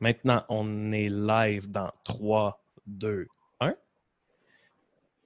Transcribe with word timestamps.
Maintenant, 0.00 0.42
on 0.48 0.92
est 0.92 1.08
live 1.08 1.70
dans 1.70 1.90
3, 2.04 2.60
2, 2.86 3.26
1. 3.60 3.74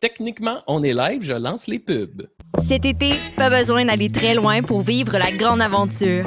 Techniquement, 0.00 0.62
on 0.66 0.82
est 0.82 0.92
live, 0.92 1.22
je 1.22 1.34
lance 1.34 1.66
les 1.66 1.78
pubs. 1.78 2.28
Cet 2.66 2.84
été, 2.84 3.14
pas 3.36 3.48
besoin 3.48 3.86
d'aller 3.86 4.10
très 4.10 4.34
loin 4.34 4.62
pour 4.62 4.82
vivre 4.82 5.16
la 5.16 5.30
grande 5.30 5.62
aventure. 5.62 6.26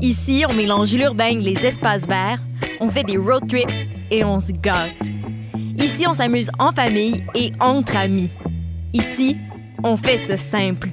Ici, 0.00 0.44
on 0.48 0.54
mélange 0.54 0.94
l'urbain 0.94 1.38
et 1.38 1.40
les 1.40 1.66
espaces 1.66 2.06
verts, 2.06 2.40
on 2.80 2.88
fait 2.88 3.04
des 3.04 3.16
road 3.16 3.48
trips 3.48 3.74
et 4.10 4.24
on 4.24 4.40
se 4.40 4.52
gâte. 4.52 5.08
Ici, 5.76 6.06
on 6.06 6.14
s'amuse 6.14 6.50
en 6.58 6.72
famille 6.72 7.24
et 7.34 7.52
entre 7.60 7.96
amis. 7.96 8.30
Ici, 8.92 9.36
on 9.82 9.96
fait 9.96 10.18
ce 10.18 10.36
simple. 10.36 10.90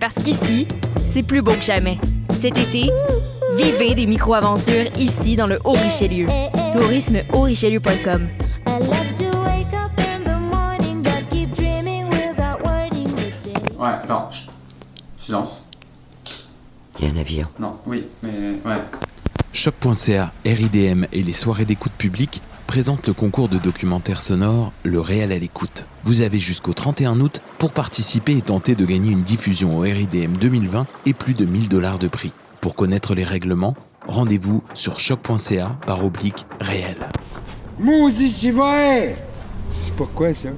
Parce 0.00 0.14
qu'ici, 0.14 0.66
c'est 1.06 1.22
plus 1.22 1.42
beau 1.42 1.52
que 1.52 1.62
jamais. 1.62 1.98
Cet 2.30 2.58
été, 2.58 2.90
vivez 3.56 3.94
des 3.94 4.06
micro-aventures 4.06 4.86
ici 4.98 5.36
dans 5.36 5.46
le 5.46 5.58
Haut-Richelieu. 5.64 6.26
Tourisme-haut-richelieu.com. 6.72 8.28
I 8.66 8.78
love 8.80 9.16
to 9.18 9.38
wake 9.44 9.72
up 9.72 9.98
in 9.98 10.24
the 10.24 10.38
morning, 10.38 11.02
but 11.02 11.24
keep 11.30 11.54
dreaming 11.56 12.08
without 12.10 12.62
wording 12.64 13.08
the 13.08 13.30
day. 13.44 13.76
Ouais, 13.78 13.88
attends. 13.88 14.30
chut. 14.30 14.50
Silence. 15.16 15.70
Il 16.98 17.06
y 17.06 17.08
a 17.08 17.12
un 17.12 17.16
avion. 17.16 17.46
Non, 17.58 17.76
oui, 17.86 18.04
mais 18.22 18.58
ouais. 18.64 18.82
Choc.ca, 19.52 20.32
RIDM 20.44 21.06
et 21.12 21.22
les 21.22 21.32
soirées 21.32 21.64
d'écoute 21.64 21.92
publique 21.92 22.42
présentent 22.66 23.06
le 23.06 23.14
concours 23.14 23.48
de 23.48 23.58
documentaire 23.58 24.20
sonore 24.20 24.72
Le 24.82 25.00
Réel 25.00 25.32
à 25.32 25.38
l'écoute. 25.38 25.84
Vous 26.04 26.20
avez 26.20 26.38
jusqu'au 26.38 26.72
31 26.74 27.20
août 27.20 27.40
pour 27.58 27.72
participer 27.72 28.36
et 28.36 28.42
tenter 28.42 28.74
de 28.74 28.84
gagner 28.84 29.12
une 29.12 29.22
diffusion 29.22 29.78
au 29.78 29.80
RIDM 29.80 30.32
2020 30.32 30.86
et 31.06 31.14
plus 31.14 31.34
de 31.34 31.44
1000 31.46 31.68
dollars 31.68 31.98
de 31.98 32.08
prix. 32.08 32.32
Pour 32.60 32.74
connaître 32.74 33.14
les 33.14 33.24
règlements, 33.24 33.74
rendez-vous 34.06 34.62
sur 34.74 34.98
choc.ca 34.98 35.76
par 35.86 36.04
oblique 36.04 36.44
réel. 36.60 36.96
Maudit, 37.78 38.28
c'est 38.28 38.50
vrai! 38.50 39.16
C'est 39.70 39.94
pourquoi 39.94 40.32
ça? 40.34 40.48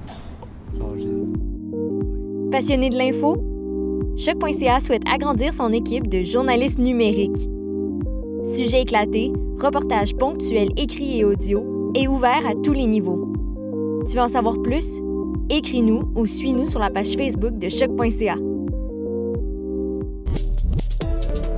Passionné 2.50 2.90
de 2.90 2.96
l'info? 2.96 3.36
Choc.ca 4.16 4.80
souhaite 4.80 5.02
agrandir 5.12 5.52
son 5.52 5.72
équipe 5.72 6.08
de 6.08 6.22
journalistes 6.22 6.78
numériques. 6.78 7.48
Sujets 8.54 8.82
éclatés, 8.82 9.32
reportages 9.60 10.14
ponctuels 10.14 10.70
écrits 10.76 11.18
et 11.18 11.24
audio, 11.24 11.92
et 11.94 12.08
ouverts 12.08 12.46
à 12.46 12.54
tous 12.54 12.72
les 12.72 12.86
niveaux. 12.86 13.32
Tu 14.08 14.14
veux 14.14 14.22
en 14.22 14.28
savoir 14.28 14.62
plus? 14.62 15.00
Écris-nous 15.50 16.02
ou 16.14 16.26
suis-nous 16.26 16.66
sur 16.66 16.78
la 16.78 16.90
page 16.90 17.14
Facebook 17.14 17.58
de 17.58 17.68
Choc.ca. 17.68 18.36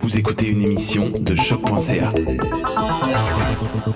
Vous 0.00 0.16
écoutez 0.16 0.48
une 0.48 0.62
émission 0.62 1.08
de 1.10 1.34
choc.ca. 1.34 2.10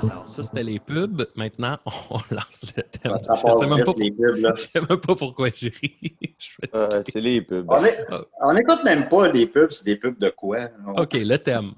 Alors, 0.02 0.24
ça, 0.28 0.42
c'était 0.42 0.64
les 0.64 0.80
pubs. 0.80 1.26
Maintenant, 1.36 1.78
on 2.10 2.18
lance 2.34 2.64
le 2.76 2.82
thème. 2.82 3.16
Ça 3.20 3.34
je 3.36 3.42
passe 3.42 3.60
sais 3.68 3.74
même 3.74 3.84
pas, 3.84 3.92
les 3.96 4.10
pubs, 4.10 4.36
là. 4.38 4.52
je 4.56 4.62
sais 4.62 4.80
même 4.88 4.98
pas 5.00 5.14
pourquoi 5.14 5.48
j'ai 5.54 5.68
ri. 5.80 5.94
Je 6.38 6.44
suis 6.44 6.56
Euh, 6.74 7.02
c'est 7.06 7.20
les 7.20 7.42
pubs. 7.42 7.66
On, 7.68 7.84
est- 7.84 8.04
on 8.42 8.56
écoute 8.56 8.82
même 8.84 9.08
pas 9.08 9.30
les 9.30 9.46
pubs, 9.46 9.70
c'est 9.70 9.84
des 9.84 9.96
pubs 9.96 10.18
de 10.18 10.30
quoi? 10.30 10.58
OK, 10.96 11.12
le 11.14 11.36
thème. 11.36 11.72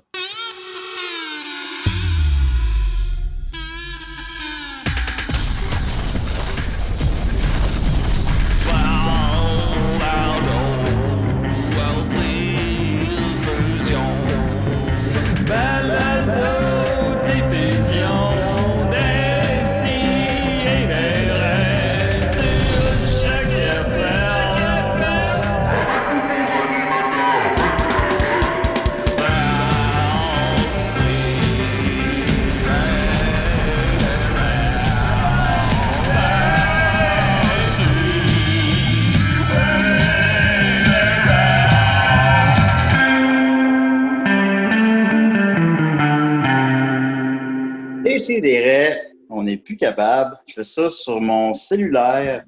Je 50.52 50.56
fais 50.56 50.64
ça 50.64 50.90
sur 50.90 51.18
mon 51.18 51.54
cellulaire 51.54 52.44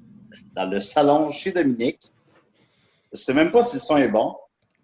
dans 0.53 0.69
le 0.69 0.79
salon 0.79 1.31
chez 1.31 1.51
Dominique. 1.51 1.99
Je 3.11 3.17
sais 3.17 3.33
même 3.33 3.49
pas 3.49 3.63
si 3.63 3.77
le 3.77 3.79
son 3.79 3.97
est 3.97 4.09
bon. 4.09 4.35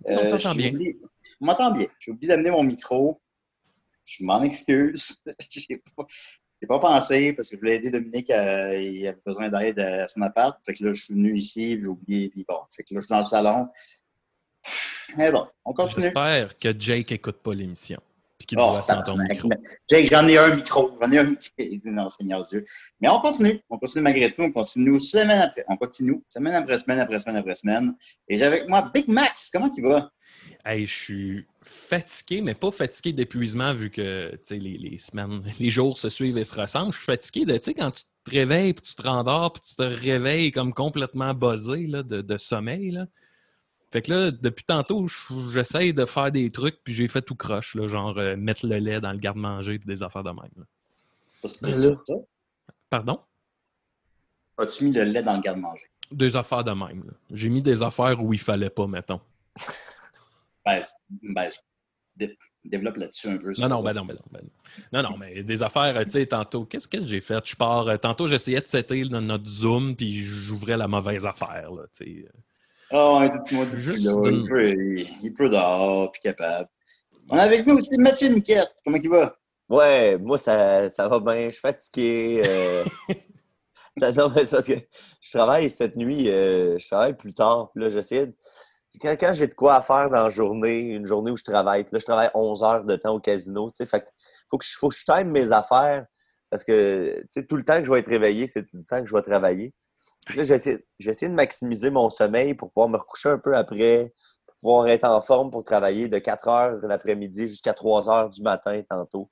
Non, 0.10 0.22
on 0.34 0.38
bien. 0.56 0.72
oublié- 0.72 0.98
On 1.40 1.46
m'entend 1.46 1.72
bien. 1.72 1.86
J'ai 2.00 2.12
oublié 2.12 2.30
d'amener 2.30 2.50
mon 2.50 2.64
micro. 2.64 3.22
Je 4.04 4.24
m'en 4.26 4.42
excuse. 4.42 5.22
J'ai 5.52 5.84
pas, 5.96 6.06
pas 6.68 6.80
pensé 6.80 7.34
parce 7.34 7.50
que 7.50 7.58
je 7.58 7.60
voulais 7.60 7.76
aider 7.76 7.92
Dominique. 7.92 8.32
à- 8.32 8.76
il 8.76 9.06
avait 9.08 9.22
besoin 9.24 9.50
d'aide 9.50 9.78
à 9.80 10.08
son 10.08 10.24
appart. 10.24 10.58
Fait 10.66 10.74
que 10.74 10.84
là, 10.84 10.92
je 10.92 11.04
suis 11.04 11.14
venu 11.14 11.32
ici, 11.36 11.78
j'ai 11.80 11.86
oublié. 11.86 12.30
Puis 12.30 12.44
bon, 12.48 12.58
fait 12.76 12.82
que 12.82 12.96
là, 12.96 13.02
je 13.02 13.06
suis 13.06 13.10
dans 13.12 13.20
le 13.20 13.26
salon. 13.26 13.68
Mais 15.16 15.32
bon, 15.32 15.46
on 15.64 15.74
continue. 15.74 16.06
J'espère 16.06 16.56
que 16.56 16.74
Jake 16.80 17.12
écoute 17.12 17.38
pas 17.38 17.54
l'émission. 17.54 18.00
Puis 18.42 18.48
qu'il 18.48 18.58
Oh, 18.60 18.72
doit 18.72 18.82
sans 18.82 18.96
ton 19.04 19.18
tabarnak. 19.18 19.30
micro. 19.30 19.50
Jake, 19.92 20.10
j'en 20.10 20.28
ai 20.28 20.36
un 20.40 20.56
micro. 20.56 20.98
J'en 21.00 21.12
ai 21.12 21.20
un 21.20 21.24
micro. 21.26 21.48
Non, 21.86 22.10
Seigneur 22.10 22.42
Dieu. 22.44 22.66
Mais 23.00 23.08
on 23.08 23.20
continue. 23.20 23.60
On 23.70 23.78
continue 23.78 24.04
malgré 24.04 24.32
tout. 24.32 24.42
On 24.42 24.52
continue 24.52 25.00
semaine 25.00 25.42
après. 25.42 25.64
On 25.68 25.78
continue 25.78 26.24
semaine 26.28 26.56
après 26.56 26.80
semaine 26.80 27.00
après 27.00 27.20
semaine 27.20 27.36
après 27.36 27.54
semaine. 27.54 27.94
Et 28.28 28.40
j'ai 28.40 28.44
avec 28.44 28.68
moi 28.68 28.90
Big 28.92 29.08
Max. 29.08 29.52
Comment 29.54 29.70
tu 29.70 29.84
vas? 29.84 30.12
Hey, 30.66 30.88
je 30.88 31.04
suis 31.04 31.46
fatigué, 31.62 32.42
mais 32.42 32.56
pas 32.56 32.72
fatigué 32.72 33.14
d'épuisement 33.14 33.76
vu 33.76 33.92
que 33.92 34.32
tu 34.32 34.40
sais, 34.46 34.58
les, 34.58 34.76
les 34.80 34.98
semaines, 34.98 35.44
les 35.60 35.70
jours 35.70 36.00
se 36.00 36.10
suivent 36.10 36.40
et 36.40 36.44
se 36.44 36.60
ressemblent. 36.60 36.92
Je 36.94 36.98
suis 36.98 37.06
fatigué 37.06 37.46
de, 37.46 37.58
tu 37.58 37.66
sais, 37.66 37.74
quand 37.76 37.92
tu 37.92 38.04
te 38.24 38.32
réveilles, 38.32 38.74
puis 38.74 38.82
tu 38.84 38.96
te 38.96 39.04
rendors, 39.04 39.54
puis 39.54 39.62
tu 39.70 39.76
te 39.76 39.84
réveilles 39.84 40.52
comme 40.52 40.74
complètement 40.74 41.36
buzzé 41.36 41.86
là, 41.86 42.02
de, 42.02 42.22
de 42.22 42.38
sommeil. 42.40 42.90
Là. 42.90 43.06
Fait 43.92 44.02
que 44.02 44.12
là, 44.12 44.32
depuis 44.32 44.64
tantôt, 44.64 45.06
je- 45.08 45.52
j'essaye 45.52 45.94
de 45.94 46.06
faire 46.06 46.32
des 46.32 46.50
trucs, 46.50 46.82
puis 46.84 46.94
j'ai 46.94 47.08
fait 47.08 47.22
tout 47.22 47.36
croche, 47.36 47.76
là, 47.76 47.88
genre 47.88 48.18
euh, 48.18 48.36
mettre 48.38 48.66
le 48.66 48.78
lait 48.78 49.02
dans 49.02 49.12
le 49.12 49.18
garde-manger, 49.18 49.80
puis 49.80 49.88
des 49.88 50.02
affaires 50.04 50.24
de 50.24 50.30
même. 50.30 50.52
là. 50.58 50.64
Pardon? 52.90 53.20
As-tu 54.58 54.86
mis 54.86 54.94
le 54.94 55.04
lait 55.04 55.24
dans 55.24 55.36
le 55.36 55.42
garde-manger? 55.42 55.82
Des 56.12 56.36
affaires 56.36 56.64
de 56.64 56.72
même. 56.72 57.04
J'ai 57.32 57.50
mis 57.50 57.62
des 57.62 57.84
affaires 57.84 58.22
où 58.24 58.34
il 58.34 58.40
fallait 58.40 58.70
pas, 58.70 58.88
mettons. 58.88 59.22
Ben, 60.64 60.80
ben, 61.24 61.50
dé- 62.16 62.38
développe 62.64 62.98
là-dessus 62.98 63.30
un 63.30 63.38
peu. 63.38 63.52
Non, 63.58 63.68
non, 63.68 63.82
ben 63.82 63.94
non, 63.94 64.06
ben 64.06 64.14
non. 64.14 64.22
Ben 64.32 64.42
non. 64.94 65.02
non, 65.02 65.10
non, 65.10 65.18
mais 65.18 65.42
des 65.42 65.64
affaires, 65.64 66.00
tu 66.06 66.12
sais, 66.12 66.28
tantôt, 66.28 66.66
qu'est-ce 66.66 66.88
qu'est-ce 66.88 67.02
que 67.06 67.08
j'ai 67.10 67.20
fait? 67.20 67.44
Je 67.50 67.56
pars, 67.56 67.88
euh, 67.88 67.98
tantôt, 67.98 68.28
j'essayais 68.28 68.62
de 68.62 68.68
setter 68.68 69.04
dans 69.06 69.22
notre 69.22 69.48
Zoom, 69.48 69.96
puis 69.96 70.22
j'ouvrais 70.22 70.78
la 70.78 70.88
mauvaise 70.88 71.26
affaire, 71.26 71.72
là, 71.72 71.82
tu 71.98 72.06
sais. 72.06 72.30
Ah, 72.92 73.20
un 73.22 73.30
tout 73.30 73.56
moi 73.56 73.66
Juste 73.74 73.98
Juste 74.04 74.06
là, 74.06 74.22
de- 74.30 74.32
il, 74.32 74.48
peut, 74.48 74.68
il, 74.68 75.08
il 75.24 75.34
peut 75.34 75.50
dehors, 75.50 76.12
puis 76.12 76.22
capable. 76.22 76.68
On 77.30 77.38
a 77.38 77.42
avec 77.44 77.66
nous 77.66 77.76
aussi 77.76 77.98
Mathieu 77.98 78.30
Niquette. 78.30 78.76
Comment 78.84 78.98
il 79.02 79.10
va? 79.10 79.36
Ouais, 79.70 80.18
moi, 80.18 80.38
ça, 80.38 80.90
ça 80.90 81.08
va 81.08 81.20
bien. 81.20 81.46
Je 81.46 81.52
suis 81.52 81.62
fatigué. 81.62 82.42
euh, 82.46 82.84
ça, 83.98 84.12
non, 84.12 84.30
mais 84.36 84.44
c'est 84.46 84.56
parce 84.58 84.68
que 84.68 84.74
je 85.22 85.32
travaille 85.32 85.70
cette 85.70 85.96
nuit, 85.96 86.30
euh, 86.30 86.78
je 86.78 86.88
travaille 86.88 87.16
plus 87.16 87.34
tard. 87.34 87.72
Puis 87.74 87.84
là, 87.84 87.90
j'essaie 87.90 88.28
de- 88.28 88.36
Quand, 89.02 89.16
quand 89.18 89.32
j'ai 89.32 89.48
de 89.48 89.54
quoi 89.54 89.76
à 89.76 89.82
faire 89.82 90.10
dans 90.10 90.24
la 90.24 90.30
journée, 90.30 90.90
une 90.90 91.06
journée 91.06 91.32
où 91.32 91.38
je 91.38 91.44
travaille, 91.46 91.84
puis 91.86 91.94
là, 91.94 92.00
je 92.00 92.06
travaille 92.06 92.30
11 92.34 92.64
heures 92.64 92.84
de 92.84 92.96
temps 92.98 93.14
au 93.16 93.20
casino, 93.22 93.70
tu 93.72 93.78
sais, 93.78 93.86
fait 93.86 94.02
que 94.02 94.08
faut 94.50 94.58
que 94.58 94.66
je, 94.66 94.76
faut 94.78 94.90
que 94.90 94.96
je 94.96 95.06
time 95.06 95.30
mes 95.32 95.54
affaires 95.54 96.06
parce 96.50 96.66
que, 96.66 97.22
tu 97.22 97.28
sais, 97.30 97.46
tout 97.46 97.56
le 97.56 97.64
temps 97.64 97.78
que 97.78 97.86
je 97.86 97.92
vais 97.92 98.00
être 98.00 98.10
réveillé, 98.10 98.48
c'est 98.48 98.64
tout 98.64 98.76
le 98.76 98.84
temps 98.84 99.00
que 99.02 99.08
je 99.08 99.16
vais 99.16 99.22
travailler. 99.22 99.74
Que 100.26 100.44
j'essaie 100.44 101.30
de 101.30 101.34
maximiser 101.34 101.90
mon 101.90 102.10
sommeil 102.10 102.54
pour 102.54 102.70
pouvoir 102.70 102.90
me 102.90 102.98
recoucher 102.98 103.30
un 103.30 103.40
peu 103.40 103.56
après, 103.56 104.14
pour 104.46 104.56
pouvoir 104.62 104.88
être 104.88 105.06
en 105.06 105.20
forme 105.20 105.50
pour 105.50 105.64
travailler 105.64 106.08
de 106.08 106.20
4 106.20 106.48
heures 106.48 106.80
l'après-midi 106.84 107.48
jusqu'à 107.48 107.74
3 107.74 108.10
heures 108.10 108.30
du 108.30 108.42
matin 108.42 108.82
tantôt. 108.88 109.30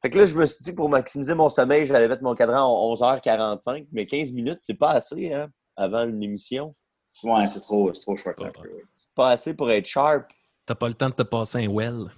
Fait 0.00 0.10
que 0.10 0.18
là, 0.18 0.24
je 0.24 0.34
me 0.36 0.46
suis 0.46 0.62
dit, 0.62 0.72
pour 0.72 0.88
maximiser 0.88 1.34
mon 1.34 1.48
sommeil, 1.48 1.84
j'allais 1.84 2.08
mettre 2.08 2.22
mon 2.22 2.34
cadran 2.34 2.58
à 2.58 2.94
11h45, 2.94 3.88
mais 3.92 4.06
15 4.06 4.32
minutes, 4.32 4.60
c'est 4.62 4.74
pas 4.74 4.92
assez, 4.92 5.32
hein, 5.34 5.48
avant 5.76 6.04
une 6.04 6.22
émission. 6.22 6.68
Ouais, 7.24 7.46
c'est 7.46 7.60
trop, 7.60 7.92
c'est 7.92 8.02
trop 8.02 8.16
short. 8.16 8.38
C'est 8.94 9.14
pas 9.14 9.30
assez 9.30 9.54
pour 9.54 9.70
être 9.70 9.86
sharp. 9.86 10.30
T'as 10.66 10.74
pas 10.74 10.88
le 10.88 10.94
temps 10.94 11.08
de 11.08 11.14
te 11.14 11.22
passer 11.22 11.64
un 11.64 11.68
well. 11.68 12.12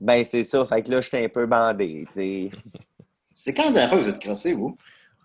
Ben, 0.00 0.24
c'est 0.24 0.42
ça. 0.42 0.64
Fait 0.64 0.82
que 0.82 0.90
là, 0.90 1.00
j'étais 1.00 1.24
un 1.24 1.28
peu 1.28 1.46
bandé, 1.46 2.04
tu 2.08 2.12
sais. 2.14 2.50
C'est 3.34 3.54
quand 3.54 3.66
la 3.66 3.70
dernière 3.70 3.88
fois 3.88 3.98
que 3.98 4.04
vous 4.04 4.10
êtes 4.10 4.18
crossé, 4.18 4.52
vous? 4.52 4.76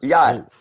Hier. 0.02 0.46
Oh. 0.46 0.52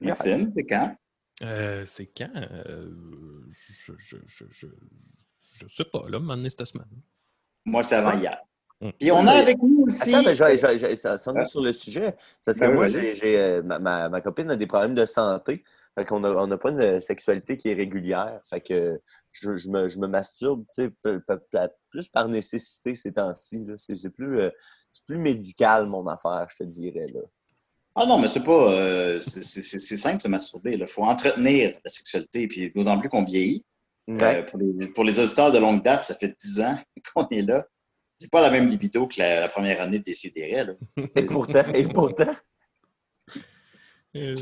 Maxime, 0.00 0.52
c'est 0.56 0.64
quand? 0.64 0.96
Euh, 1.42 1.84
c'est 1.86 2.06
quand? 2.06 2.30
Euh, 2.34 2.90
je, 3.84 3.92
je, 3.98 4.16
je, 4.26 4.44
je, 4.50 4.66
je 5.54 5.66
sais 5.68 5.84
pas, 5.84 6.08
là, 6.08 6.18
m'amener 6.20 6.50
cette 6.50 6.64
semaine. 6.66 6.88
Moi, 7.66 7.82
c'est 7.82 7.96
avant 7.96 8.12
hier. 8.18 8.40
Hum. 8.80 8.92
Puis 8.98 9.10
on 9.10 9.26
a 9.26 9.32
avec 9.32 9.58
nous 9.60 9.82
aussi. 9.86 10.14
Attends, 10.14 10.28
mais 10.28 10.36
j'ai- 10.78 10.94
ça, 10.96 11.18
ça 11.18 11.32
en 11.32 11.36
est 11.36 11.44
sur 11.44 11.60
le 11.60 11.72
sujet. 11.72 12.14
C'est 12.40 12.52
parce 12.52 12.60
que 12.60 12.66
Ben 12.66 12.74
moi, 12.74 12.84
oui, 12.84 12.90
j'ai, 12.92 13.12
j'ai, 13.12 13.38
euh, 13.40 13.62
ma, 13.62 13.80
ma, 13.80 14.08
ma 14.08 14.20
copine 14.20 14.50
a 14.52 14.56
des 14.56 14.68
problèmes 14.68 14.94
de 14.94 15.04
santé. 15.04 15.64
Fait 15.98 16.04
qu'on 16.04 16.22
a- 16.22 16.30
on 16.32 16.46
n'a 16.46 16.56
pas 16.58 16.70
une 16.70 17.00
sexualité 17.00 17.56
qui 17.56 17.70
est 17.70 17.74
régulière. 17.74 18.40
Fait 18.48 18.60
que 18.60 19.00
je, 19.32 19.56
je 19.56 19.68
me, 19.68 19.88
je 19.88 19.98
me 19.98 20.06
masturbe 20.06 20.64
plus 21.90 22.08
par 22.12 22.28
nécessité 22.28 22.94
ces 22.94 23.12
temps-ci. 23.12 23.64
là. 23.64 23.74
C'est, 23.76 23.96
c'est 23.96 24.10
plus, 24.10 24.40
euh, 24.40 24.50
c'est 24.92 25.04
plus 25.06 25.18
médical, 25.18 25.88
mon 25.88 26.06
affaire, 26.06 26.46
je 26.50 26.58
te 26.58 26.64
dirais. 26.64 27.06
Là. 27.12 27.20
Ah 28.00 28.06
non, 28.06 28.18
mais 28.18 28.28
c'est 28.28 28.44
pas. 28.44 28.72
euh, 28.72 29.18
c'est 29.20 29.42
c'est- 29.44 29.62
c'est- 29.62 29.78
c'est 29.80 29.96
simple 29.96 30.16
de 30.18 30.22
se 30.22 30.28
masturber. 30.28 30.72
Il 30.78 30.86
faut 30.86 31.02
entretenir 31.04 31.72
la 31.84 31.90
sexualité. 31.90 32.46
Puis 32.48 32.70
d'autant 32.74 32.98
plus 32.98 33.08
qu'on 33.08 33.24
vieillit. 33.24 33.64
Euh, 34.10 34.42
pour, 34.44 34.58
les, 34.58 34.88
pour 34.88 35.04
les 35.04 35.18
auditeurs 35.18 35.52
de 35.52 35.58
longue 35.58 35.82
date, 35.82 36.04
ça 36.04 36.14
fait 36.14 36.34
10 36.40 36.60
ans 36.62 36.78
qu'on 37.14 37.28
est 37.28 37.42
là. 37.42 37.66
J'ai 38.20 38.28
pas 38.28 38.40
la 38.40 38.50
même 38.50 38.68
libido 38.68 39.06
que 39.06 39.18
la, 39.18 39.40
la 39.40 39.48
première 39.48 39.80
année 39.82 39.98
de 39.98 40.04
Décideret. 40.04 40.64
Là. 40.64 40.72
Et 41.16 41.22
pourtant, 41.24 41.62
et 41.74 41.84
pourtant, 41.86 42.34
Euh, 44.16 44.34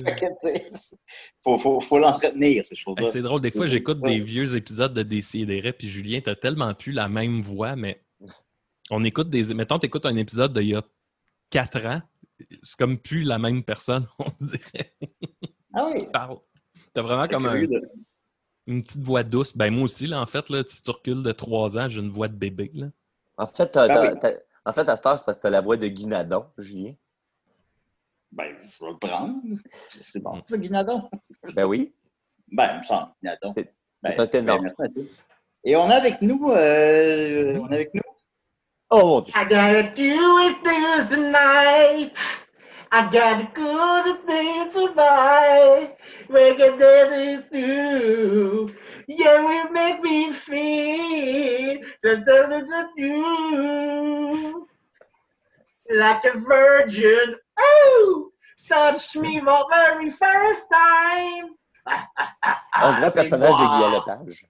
faut, 1.43 1.59
faut, 1.59 1.81
faut 1.81 1.99
l'entretenir, 1.99 2.65
ces 2.65 2.77
choses-là. 2.77 3.07
hey, 3.07 3.11
c'est 3.13 3.21
drôle, 3.23 3.41
des 3.41 3.51
fois, 3.51 3.67
j'écoute 3.67 4.01
des 4.01 4.21
vieux 4.21 4.55
épisodes 4.55 4.95
de 4.95 5.03
Décideret, 5.03 5.73
puis 5.73 5.89
Julien, 5.89 6.21
t'as 6.25 6.37
tellement 6.37 6.73
plus 6.73 6.93
la 6.93 7.09
même 7.09 7.41
voix, 7.41 7.75
mais 7.75 8.01
on 8.91 9.03
écoute 9.05 9.29
des. 9.29 9.53
Mettons, 9.55 9.79
t'écoutes 9.81 10.07
un 10.07 10.15
épisode 10.17 10.57
d'il 10.57 10.69
y 10.69 10.75
a 10.77 10.83
4 11.51 11.85
ans, 11.87 12.01
c'est 12.63 12.79
comme 12.79 12.99
plus 12.99 13.23
la 13.23 13.39
même 13.39 13.63
personne, 13.63 14.07
on 14.19 14.31
dirait. 14.41 14.93
Ah 15.75 15.87
oui. 15.93 16.07
Parle. 16.13 16.39
T'as 16.95 17.03
vraiment 17.03 17.23
C'est 17.23 17.29
comme 17.31 17.47
un- 17.47 17.67
une 18.69 18.83
petite 18.83 19.03
voix 19.03 19.23
douce. 19.23 19.57
Ben, 19.57 19.73
moi 19.73 19.85
aussi, 19.85 20.07
là, 20.07 20.21
en 20.21 20.27
fait, 20.27 20.49
là, 20.51 20.63
si 20.67 20.83
tu 20.83 20.91
recules 20.91 21.23
de 21.23 21.33
3 21.33 21.79
ans, 21.79 21.89
j'ai 21.89 22.01
une 22.01 22.11
voix 22.11 22.29
de 22.29 22.35
bébé. 22.37 22.71
Là. 22.75 22.87
en 23.39 23.47
fait, 23.47 23.69
t'as- 23.69 23.87
t'as- 23.89 24.13
oui. 24.13 24.19
t'as- 24.21 24.33
en 24.65 24.73
fait, 24.73 24.89
à 24.89 24.97
cette 24.97 25.07
heure, 25.07 25.19
c'est 25.19 25.25
parce 25.25 25.39
que 25.39 25.43
t'as 25.43 25.51
la 25.51 25.61
voix 25.61 25.77
de 25.77 25.87
Guinadon, 25.87 26.47
Julien. 26.59 26.95
Ben, 28.33 28.55
je 28.65 28.85
vais 28.85 28.91
le 28.91 28.99
prendre. 28.99 29.41
C'est 29.91 30.21
bon, 30.21 30.43
ça, 30.45 30.59
Guinadon. 30.59 31.09
Ben 31.55 31.65
oui. 31.67 31.93
Ben, 32.51 32.71
il 32.75 32.79
me 32.79 32.83
semble, 32.83 33.13
Guinadon. 33.23 33.53
C'est- 33.57 33.73
Ben, 34.03 34.13
c'est 34.17 34.43
ben, 34.43 34.59
merci 34.61 34.77
à 34.83 34.89
toi. 34.89 35.03
Et 35.65 35.77
on 35.77 35.85
a 35.91 35.95
avec 35.95 36.21
nous, 36.23 36.51
euh, 36.51 37.59
on 37.59 37.67
a 37.67 37.75
avec 37.75 37.95
nous, 37.95 38.03
Oh 38.89 39.25
I 39.35 39.45
gotta 39.45 39.93
do 39.97 40.39
it 40.45 40.63
this 40.63 41.09
tonight. 41.09 42.13
I 42.93 43.11
gotta 43.11 43.51
go 43.53 44.05
to 44.05 44.15
things 44.25 44.75
to 44.75 44.93
buy. 44.95 45.97
Make 46.29 46.61
it 46.61 46.79
this 46.79 47.43
do. 47.51 48.73
Yeah, 49.09 49.45
we 49.45 49.71
make 49.73 50.01
me 50.03 50.33
feel 50.33 51.81
the 52.05 52.17
da 52.25 52.85
do. 52.97 54.69
Like 55.91 56.25
a 56.25 56.39
virgin. 56.39 57.35
Oh, 57.59 58.31
touch 58.69 59.17
me 59.17 59.41
for 59.41 59.67
very 59.69 60.11
first 60.11 60.63
time. 60.73 61.57
On 62.83 62.93
dirait 62.95 63.07
un 63.07 63.11
C'est 63.11 63.15
personnage 63.15 63.51
de. 63.51 63.67
Guy 63.67 63.95
Lepage. 63.97 64.47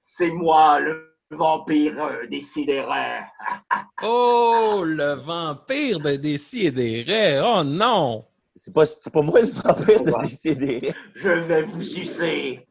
C'est 0.00 0.30
moi, 0.30 0.80
le 0.80 1.15
vampire 1.30 2.02
euh, 2.02 2.26
décidéré. 2.26 3.20
Oh, 4.02 4.82
le 4.84 5.14
vampire 5.14 5.98
de 6.00 6.16
Décideret! 6.16 7.40
Oh 7.40 7.64
non! 7.64 8.26
C'est 8.54 8.72
pas, 8.72 8.84
c'est 8.84 9.12
pas 9.12 9.22
moi 9.22 9.40
le 9.40 9.46
vampire 9.46 10.02
de. 10.02 10.26
Décideret. 10.26 10.94
Je 11.14 11.28
vais 11.30 11.62
vous 11.62 11.80
sucer. 11.82 12.66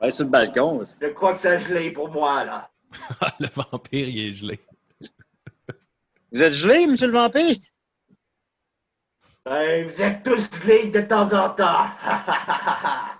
ouais, 0.00 0.10
sur 0.10 0.24
le 0.24 0.30
balcon. 0.30 0.84
Je 1.00 1.08
crois 1.08 1.34
que 1.34 1.40
ça 1.40 1.58
gelé 1.58 1.90
pour 1.90 2.08
moi, 2.10 2.44
là. 2.44 2.70
le 3.40 3.46
vampire, 3.54 4.08
il 4.08 4.28
est 4.28 4.32
gelé. 4.32 4.58
Vous 6.32 6.42
êtes 6.42 6.54
gelé, 6.54 6.86
monsieur 6.86 7.08
le 7.08 7.12
vampire? 7.12 7.56
Ben, 9.44 9.86
vous 9.86 10.00
êtes 10.00 10.22
tous 10.22 10.48
gelés 10.62 10.86
de 10.86 11.00
temps 11.02 11.32
en 11.32 11.50
temps. 11.50 11.86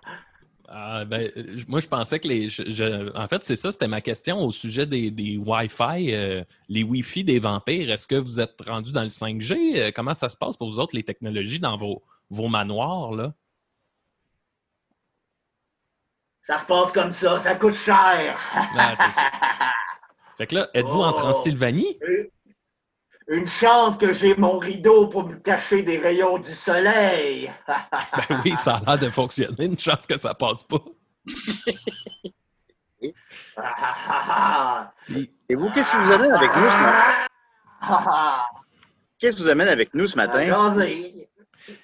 Ah, 0.72 1.04
ben, 1.04 1.28
euh, 1.36 1.56
moi, 1.66 1.80
je 1.80 1.88
pensais 1.88 2.20
que 2.20 2.28
les. 2.28 2.48
je- 2.48 2.70
je- 2.70 3.16
en 3.18 3.26
fait, 3.26 3.42
c'est 3.42 3.56
ça, 3.56 3.72
c'était 3.72 3.88
ma 3.88 4.00
question 4.00 4.38
au 4.38 4.52
sujet 4.52 4.86
des, 4.86 5.10
des 5.10 5.36
Wi-Fi, 5.36 6.14
euh, 6.14 6.44
les 6.68 6.84
Wi-Fi 6.84 7.24
des 7.24 7.40
vampires. 7.40 7.90
Est-ce 7.90 8.06
que 8.06 8.14
vous 8.14 8.38
êtes 8.40 8.54
rendu 8.64 8.92
dans 8.92 9.02
le 9.02 9.08
5G? 9.08 9.80
Euh, 9.80 9.90
comment 9.92 10.14
ça 10.14 10.28
se 10.28 10.36
passe 10.36 10.56
pour 10.56 10.70
vous 10.70 10.78
autres, 10.78 10.94
les 10.94 11.02
technologies 11.02 11.58
dans 11.58 11.76
vos, 11.76 12.04
vos 12.30 12.46
manoirs, 12.48 13.12
là? 13.12 13.34
ça 16.42 16.58
se 16.58 16.64
passe 16.66 16.92
comme 16.92 17.10
ça, 17.12 17.38
ça 17.40 17.54
coûte 17.54 17.74
cher. 17.74 18.38
Ah, 18.76 18.94
c'est 18.96 19.12
ça. 19.12 19.22
Fait 20.38 20.46
que 20.48 20.54
là, 20.56 20.68
êtes-vous 20.74 21.00
en 21.00 21.10
Oh. 21.10 21.12
Transylvanie? 21.12 21.96
Une 23.32 23.46
chance 23.46 23.96
que 23.96 24.12
j'ai 24.12 24.34
mon 24.34 24.58
rideau 24.58 25.06
pour 25.06 25.24
me 25.24 25.36
cacher 25.36 25.82
des 25.82 25.98
rayons 25.98 26.38
du 26.38 26.52
soleil. 26.52 27.50
Ben 28.28 28.42
oui, 28.44 28.56
ça 28.56 28.76
a 28.84 28.96
l'air 28.96 28.98
de 28.98 29.08
fonctionner. 29.10 29.66
Une 29.66 29.78
chance 29.78 30.04
que 30.06 30.16
ça 30.18 30.34
passe 30.34 30.64
pas. 30.64 30.82
Et 35.48 35.54
vous, 35.54 35.70
qu'est-ce 35.70 35.92
qui 35.92 35.96
vous 36.02 36.12
amène 36.12 36.32
avec 36.32 36.50
nous 36.56 36.70
ce 36.70 36.78
matin? 36.78 38.42
Qu'est-ce 39.18 39.36
qui 39.36 39.42
vous 39.42 39.48
amène 39.50 39.68
avec 39.68 39.94
nous 39.94 40.06
ce 40.08 40.16
matin? 40.16 40.40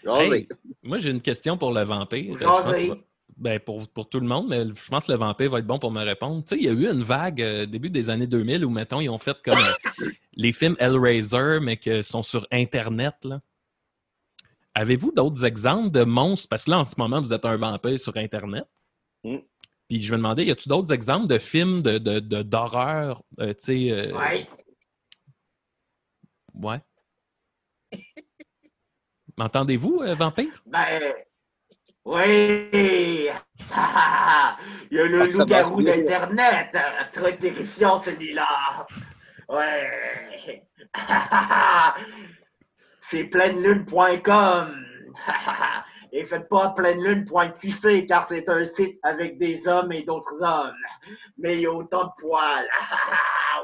Hey, 0.04 0.48
moi, 0.82 0.98
j'ai 0.98 1.10
une 1.10 1.20
question 1.22 1.56
pour 1.56 1.72
le 1.72 1.82
vampire. 1.84 2.36
Je 2.38 2.44
pense 2.44 2.64
Jasez. 2.66 2.88
que- 2.90 2.94
ben, 3.36 3.60
pour, 3.60 3.86
pour 3.88 4.08
tout 4.08 4.20
le 4.20 4.26
monde, 4.26 4.48
mais 4.48 4.64
je 4.66 4.88
pense 4.88 5.06
que 5.06 5.12
le 5.12 5.18
vampire 5.18 5.50
va 5.50 5.58
être 5.58 5.66
bon 5.66 5.78
pour 5.78 5.90
me 5.92 6.02
répondre. 6.02 6.42
Tu 6.44 6.54
sais, 6.56 6.60
il 6.60 6.64
y 6.64 6.68
a 6.68 6.72
eu 6.72 6.90
une 6.92 7.02
vague 7.02 7.42
euh, 7.42 7.66
début 7.66 7.90
des 7.90 8.08
années 8.10 8.26
2000 8.26 8.64
où, 8.64 8.70
mettons, 8.70 9.00
ils 9.00 9.08
ont 9.10 9.18
fait 9.18 9.36
comme 9.44 9.58
euh, 9.58 10.06
les 10.34 10.52
films 10.52 10.76
Hellraiser, 10.78 11.58
mais 11.60 11.76
qui 11.76 12.02
sont 12.02 12.22
sur 12.22 12.46
Internet. 12.50 13.14
là. 13.24 13.40
Avez-vous 14.74 15.12
d'autres 15.12 15.44
exemples 15.44 15.90
de 15.90 16.04
monstres? 16.04 16.48
Parce 16.48 16.64
que 16.64 16.70
là, 16.70 16.78
en 16.78 16.84
ce 16.84 16.94
moment, 16.98 17.20
vous 17.20 17.32
êtes 17.32 17.44
un 17.44 17.56
vampire 17.56 17.98
sur 18.00 18.16
Internet. 18.16 18.66
Mm. 19.24 19.36
Puis 19.88 20.00
je 20.02 20.12
me 20.12 20.16
demandais, 20.18 20.44
y 20.46 20.50
a-tu 20.50 20.68
d'autres 20.68 20.92
exemples 20.92 21.26
de 21.28 21.38
films 21.38 21.80
de, 21.82 21.98
de- 21.98 22.20
de- 22.20 22.42
d'horreur? 22.42 23.22
euh, 23.40 23.52
tu 23.54 23.60
sais, 23.60 23.90
euh, 23.90 24.16
Ouais. 24.18 24.48
ouais. 26.54 26.80
M'entendez-vous, 29.38 30.00
euh, 30.02 30.14
vampire? 30.14 30.62
Ben, 30.66 31.12
oui. 32.06 33.28
Il 34.90 34.96
y 34.96 35.00
a 35.00 35.06
le 35.06 35.22
Ah, 35.22 35.26
loup-garou 35.26 35.82
d'Internet. 35.82 36.76
Très 37.12 37.36
terrifiant, 37.36 38.00
celui-là. 38.00 38.86
Ouais. 39.48 40.62
C'est 43.00 43.24
pleinelune.com. 43.24 44.84
Et 46.12 46.24
faites 46.24 46.48
pas 46.48 46.70
pleinelune.qc 46.70 48.06
car 48.06 48.26
c'est 48.26 48.48
un 48.48 48.64
site 48.64 48.98
avec 49.02 49.38
des 49.38 49.66
hommes 49.68 49.92
et 49.92 50.02
d'autres 50.02 50.40
hommes. 50.40 50.72
Mais 51.36 51.54
il 51.56 51.60
y 51.62 51.66
a 51.66 51.72
autant 51.72 52.04
de 52.04 52.10
poils. 52.20 52.68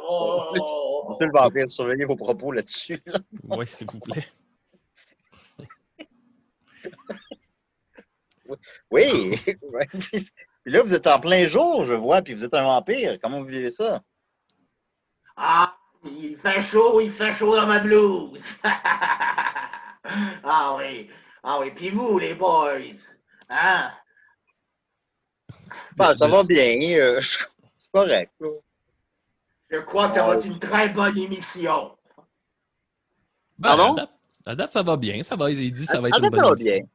Oh. 0.06 0.50
Monsieur 0.52 1.26
le 1.26 1.32
vampire, 1.32 1.70
surveillez 1.70 2.04
vos 2.04 2.16
propos 2.16 2.52
là-dessus. 2.52 3.00
Oui, 3.44 3.66
s'il 3.66 3.87
vous 3.90 4.00
plaît. 4.00 4.26
Oui! 8.90 9.38
Puis 10.64 10.73
là, 10.73 10.82
vous 10.82 10.94
êtes 10.94 11.06
en 11.09 11.18
plein 11.18 11.47
jour, 11.49 11.87
je 11.87 11.92
vois, 11.94 12.23
puis 12.23 12.35
vous 12.35 12.44
êtes 12.44 12.54
un 12.54 12.62
vampire. 12.62 13.18
Comment 13.21 13.40
vous 13.40 13.47
vivez 13.47 13.71
ça? 13.73 14.00
Ah, 15.37 15.76
il 16.04 16.37
fait 16.37 16.61
chaud, 16.62 17.00
il 17.00 17.11
fait 17.11 17.32
chaud 17.32 17.56
dans 17.56 17.66
ma 17.66 17.80
blouse. 17.80 18.44
ah 20.44 20.76
oui, 20.78 21.11
ah 21.42 21.59
oui. 21.61 21.73
Puis 21.75 21.90
vous, 21.90 22.16
les 22.18 22.35
boys, 22.37 22.78
hein? 23.49 23.90
Ben, 25.97 26.14
ça 26.14 26.28
va 26.28 26.44
bien. 26.44 26.78
euh, 26.97 27.21
je 27.21 27.26
suis 27.28 27.44
correct. 27.92 28.32
Je 29.71 29.78
crois 29.78 30.09
que 30.09 30.14
ça 30.14 30.25
va 30.26 30.37
être 30.37 30.47
une 30.47 30.59
très 30.59 30.90
bonne 30.90 31.18
émission. 31.18 31.97
Ben, 33.59 33.76
Pardon? 33.76 33.94
date, 33.94 34.11
à 34.47 34.54
date, 34.54 34.73
ça 34.73 34.82
va 34.82 34.97
bien. 34.97 35.23
Ça 35.25 35.35
va, 35.35 35.50
il 35.50 35.73
dit 35.73 35.87
ça 35.87 36.00
va 36.00 36.09
être 36.09 36.18
Ah, 36.21 36.25
une 36.25 36.30
bonne 36.30 36.38
ça 36.38 36.47
va 36.47 36.52
émission. 36.52 36.76
bien. 36.78 36.87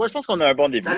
Moi, 0.00 0.08
je 0.08 0.14
pense 0.14 0.24
qu'on 0.24 0.40
a 0.40 0.48
un 0.48 0.54
bon 0.54 0.70
début. 0.70 0.88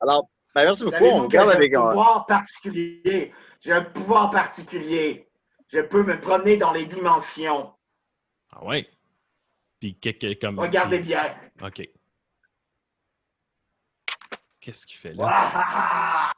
Alors, 0.00 0.28
ben, 0.54 0.64
merci 0.64 0.84
beaucoup. 0.84 0.96
On 0.96 1.00
savez-vous 1.00 1.22
vous 1.22 1.28
que 1.28 1.32
garde 1.32 1.48
j'ai 1.48 1.56
avec 1.56 1.72
un 1.72 1.80
un. 1.80 1.88
pouvoir 1.88 2.26
particulier? 2.26 3.34
J'ai 3.62 3.72
un 3.72 3.84
pouvoir 3.84 4.30
particulier. 4.30 5.30
Je 5.68 5.80
peux 5.80 6.02
me 6.02 6.20
promener 6.20 6.58
dans 6.58 6.70
les 6.70 6.84
dimensions. 6.84 7.72
Ah 8.52 8.62
ouais? 8.62 8.86
Puis 9.80 9.98
comme. 10.38 10.58
Regardez 10.58 10.98
bien. 10.98 11.34
OK. 11.62 11.88
Qu'est-ce 14.60 14.86
qu'il 14.86 14.98
fait 14.98 15.14
là? 15.14 16.34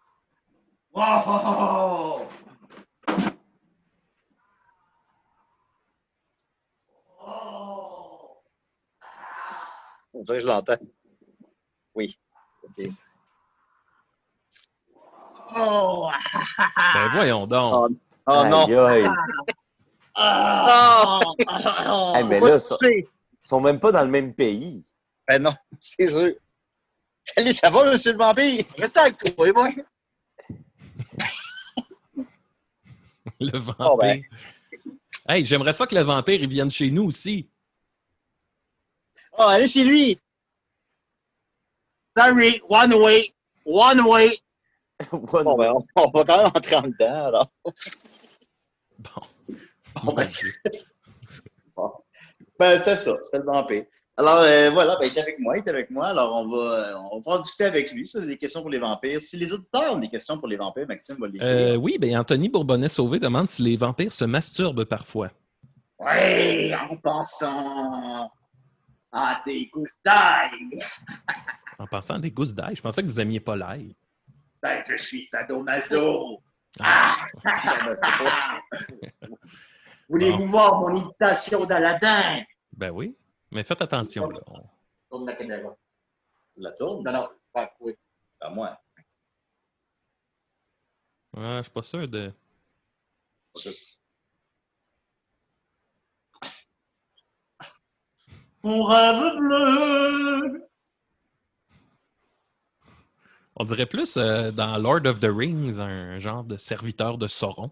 Waouh! 0.92 1.24
Wow! 1.26 2.28
Oh! 7.20 8.42
On 10.14 10.22
dirait 10.22 10.36
que 10.38 10.42
je 10.44 10.46
l'entends. 10.46 10.76
Oui. 11.94 12.16
Ok. 12.64 12.86
Oh! 15.56 16.10
Ben 16.94 17.08
voyons 17.12 17.46
donc. 17.46 17.96
Oh 18.26 18.44
non! 18.48 18.64
Aïe, 18.64 18.74
aïe. 18.74 19.10
Ah! 20.14 21.20
Hey, 22.14 22.24
mais 22.24 22.40
là, 22.40 22.58
ça- 22.58 22.76
ils 22.82 23.04
sont 23.40 23.60
même 23.60 23.80
pas 23.80 23.92
dans 23.92 24.02
le 24.02 24.08
même 24.10 24.32
pays. 24.34 24.82
Ben 25.26 25.42
non, 25.42 25.52
c'est 25.80 26.08
sûr. 26.08 26.32
Salut, 27.24 27.52
ça 27.52 27.70
va, 27.70 27.90
monsieur 27.90 28.12
le 28.12 28.18
vampire? 28.18 28.64
Restez 28.78 29.00
avec 29.00 29.16
toi, 29.18 29.46
les 29.46 29.52
boys. 29.52 29.68
Le 33.40 33.58
vampire. 33.58 33.86
Oh, 33.92 33.96
ben. 33.96 34.22
Hey, 35.28 35.44
j'aimerais 35.44 35.72
ça 35.72 35.86
que 35.86 35.94
le 35.94 36.02
vampire 36.02 36.40
il 36.42 36.48
vienne 36.48 36.70
chez 36.70 36.90
nous 36.90 37.04
aussi. 37.04 37.48
Oh, 39.38 39.42
allez 39.42 39.68
chez 39.68 39.84
lui! 39.84 40.18
Sorry, 42.16 42.60
one 42.68 42.94
way. 42.94 43.32
One 43.64 44.06
way. 44.06 44.38
One 45.10 45.44
Bon, 45.44 45.56
ben, 45.56 45.72
on, 45.72 45.84
on 45.96 46.10
va 46.18 46.24
quand 46.24 46.36
même 46.38 46.46
entrer 46.46 46.76
en 46.76 46.82
dedans, 46.82 47.24
alors. 47.26 47.52
Bon. 48.98 49.22
Bon, 50.04 50.12
ben. 50.12 50.26
Bon. 51.76 51.92
Ben, 52.58 52.78
c'était 52.78 52.96
ça, 52.96 53.18
c'était 53.22 53.38
le 53.38 53.44
vampire. 53.44 53.84
Alors, 54.16 54.38
euh, 54.40 54.70
voilà, 54.70 54.96
ben, 55.00 55.08
il 55.10 55.18
est 55.18 55.20
avec 55.20 55.38
moi, 55.38 55.56
il 55.56 55.60
est 55.60 55.68
avec 55.68 55.90
moi. 55.90 56.08
Alors, 56.08 56.36
on 56.36 56.48
va, 56.48 56.58
euh, 56.58 56.94
on 57.10 57.16
va 57.16 57.22
pouvoir 57.22 57.40
discuter 57.40 57.64
avec 57.64 57.92
lui 57.92 58.06
sur 58.06 58.20
des 58.20 58.36
questions 58.36 58.60
pour 58.60 58.70
les 58.70 58.78
vampires. 58.78 59.20
Si 59.20 59.36
les 59.38 59.52
auditeurs 59.52 59.94
ont 59.94 59.98
des 59.98 60.08
questions 60.08 60.38
pour 60.38 60.48
les 60.48 60.56
vampires, 60.56 60.86
Maxime 60.86 61.16
va 61.18 61.28
les 61.28 61.40
Euh, 61.40 61.76
oui, 61.76 61.96
ben 61.98 62.16
Anthony 62.18 62.48
Bourbonnais-Sauvé 62.48 63.18
demande 63.18 63.48
si 63.48 63.62
les 63.62 63.76
vampires 63.76 64.12
se 64.12 64.24
masturbent 64.24 64.84
parfois. 64.84 65.30
Oui, 65.98 66.74
en 66.74 66.96
pensant 66.96 68.30
à 69.12 69.42
des 69.46 69.66
gousses 69.72 69.98
d'ail. 70.04 70.50
En 71.78 71.86
pensant 71.86 72.14
à 72.14 72.18
des 72.18 72.30
gousses 72.30 72.54
d'ail. 72.54 72.76
Je 72.76 72.82
pensais 72.82 73.02
que 73.02 73.06
vous 73.06 73.20
aimiez 73.20 73.40
pas 73.40 73.56
l'ail. 73.56 73.94
Ben, 74.62 74.84
je 74.88 74.96
suis 74.96 75.28
sadomaso. 75.32 76.42
Ah, 76.80 77.16
Voulez-vous 80.08 80.46
voir 80.46 80.80
mon 80.80 80.94
imitation 80.94 81.64
d'Aladin? 81.64 82.42
ben 82.72 82.90
oui. 82.90 83.16
Mais 83.50 83.64
faites 83.64 83.82
attention. 83.82 84.28
Là. 84.30 84.40
On- 84.46 84.62
Tourne 85.10 85.26
la 85.26 85.34
caméra. 85.34 85.76
La 86.56 86.72
tourne? 86.72 87.04
Non, 87.04 87.12
non, 87.12 87.28
oui. 87.80 87.94
À 88.40 88.50
moi. 88.50 88.78
Ouais, 91.34 91.58
je 91.58 91.62
suis 91.62 91.70
pas 91.72 91.82
sûr 91.82 92.08
de. 92.08 92.32
Juste. 93.62 94.00
Mon 98.62 98.84
rêve 98.84 99.36
bleu. 99.38 100.68
On 103.62 103.64
dirait 103.64 103.86
plus 103.86 104.16
euh, 104.16 104.50
dans 104.50 104.76
Lord 104.76 105.06
of 105.06 105.20
the 105.20 105.28
Rings, 105.32 105.78
un 105.78 106.18
genre 106.18 106.42
de 106.42 106.56
serviteur 106.56 107.16
de 107.16 107.28
Sauron. 107.28 107.70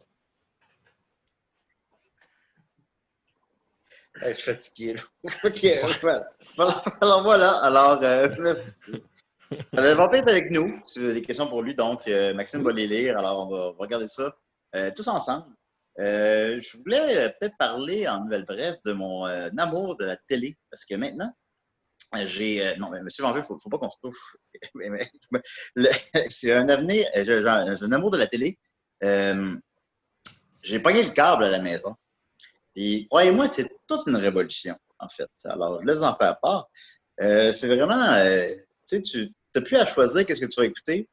Hey, 4.22 4.32
je 4.36 4.40
suis 4.40 4.52
fatigué, 4.52 4.94
là. 4.94 5.02
Ok, 5.44 6.00
voilà. 6.00 6.30
Alors, 7.00 7.22
voilà. 7.24 7.50
Alors, 7.64 8.00
euh, 8.04 8.28
merci. 8.38 8.72
Alors, 9.72 9.84
Le 9.84 9.92
vampire 9.94 10.22
est 10.28 10.30
avec 10.30 10.52
nous. 10.52 10.80
Si 10.86 11.00
vous 11.00 11.06
avez 11.06 11.14
des 11.14 11.22
questions 11.22 11.48
pour 11.48 11.60
lui, 11.60 11.74
donc, 11.74 12.06
euh, 12.06 12.34
Maxime 12.34 12.62
va 12.62 12.70
les 12.70 12.86
lire. 12.86 13.18
Alors, 13.18 13.48
on 13.48 13.50
va, 13.50 13.60
on 13.70 13.72
va 13.72 13.78
regarder 13.80 14.06
ça 14.06 14.32
euh, 14.76 14.92
tous 14.94 15.08
ensemble. 15.08 15.46
Je 15.98 16.78
voulais 16.78 17.34
peut-être 17.40 17.56
parler 17.58 18.06
en 18.06 18.22
nouvelle 18.22 18.44
brève 18.44 18.76
de 18.84 18.92
mon 18.92 19.24
amour 19.58 19.96
de 19.96 20.04
la 20.04 20.16
télé. 20.28 20.56
Parce 20.70 20.84
que 20.84 20.94
maintenant, 20.94 21.34
j'ai. 22.24 22.66
euh, 22.66 22.76
non, 22.76 22.90
mais 22.90 23.02
monsieur 23.02 23.22
Vampire, 23.22 23.44
il 23.48 23.52
ne 23.52 23.58
faut, 23.58 23.70
pas 23.70 23.78
qu'on 23.78 23.90
se 23.90 23.98
touche. 24.00 24.36
J'ai 26.30 26.52
un 26.54 26.68
avenir, 26.68 27.06
euh, 27.16 27.24
j'ai 27.24 27.84
un 27.84 27.92
amour 27.92 28.10
de 28.10 28.18
la 28.18 28.26
télé. 28.26 28.58
Euh, 29.02 29.56
j'ai 30.62 30.78
pogné 30.78 31.02
le 31.02 31.10
câble 31.10 31.44
à 31.44 31.50
la 31.50 31.60
maison. 31.60 31.94
Et 32.76 33.06
croyez-moi, 33.08 33.48
c'est 33.48 33.68
toute 33.86 34.06
une 34.06 34.16
révolution, 34.16 34.76
en 34.98 35.08
fait. 35.08 35.30
Alors, 35.44 35.80
je 35.80 35.86
laisse 35.86 36.02
en 36.02 36.14
faire 36.16 36.38
part. 36.40 36.68
Euh, 37.20 37.50
c'est 37.50 37.68
vraiment, 37.74 38.12
euh, 38.14 38.46
tu 38.46 38.54
sais, 38.84 39.00
tu 39.00 39.32
n'as 39.54 39.62
plus 39.62 39.76
à 39.76 39.86
choisir 39.86 40.24
qu'est-ce 40.24 40.40
que 40.40 40.46
tu 40.46 40.60
vas 40.60 40.66
écouter. 40.66 41.08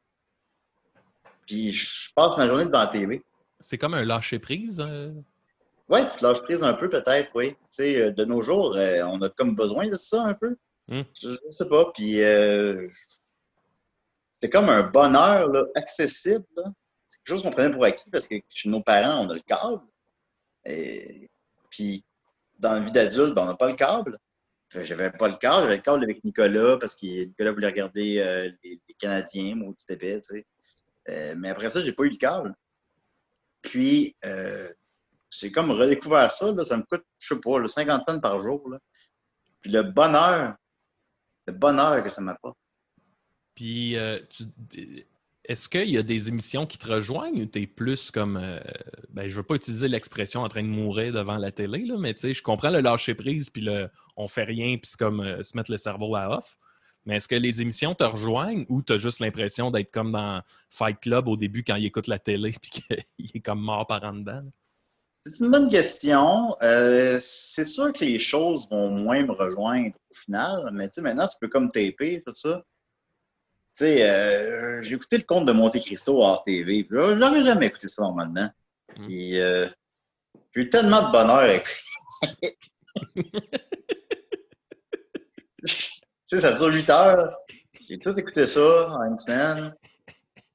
Puis, 1.46 1.72
je 1.72 2.12
passe 2.14 2.36
ma 2.36 2.46
journée 2.46 2.66
devant 2.66 2.80
la 2.80 2.86
TV. 2.88 3.22
C'est 3.60 3.78
comme 3.78 3.94
un 3.94 4.04
lâcher-prise. 4.04 4.80
Ouais, 5.88 6.06
tu 6.06 6.18
te 6.18 6.24
lâches 6.24 6.42
prise 6.42 6.62
un 6.62 6.74
peu, 6.74 6.88
peut-être, 6.90 7.30
oui. 7.34 7.50
Tu 7.52 7.56
sais, 7.70 8.12
de 8.12 8.24
nos 8.24 8.42
jours, 8.42 8.76
on 8.76 9.22
a 9.22 9.28
comme 9.30 9.54
besoin 9.54 9.88
de 9.88 9.96
ça 9.96 10.22
un 10.22 10.34
peu. 10.34 10.56
Hmm. 10.88 11.02
Je, 11.20 11.30
je 11.44 11.50
sais 11.50 11.68
pas. 11.68 11.90
Puis, 11.92 12.22
euh, 12.22 12.88
c'est 14.30 14.50
comme 14.50 14.68
un 14.68 14.82
bonheur 14.82 15.48
accessible. 15.74 16.44
C'est 17.04 17.18
quelque 17.18 17.28
chose 17.28 17.42
qu'on 17.42 17.50
prenait 17.50 17.72
pour 17.72 17.84
acquis 17.84 18.10
parce 18.10 18.26
que 18.26 18.36
chez 18.48 18.68
nos 18.68 18.82
parents, 18.82 19.26
on 19.26 19.30
a 19.30 19.34
le 19.34 19.40
câble. 19.40 19.82
Et, 20.64 21.30
puis, 21.70 22.04
dans 22.58 22.72
la 22.72 22.80
vie 22.80 22.92
d'adulte, 22.92 23.34
ben, 23.34 23.42
on 23.42 23.46
n'a 23.46 23.56
pas 23.56 23.68
le 23.68 23.76
câble. 23.76 24.18
J'avais 24.70 25.10
pas 25.10 25.28
le 25.28 25.36
câble, 25.36 25.62
j'avais 25.62 25.76
le 25.76 25.82
câble 25.82 26.04
avec 26.04 26.22
Nicolas 26.24 26.76
parce 26.76 26.94
que 26.94 27.24
Nicolas 27.24 27.52
voulait 27.52 27.68
regarder 27.68 28.18
euh, 28.18 28.50
les, 28.62 28.80
les 28.86 28.94
Canadiens, 28.98 29.54
maudit 29.54 29.82
épais, 29.88 30.20
tu 30.20 30.34
sais. 30.36 30.46
Euh, 31.10 31.34
mais 31.38 31.48
après 31.48 31.70
ça, 31.70 31.80
j'ai 31.80 31.92
pas 31.92 32.04
eu 32.04 32.10
le 32.10 32.16
câble. 32.16 32.54
Puis, 33.62 34.14
euh, 34.26 34.70
j'ai 35.30 35.50
comme 35.50 35.70
redécouvert 35.70 36.30
ça, 36.30 36.64
ça 36.64 36.76
me 36.76 36.82
coûte, 36.82 37.04
je 37.18 37.34
sais 37.34 37.40
pas, 37.40 37.58
là, 37.58 37.68
50 37.68 38.06
tonnes 38.06 38.20
par 38.20 38.40
jour. 38.40 38.62
Puis 39.62 39.72
le 39.72 39.82
bonheur, 39.82 40.54
le 41.48 41.52
bonheur 41.52 42.02
que 42.02 42.08
ça 42.10 42.20
m'apporte. 42.20 42.56
Puis, 43.54 43.96
euh, 43.96 44.18
tu- 44.30 44.44
est-ce 45.44 45.68
qu'il 45.68 45.88
y 45.88 45.96
a 45.96 46.02
des 46.02 46.28
émissions 46.28 46.66
qui 46.66 46.76
te 46.78 46.86
rejoignent 46.86 47.42
ou 47.42 47.46
tu 47.46 47.62
es 47.62 47.66
plus 47.66 48.10
comme. 48.10 48.36
euh, 48.36 48.60
ben, 49.08 49.28
je 49.28 49.36
veux 49.36 49.42
pas 49.42 49.54
utiliser 49.54 49.88
l'expression 49.88 50.42
en 50.42 50.48
train 50.48 50.62
de 50.62 50.68
mourir 50.68 51.12
devant 51.12 51.38
la 51.38 51.50
télé, 51.50 51.84
là, 51.86 51.96
mais 51.98 52.14
je 52.20 52.42
comprends 52.42 52.70
le 52.70 52.80
lâcher-prise, 52.80 53.48
puis 53.50 53.62
le 53.62 53.88
on 54.16 54.28
fait 54.28 54.44
rien, 54.44 54.76
puis 54.76 54.90
c'est 54.90 54.98
comme 54.98 55.20
euh, 55.20 55.42
se 55.42 55.56
mettre 55.56 55.70
le 55.70 55.78
cerveau 55.78 56.14
à 56.16 56.36
off. 56.38 56.58
Mais 57.06 57.16
est-ce 57.16 57.28
que 57.28 57.34
les 57.36 57.62
émissions 57.62 57.94
te 57.94 58.04
rejoignent 58.04 58.66
ou 58.68 58.82
tu 58.82 58.92
as 58.92 58.98
juste 58.98 59.20
l'impression 59.20 59.70
d'être 59.70 59.90
comme 59.90 60.12
dans 60.12 60.42
Fight 60.68 61.00
Club 61.00 61.28
au 61.28 61.36
début 61.38 61.64
quand 61.64 61.76
il 61.76 61.86
écoute 61.86 62.08
la 62.08 62.18
télé, 62.18 62.54
puis 62.60 62.70
qu'il 63.16 63.30
est 63.34 63.40
comme 63.40 63.60
mort 63.60 63.86
par 63.86 64.04
en 64.04 64.12
dedans? 64.12 64.42
C'est 65.24 65.44
une 65.44 65.50
bonne 65.50 65.68
question. 65.68 66.56
Euh, 66.62 67.18
c'est 67.20 67.64
sûr 67.64 67.92
que 67.92 68.04
les 68.04 68.18
choses 68.18 68.68
vont 68.70 68.90
moins 68.90 69.24
me 69.24 69.32
rejoindre 69.32 69.96
au 70.10 70.14
final, 70.14 70.70
mais 70.72 70.88
tu 70.88 70.94
sais, 70.94 71.00
maintenant, 71.02 71.26
tu 71.26 71.36
peux 71.40 71.48
comme 71.48 71.68
taper, 71.68 72.22
tout 72.24 72.34
ça. 72.34 72.62
Tu 73.76 73.84
sais, 73.84 74.08
euh, 74.08 74.82
j'ai 74.82 74.94
écouté 74.94 75.18
le 75.18 75.24
conte 75.24 75.44
de 75.44 75.52
Monte 75.52 75.78
Cristo 75.80 76.22
hors 76.22 76.44
TV. 76.44 76.86
là, 76.90 77.18
J'aurais 77.18 77.44
jamais 77.44 77.66
écouté 77.66 77.88
ça 77.88 78.02
normalement. 78.02 78.48
Mm. 78.96 79.06
Puis, 79.06 79.38
euh, 79.38 79.68
j'ai 80.54 80.62
eu 80.62 80.70
tellement 80.70 81.08
de 81.08 81.12
bonheur 81.12 81.38
avec 81.38 81.66
Tu 85.64 86.36
sais, 86.36 86.40
ça 86.40 86.52
dure 86.52 86.66
8 86.66 86.90
heures. 86.90 87.38
J'ai 87.88 87.98
tout 87.98 88.18
écouté 88.18 88.46
ça 88.46 88.90
en 88.90 89.02
une 89.04 89.18
semaine. 89.18 89.74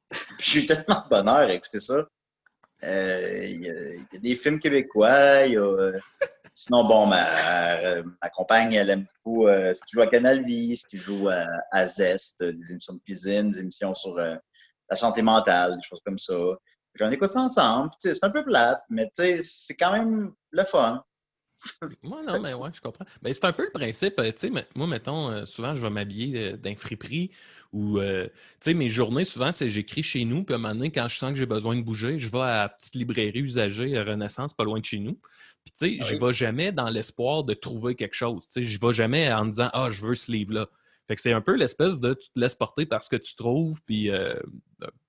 Puis 0.09 0.51
j'ai 0.51 0.59
eu 0.61 0.65
tellement 0.65 1.01
de 1.01 1.09
bonheur 1.09 1.35
à 1.35 1.53
écouter 1.53 1.79
ça. 1.79 2.05
Euh, 2.83 3.43
Il 3.45 3.65
y, 3.65 3.69
a- 3.69 4.19
des 4.19 4.35
films 4.35 4.59
québécois. 4.59 5.45
y 5.47 5.57
a, 5.57 5.61
euh, 5.61 5.97
sinon, 6.53 6.85
bon, 6.85 7.05
ma, 7.07 7.79
euh, 7.79 8.03
ma 8.21 8.29
compagne, 8.29 8.73
elle 8.73 8.89
aime 8.89 9.05
beaucoup 9.23 9.47
euh, 9.47 9.73
ce 9.73 9.81
qui 9.81 9.93
joue 9.95 10.01
à 10.01 10.07
Canal 10.07 10.43
Vie, 10.43 10.75
ce 10.77 10.85
qui 10.87 10.97
joue 10.97 11.29
à, 11.71 11.87
Zest, 11.87 12.41
des 12.43 12.71
émissions 12.71 12.93
de 12.93 12.99
cuisine, 12.99 13.49
des 13.49 13.59
émissions 13.59 13.93
sur 13.93 14.15
la 14.15 14.39
santé 14.95 15.21
mentale, 15.21 15.75
des 15.77 15.83
choses 15.83 16.01
comme 16.05 16.17
ça. 16.17 16.35
On 16.99 17.11
écoute 17.11 17.29
ça 17.31 17.41
ensemble. 17.41 17.89
C'est 17.99 18.23
un 18.23 18.29
peu 18.29 18.43
plate, 18.43 18.83
mais 18.89 19.09
c'est 19.15 19.75
quand 19.75 19.91
même 19.91 20.31
le 20.51 20.63
fun. 20.63 21.03
Moi, 22.03 22.21
non, 22.27 22.41
mais 22.41 22.53
ouais, 22.53 22.69
je 22.73 22.81
comprends. 22.81 23.05
Ben, 23.21 23.33
c'est 23.33 23.45
un 23.45 23.53
peu 23.53 23.63
le 23.65 23.71
principe. 23.71 24.19
euh, 24.19 24.31
Tu 24.31 24.33
sais, 24.37 24.49
mais 24.49 24.67
moi, 24.75 24.87
mettons, 24.87 25.29
euh, 25.29 25.45
souvent, 25.45 25.73
je 25.75 25.81
vais 25.81 25.89
m'habiller 25.89 26.53
euh, 26.53 26.57
d'un 26.57 26.75
friperie 26.75 27.31
ou, 27.71 27.99
euh, 27.99 28.25
tu 28.27 28.31
sais, 28.61 28.73
mes 28.73 28.87
journées, 28.89 29.25
souvent, 29.25 29.51
c'est 29.51 29.69
j'écris 29.69 30.03
chez 30.03 30.25
nous. 30.25 30.43
Puis 30.43 30.53
à 30.53 30.57
un 30.57 30.59
moment 30.59 30.75
donné, 30.75 30.91
quand 30.91 31.07
je 31.07 31.17
sens 31.17 31.31
que 31.31 31.37
j'ai 31.37 31.45
besoin 31.45 31.75
de 31.75 31.81
bouger, 31.81 32.19
je 32.19 32.29
vais 32.29 32.39
à 32.39 32.57
la 32.63 32.69
petite 32.69 32.95
librairie 32.95 33.39
usagée 33.39 33.95
euh, 33.97 34.03
Renaissance, 34.03 34.53
pas 34.53 34.63
loin 34.63 34.79
de 34.79 34.85
chez 34.85 34.99
nous. 34.99 35.13
Puis, 35.63 35.73
tu 35.77 35.87
sais, 35.87 35.97
Ah 36.01 36.05
je 36.07 36.13
oui. 36.15 36.19
vais 36.19 36.33
jamais 36.33 36.71
dans 36.71 36.89
l'espoir 36.89 37.43
de 37.43 37.53
trouver 37.53 37.95
quelque 37.95 38.15
chose. 38.15 38.47
Tu 38.49 38.61
sais, 38.61 38.63
je 38.63 38.79
vais 38.79 38.93
jamais 38.93 39.31
en 39.33 39.45
disant, 39.45 39.69
ah, 39.73 39.89
je 39.91 40.01
veux 40.05 40.15
ce 40.15 40.31
livre-là. 40.31 40.67
Fait 41.07 41.15
que 41.15 41.21
c'est 41.21 41.33
un 41.33 41.41
peu 41.41 41.55
l'espèce 41.55 41.99
de 41.99 42.13
tu 42.13 42.29
te 42.29 42.39
laisses 42.39 42.55
porter 42.55 42.85
par 42.85 43.03
ce 43.03 43.09
que 43.09 43.17
tu 43.17 43.35
trouves. 43.35 43.81
Puis, 43.85 44.09
euh, 44.09 44.35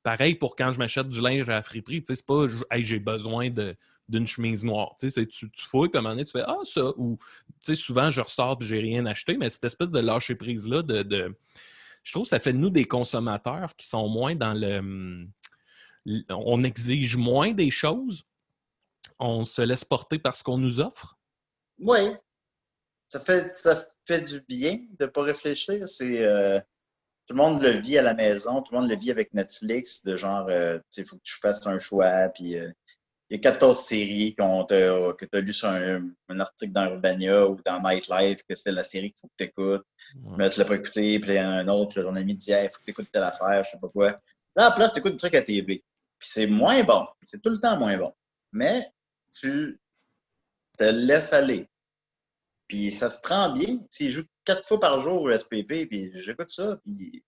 pareil 0.02 0.34
pour 0.34 0.56
quand 0.56 0.72
je 0.72 0.78
m'achète 0.78 1.08
du 1.08 1.20
linge 1.20 1.48
à 1.48 1.52
la 1.52 1.62
friperie. 1.62 2.02
Tu 2.02 2.06
sais, 2.08 2.16
c'est 2.16 2.26
pas, 2.26 2.46
hey, 2.70 2.82
j'ai 2.84 2.98
besoin 2.98 3.50
de 3.50 3.76
d'une 4.08 4.26
chemise 4.26 4.64
noire. 4.64 4.94
Tu 4.98 5.10
sais, 5.10 5.26
tu, 5.26 5.50
fouilles, 5.56 5.88
puis 5.88 5.96
à 5.96 6.00
un 6.00 6.02
moment 6.02 6.14
donné, 6.14 6.24
tu 6.24 6.32
fais 6.32 6.44
Ah, 6.46 6.58
ça. 6.64 6.90
Ou, 6.96 7.18
tu 7.18 7.54
sais, 7.62 7.74
souvent, 7.74 8.10
je 8.10 8.20
ressors 8.20 8.58
puis 8.58 8.68
j'ai 8.68 8.78
rien 8.78 9.06
acheté, 9.06 9.36
mais 9.36 9.50
cette 9.50 9.64
espèce 9.64 9.90
de 9.90 10.00
lâcher 10.00 10.34
prise-là, 10.34 10.82
de, 10.82 11.34
je 12.02 12.12
trouve 12.12 12.24
que 12.24 12.28
ça 12.28 12.38
fait 12.38 12.52
de 12.52 12.58
nous 12.58 12.70
des 12.70 12.84
consommateurs 12.84 13.74
qui 13.76 13.86
sont 13.86 14.08
moins 14.08 14.34
dans 14.34 14.54
le. 14.54 14.78
hum, 14.78 15.30
On 16.30 16.62
exige 16.64 17.16
moins 17.16 17.52
des 17.52 17.70
choses, 17.70 18.24
on 19.18 19.44
se 19.44 19.62
laisse 19.62 19.84
porter 19.84 20.18
par 20.18 20.36
ce 20.36 20.44
qu'on 20.44 20.58
nous 20.58 20.80
offre. 20.80 21.18
Oui. 21.78 22.10
Ça 23.08 23.20
fait, 23.20 23.54
ça 23.54 23.86
fait 24.02 24.20
du 24.20 24.40
bien 24.48 24.80
de 24.98 25.04
ne 25.04 25.06
pas 25.06 25.22
réfléchir. 25.22 25.86
C'est, 25.86 26.24
euh, 26.24 26.60
tout 27.26 27.34
le 27.34 27.42
monde 27.42 27.62
le 27.62 27.70
vit 27.70 27.96
à 27.96 28.02
la 28.02 28.14
maison, 28.14 28.60
tout 28.62 28.74
le 28.74 28.80
monde 28.80 28.90
le 28.90 28.96
vit 28.96 29.10
avec 29.10 29.32
Netflix, 29.32 30.04
de 30.04 30.16
genre, 30.16 30.46
euh, 30.48 30.78
tu 30.90 31.00
il 31.00 31.06
faut 31.06 31.16
que 31.16 31.22
tu 31.22 31.38
fasses 31.40 31.66
un 31.66 31.78
choix, 31.78 32.28
puis 32.28 32.58
euh, 32.58 32.70
il 33.30 33.36
y 33.36 33.40
a 33.40 33.42
14 33.52 33.78
séries 33.78 34.34
qu'on 34.36 34.64
t'a- 34.64 35.12
que 35.18 35.24
tu 35.24 35.36
as 35.36 35.40
lues 35.40 35.52
sur 35.52 35.68
un, 35.68 36.08
un 36.28 36.40
article 36.40 36.72
dans 36.72 36.84
Urbania 36.86 37.48
ou 37.48 37.58
dans 37.64 37.80
Nightlife, 37.80 38.42
que 38.48 38.54
c'était 38.54 38.72
la 38.72 38.82
série 38.82 39.10
qu'il 39.12 39.20
faut 39.20 39.28
que 39.28 39.34
tu 39.38 39.44
écoutes. 39.44 39.86
Mais 40.38 40.50
tu 40.50 40.60
l'as 40.60 40.66
pas 40.66 40.76
écouté, 40.76 41.18
puis 41.18 41.30
il 41.32 41.36
y 41.36 41.40
en 41.40 41.50
a 41.50 41.54
un 41.54 41.68
autre, 41.68 41.94
puis 41.94 42.02
ton 42.02 42.14
ami 42.14 42.34
dit, 42.34 42.50
il 42.50 42.68
faut 42.70 42.78
que 42.80 42.84
tu 42.84 42.90
écoutes 42.90 43.10
telle 43.10 43.22
affaire, 43.24 43.62
je 43.64 43.70
sais 43.70 43.78
pas 43.80 43.88
quoi. 43.88 44.08
Là, 44.56 44.66
à 44.66 44.68
la 44.68 44.70
place, 44.72 44.92
tu 44.92 44.98
écoutes 45.00 45.12
des 45.12 45.18
trucs 45.18 45.34
à 45.34 45.42
TV. 45.42 45.82
Puis 46.18 46.28
c'est 46.28 46.46
moins 46.46 46.82
bon. 46.84 47.06
C'est 47.22 47.40
tout 47.42 47.50
le 47.50 47.58
temps 47.58 47.76
moins 47.78 47.96
bon. 47.96 48.12
Mais 48.52 48.86
tu 49.32 49.80
te 50.78 50.84
laisses 50.84 51.32
aller. 51.32 51.68
Puis 52.68 52.90
ça 52.92 53.10
se 53.10 53.20
prend 53.20 53.50
bien. 53.52 53.78
S'il 53.90 54.10
joue 54.10 54.24
quatre 54.44 54.66
fois 54.66 54.78
par 54.80 55.00
jour 55.00 55.22
au 55.22 55.30
SPP, 55.30 55.86
puis 55.88 56.10
j'écoute 56.14 56.50
ça, 56.50 56.76
puis 56.84 57.24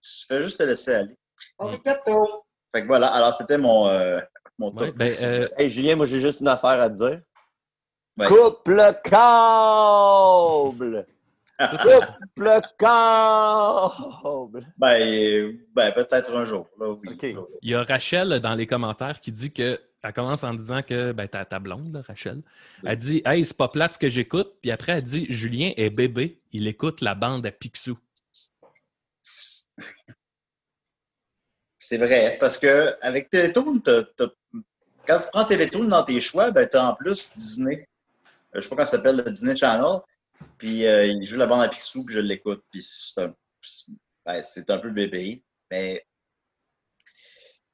tu 0.00 0.26
fais 0.26 0.42
juste 0.42 0.58
te 0.58 0.62
laisser 0.64 0.94
aller. 0.94 1.16
Arigato. 1.58 2.44
Fait 2.74 2.82
que 2.82 2.86
voilà, 2.86 3.06
alors 3.08 3.34
c'était 3.38 3.56
mon, 3.56 3.88
euh, 3.88 4.20
mon 4.58 4.70
Ouais, 4.72 4.86
top. 4.88 4.96
ben, 4.96 5.12
euh, 5.22 5.48
Hey 5.56 5.70
Julien, 5.70 5.96
moi 5.96 6.06
j'ai 6.06 6.20
juste 6.20 6.40
une 6.40 6.48
affaire 6.48 6.80
à 6.80 6.90
te 6.90 6.96
dire. 6.96 7.20
Ouais. 8.18 8.26
Coupe 8.26 8.66
le 8.68 8.92
câble! 9.02 11.06
Coupe 11.60 12.38
le 12.38 12.60
câble! 12.78 14.66
Ben, 14.76 15.56
ben, 15.74 15.92
peut-être 15.92 16.36
un 16.36 16.44
jour. 16.44 16.66
Là, 16.80 16.90
oui. 16.90 17.08
OK. 17.12 17.22
Il 17.62 17.70
y 17.70 17.74
a 17.74 17.82
Rachel 17.82 18.40
dans 18.40 18.54
les 18.54 18.66
commentaires 18.66 19.20
qui 19.20 19.32
dit 19.32 19.52
que. 19.52 19.78
Elle 20.00 20.12
commence 20.12 20.44
en 20.44 20.54
disant 20.54 20.80
que 20.82 21.10
ben, 21.10 21.26
ta, 21.26 21.44
ta 21.44 21.58
blonde, 21.58 21.92
là, 21.92 22.02
Rachel, 22.06 22.40
elle 22.84 22.96
dit 22.96 23.20
Hey, 23.26 23.44
c'est 23.44 23.56
pas 23.56 23.66
plate 23.66 23.94
ce 23.94 23.98
que 23.98 24.08
j'écoute. 24.08 24.54
Puis 24.62 24.70
après, 24.70 24.92
elle 24.92 25.02
dit 25.02 25.26
Julien 25.28 25.72
est 25.76 25.90
bébé, 25.90 26.40
il 26.52 26.68
écoute 26.68 27.00
la 27.00 27.16
bande 27.16 27.44
à 27.46 27.50
Picsou. 27.50 27.98
C'est 31.78 31.98
vrai, 31.98 32.36
parce 32.40 32.58
que 32.58 32.96
avec 33.00 33.30
Télétoon, 33.30 33.80
quand 35.06 35.18
tu 35.18 35.26
prends 35.32 35.44
Télétoon 35.44 35.84
dans 35.84 36.02
tes 36.02 36.20
choix, 36.20 36.50
ben, 36.50 36.68
tu 36.68 36.76
as 36.76 36.90
en 36.90 36.94
plus 36.94 37.32
Disney. 37.36 37.88
Euh, 38.54 38.56
je 38.56 38.60
sais 38.60 38.68
pas 38.68 38.76
comment 38.76 38.84
ça 38.84 38.96
s'appelle, 38.96 39.16
le 39.16 39.30
Disney 39.30 39.54
Channel. 39.54 40.00
Puis 40.58 40.86
euh, 40.86 41.06
il 41.06 41.24
joue 41.24 41.36
la 41.36 41.46
bande 41.46 41.62
à 41.62 41.68
Picsou, 41.68 42.04
puis 42.04 42.14
je 42.14 42.20
l'écoute. 42.20 42.64
Puis 42.70 42.82
c'est 42.82 43.22
un, 43.22 43.34
ben, 44.26 44.42
un 44.68 44.78
peu 44.78 44.90
bébé, 44.90 45.42
mais 45.70 46.04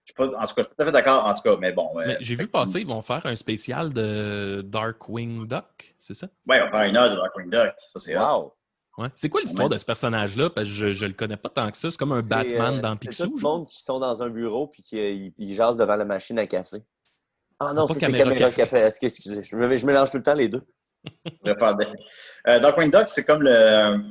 je 0.04 0.12
suis 0.12 0.14
pas, 0.14 0.26
en 0.26 0.46
tout 0.46 0.54
cas, 0.54 0.62
je 0.62 0.62
suis 0.62 0.74
tout 0.74 0.82
à 0.82 0.84
fait 0.84 0.92
d'accord, 0.92 1.24
en 1.24 1.34
tout 1.34 1.42
cas, 1.42 1.56
mais 1.58 1.72
bon. 1.72 1.90
euh, 1.98 2.16
j'ai 2.20 2.34
vu 2.34 2.46
passer, 2.46 2.80
ils 2.80 2.86
vont 2.86 3.00
faire 3.00 3.24
un 3.24 3.36
spécial 3.36 3.92
de 3.92 4.62
Darkwing 4.64 5.46
Duck, 5.46 5.94
c'est 5.98 6.14
ça? 6.14 6.28
Ouais, 6.46 6.60
on 6.60 6.70
va 6.70 6.78
faire 6.78 6.88
une 6.90 6.96
heure 6.96 7.10
de 7.10 7.16
Darkwing 7.16 7.50
Duck. 7.50 7.74
Ça, 7.86 7.98
c'est. 7.98 8.16
Wow! 8.16 8.54
Ouais. 8.96 9.08
C'est 9.16 9.28
quoi 9.28 9.40
l'histoire 9.40 9.68
Ouais. 9.68 9.74
de 9.74 9.78
ce 9.80 9.84
personnage-là? 9.84 10.50
Parce 10.50 10.68
que 10.68 10.74
je, 10.74 10.92
je 10.92 11.06
le 11.06 11.12
connais 11.14 11.36
pas 11.36 11.48
tant 11.48 11.70
que 11.70 11.76
ça. 11.76 11.90
C'est 11.90 11.96
comme 11.96 12.12
un 12.12 12.20
Batman 12.20 12.74
euh, 12.76 12.80
dans 12.80 12.92
C'est 12.94 13.08
Picsou. 13.08 13.26
tout 13.26 13.36
le 13.36 13.42
monde 13.42 13.66
qui 13.66 13.82
sont 13.82 13.98
dans 13.98 14.22
un 14.22 14.28
bureau 14.30 14.68
puis 14.68 14.82
qui 14.82 14.98
euh, 15.00 15.10
ils- 15.10 15.34
ils 15.38 15.54
jasent 15.54 15.76
devant 15.76 15.96
la 15.96 16.04
machine 16.04 16.38
à 16.38 16.46
café. 16.46 16.76
Ah 17.58 17.72
non, 17.72 17.86
c'est 17.88 17.98
Caméra 18.00 18.24
caméra, 18.30 18.50
Café. 18.50 18.56
café. 18.62 18.78
Excusez, 18.86 19.06
excusez. 19.16 19.42
Je, 19.42 19.56
me- 19.56 19.76
je 19.76 19.86
mélange 19.86 20.10
tout 20.10 20.16
le 20.18 20.22
temps 20.22 20.34
les 20.34 20.48
deux. 20.48 20.62
Euh, 21.46 22.60
Darkwing 22.60 22.90
Duck, 22.90 23.08
c'est 23.08 23.24
comme 23.24 23.42
le, 23.42 23.50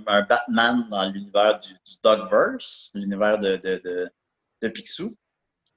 un 0.07 0.21
Batman 0.23 0.85
dans 0.89 1.09
l'univers 1.09 1.59
du, 1.59 1.69
du 1.73 1.93
Dogverse, 2.03 2.91
l'univers 2.93 3.37
de, 3.39 3.55
de, 3.57 3.81
de, 3.83 4.09
de 4.61 4.67
Picsou. 4.69 5.15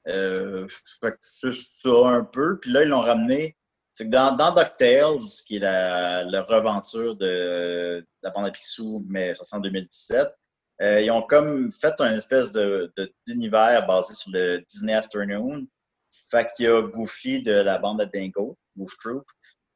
Euh, 0.09 0.67
fait 1.01 1.13
que 1.13 1.17
c'est 1.21 1.53
ça 1.55 1.89
un 2.09 2.23
peu. 2.25 2.59
Puis 2.61 2.71
là, 2.71 2.83
ils 2.83 2.89
l'ont 2.89 3.01
ramené. 3.01 3.56
C'est 3.99 4.05
que 4.05 4.11
dans, 4.11 4.37
dans 4.37 4.53
DuckTales, 4.53 5.17
qui 5.47 5.57
est 5.57 5.61
la, 5.61 6.23
la 6.25 6.43
reventure 6.43 7.17
de, 7.17 7.25
de 8.01 8.07
la 8.23 8.29
bande 8.31 8.45
à 8.47 8.51
Picsou, 8.51 9.03
mais 9.09 9.35
ça 9.35 9.57
en 9.57 9.61
2017, 9.61 10.29
euh, 10.83 11.01
ils 11.01 11.11
ont 11.11 11.23
comme 11.23 11.73
fait 11.73 11.95
un 12.01 12.15
espèce 12.15 12.53
de, 12.53 12.93
d'univers 13.27 13.87
basé 13.87 14.13
sur 14.13 14.31
le 14.35 14.59
Disney 14.69 14.93
Afternoon. 14.93 15.67
Fait 16.31 16.47
qu'il 16.55 16.67
y 16.67 16.69
a 16.69 16.83
Goofy 16.83 17.43
de 17.43 17.53
la 17.55 17.79
bande 17.79 18.03
à 18.03 18.05
Dingo, 18.05 18.59
Goof 18.77 18.93
Troop. 19.01 19.25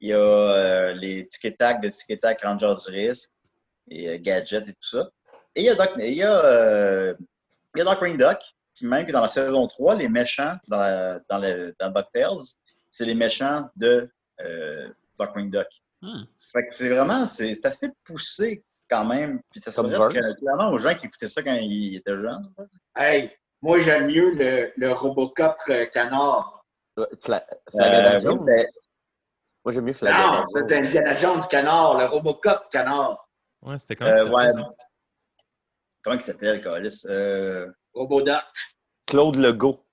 Il 0.01 0.11
y 0.11 0.13
a 0.13 0.19
euh, 0.19 0.93
les 0.93 1.27
Tic 1.27 1.57
Tac 1.57 1.81
de 1.81 1.89
Tic 1.89 2.21
Tac 2.21 2.43
Ranger 2.43 2.75
du 2.75 2.93
risque 2.93 3.31
et 3.89 4.11
euh, 4.11 4.19
Gadget 4.21 4.69
et 4.69 4.73
tout 4.75 4.89
ça. 4.99 5.09
Et 5.55 5.63
il 5.63 5.65
y 5.65 5.71
a, 5.71 5.75
Doc, 5.77 5.93
il 5.97 6.13
y 6.13 6.23
a, 6.23 6.45
euh, 6.45 7.15
il 7.75 7.79
y 7.79 7.81
a 7.81 7.85
Darkwing 7.85 8.19
Duck, 8.19 8.39
puis 8.75 8.87
même 8.87 9.07
dans 9.11 9.23
la 9.23 9.29
saison 9.29 9.67
3, 9.67 9.95
les 9.95 10.11
méchants 10.11 10.57
dans, 10.69 10.79
la- 10.79 11.21
dans, 11.31 11.39
le, 11.39 11.75
dans 11.81 11.89
DuckTales, 11.91 12.37
c'est 12.91 13.05
les 13.07 13.15
méchants 13.15 13.71
de 13.77 14.11
euh, 14.41 14.89
Darkwing 15.19 15.49
Duck. 15.51 15.69
Hmm. 16.03 16.25
Fait 16.37 16.67
que 16.67 16.75
c'est 16.75 16.89
vraiment, 16.91 17.25
c'est 17.27 17.65
assez 17.65 17.91
poussé 18.05 18.65
quand 18.89 19.05
même. 19.07 19.41
Puis 19.51 19.61
ça 19.61 19.71
s'adresse 19.71 20.35
clairement 20.37 20.71
aux 20.71 20.79
gens 20.79 20.95
qui 20.95 21.07
écoutaient 21.07 21.29
ça 21.29 21.43
quand 21.43 21.55
ils 21.55 21.97
étaient 21.97 22.19
jeunes. 22.19 22.43
Hey, 22.97 23.31
moi 23.63 23.81
j'aime 23.81 24.07
mieux 24.09 24.33
le, 24.35 24.73
le 24.77 24.93
Robocop 24.93 25.57
euh, 25.69 25.87
canard. 25.87 26.65
Ouais, 26.97 27.07
Fla- 27.19 27.47
Flagada 27.71 28.15
Euh, 28.17 28.19
Jones. 28.21 28.41
oui, 28.49 28.65
Moi, 29.65 29.73
j'aime 29.73 29.85
mieux 29.85 29.93
Flagada 29.93 30.39
Non, 30.39 30.45
c'est 30.69 30.77
Indiana 30.79 31.15
Jones 31.15 31.43
canard, 31.51 31.99
le 31.99 32.05
Robocop 32.07 32.69
canard. 32.71 33.29
Ouais, 33.63 33.79
c'était 33.79 33.95
comme 33.97 34.09
Euh, 34.09 34.17
ça. 34.17 34.25
ouais. 34.31 34.47
Comment 36.03 36.17
il 36.17 36.23
s'appelle, 36.23 36.61
Calis? 36.63 37.03
Euh, 37.07 37.71
Robodoc. 37.93 38.41
Claude 39.07 39.37
Legault. 39.37 39.85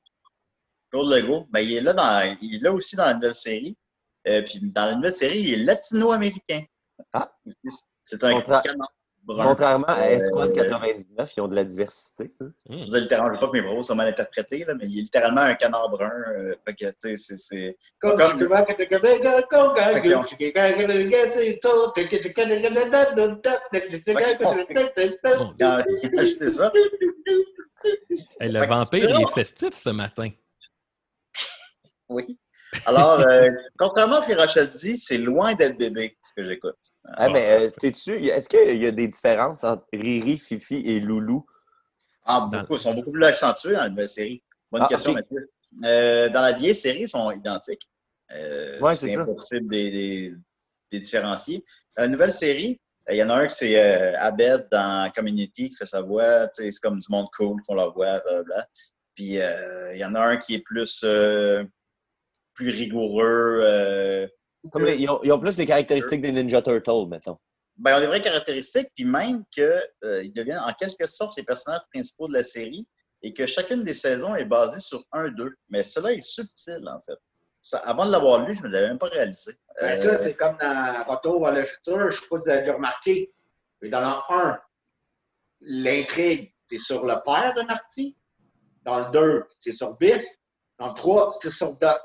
Claude 0.92 1.10
Legault, 1.12 1.48
ben, 1.52 1.60
il 1.62 1.74
est 1.78 1.82
là 1.82 1.94
dans, 1.94 2.38
il 2.42 2.56
est 2.56 2.64
là 2.64 2.72
aussi 2.74 2.96
dans 2.96 3.06
la 3.06 3.14
nouvelle 3.16 3.36
série. 3.36 3.78
Euh, 4.28 4.42
puis 4.42 4.60
dans 4.62 4.86
la 4.86 4.96
nouvelle 4.96 5.12
série, 5.12 5.40
il 5.40 5.54
est 5.54 5.64
latino-américain. 5.64 6.64
Ah. 7.14 7.32
C'est 8.06 8.24
un 8.24 8.34
Contra- 8.34 8.62
canard 8.62 8.92
brun. 9.24 9.44
Contrairement 9.44 9.86
à 9.88 10.00
Euh, 10.08 10.16
Esquad 10.18 10.54
99, 10.54 11.34
ils 11.36 11.42
ont 11.42 11.48
de 11.50 11.56
la 11.56 11.64
diversité. 11.66 12.32
eux. 12.42 12.54
Hmm. 12.70 12.78
Je 12.80 12.84
vous 12.86 12.96
ai 12.96 13.02
littéralement, 13.02 13.36
je 13.36 13.40
pas 13.42 13.48
que 13.48 13.52
mes 13.52 13.62
propos 13.64 13.82
soient 13.82 13.96
mal 13.96 14.08
interprétés, 14.08 14.64
là, 14.66 14.74
mais 14.76 14.86
il 14.88 15.00
est 15.00 15.02
littéralement 15.04 15.42
un 15.42 15.56
canard 15.56 15.90
brun. 15.90 16.10
euh, 16.38 16.56
fait 16.66 16.74
que, 16.76 16.86
tu 16.86 16.94
sais, 16.98 17.16
c'est- 17.18 17.38
c'est. 17.38 17.78
Comme 18.00 18.18
Bon, 18.18 18.18
ça. 26.52 26.72
hey, 28.40 28.52
le 28.52 28.66
vampire, 28.66 29.10
il 29.10 29.22
est 29.22 29.34
festif 29.34 29.78
ce 29.78 29.90
matin. 29.90 30.30
Oui. 32.10 32.38
Alors, 32.86 33.20
euh, 33.20 33.50
contrairement 33.78 34.18
à 34.18 34.22
ce 34.22 34.30
que 34.32 34.38
Rachel 34.38 34.70
dit, 34.72 34.98
c'est 34.98 35.18
loin 35.18 35.54
d'être 35.56 35.78
bébé, 35.78 36.18
ce 36.24 36.42
que 36.42 36.48
j'écoute. 36.48 36.76
Ah, 37.06 37.30
mais 37.30 37.68
euh, 37.68 37.70
t'es-tu. 37.80 38.26
Est-ce 38.28 38.48
qu'il 38.48 38.82
y 38.82 38.86
a 38.88 38.92
des 38.92 39.08
différences 39.08 39.64
entre 39.64 39.86
Riri, 39.94 40.38
Fifi 40.38 40.76
et 40.86 41.00
Loulou? 41.00 41.46
Ah, 42.26 42.48
beaucoup, 42.52 42.76
ils 42.76 42.80
sont 42.80 42.94
beaucoup 42.94 43.12
plus 43.12 43.26
accentués 43.26 43.74
dans 43.74 43.84
la 43.84 43.90
nouvelle 43.90 44.10
série. 44.10 44.44
Bonne 44.72 44.84
Ah, 44.84 44.88
question. 44.88 45.14
Mathieu. 45.14 45.50
Euh, 45.84 46.30
dans 46.30 46.42
la 46.42 46.54
vieille 46.54 46.76
série, 46.76 47.02
ils 47.02 47.10
sont 47.10 47.32
identiques. 47.32 47.88
Ouais, 48.82 48.96
c'est 48.96 49.14
ça. 49.14 49.22
impossible 49.22 49.68
de 49.68 49.76
les, 49.76 50.34
différencier. 50.92 51.64
Dans 51.96 52.04
la 52.04 52.10
nouvelle 52.10 52.34
série, 52.34 52.80
il 53.10 53.16
y 53.16 53.24
en 53.24 53.30
a 53.30 53.36
un 53.36 53.48
qui 53.48 53.56
c'est 53.56 54.16
Abed 54.16 54.68
dans 54.72 55.10
Community 55.14 55.70
qui 55.70 55.76
fait 55.76 55.86
sa 55.86 56.02
voix. 56.02 56.48
tu 56.50 56.64
sais, 56.64 56.72
C'est 56.72 56.82
comme 56.82 57.00
du 57.00 57.08
monde 57.10 57.28
cool 57.38 57.62
qu'on 57.64 57.76
la 57.76 57.88
voit, 57.88 58.20
blablabla. 58.20 58.68
Puis 59.16 59.40
il 59.40 59.98
y 59.98 60.06
en 60.06 60.16
a 60.16 60.22
un 60.22 60.38
qui 60.38 60.56
est 60.56 60.60
plus, 60.60 61.02
euh, 61.06 61.64
plus 62.58 62.70
rigoureux. 62.72 63.60
euh, 63.62 64.28
Comme 64.72 64.84
les- 64.86 64.96
ils, 64.98 65.10
ont, 65.10 65.22
ils 65.24 65.32
ont 65.32 65.40
plus 65.40 65.58
les 65.58 65.66
caractéristiques 65.66 66.22
des 66.22 66.32
Ninja 66.34 66.62
Turtles, 66.62 67.08
mettons. 67.08 67.38
ben, 67.78 67.92
ils 67.92 67.98
ont 67.98 68.00
des 68.02 68.08
vraies 68.08 68.22
caractéristiques, 68.22 68.90
puis 68.96 69.06
même 69.06 69.44
qu'ils 69.52 70.34
deviennent 70.34 70.60
en 70.60 70.74
quelque 70.74 71.06
sorte 71.06 71.38
les 71.38 71.44
personnages 71.44 71.84
principaux 71.94 72.28
de 72.28 72.34
la 72.34 72.44
série 72.44 72.86
et 73.22 73.34
que 73.34 73.46
chacune 73.46 73.84
des 73.84 73.94
saisons 73.94 74.36
est 74.36 74.46
basée 74.46 74.80
sur 74.80 75.04
un 75.14 75.30
d'eux. 75.30 75.56
Mais 75.70 75.84
cela 75.84 76.12
est 76.12 76.22
subtil, 76.22 76.84
en 76.90 77.00
fait. 77.02 77.18
Ça, 77.62 77.78
avant 77.80 78.06
de 78.06 78.12
l'avoir 78.12 78.46
lu, 78.48 78.56
je 78.56 78.64
ne 78.64 78.68
l'avais 78.70 78.88
même 78.88 78.98
pas 79.00 79.08
réalisé. 79.08 79.54
Ben, 79.80 79.98
Euh, 80.00 80.02
ça, 80.02 80.20
c'est 80.24 80.34
comme 80.36 80.58
dans 80.60 81.04
Retour 81.08 81.44
vers 81.44 81.54
le 81.54 81.64
futur, 81.64 82.00
je 82.00 82.06
ne 82.06 82.12
sais 82.12 82.20
pas 82.30 82.38
si 82.38 82.42
vous 82.46 82.50
avez 82.50 82.72
remarqué. 82.72 83.32
Mais 83.82 83.90
dans 83.90 84.00
le 84.02 84.36
1, 84.36 84.60
l'intrigue, 85.62 86.54
c'est 86.70 86.80
sur 86.80 87.06
le 87.06 87.16
père 87.26 87.54
de 87.56 87.62
Marty. 87.64 88.16
Dans 88.84 89.00
le 89.00 89.12
2, 89.12 89.44
c'est 89.64 89.74
sur 89.74 89.96
Biff. 89.98 90.24
Dans 90.80 90.90
le 90.90 90.94
3, 90.94 91.38
c'est 91.42 91.52
sur 91.52 91.74
Doc. 91.78 92.02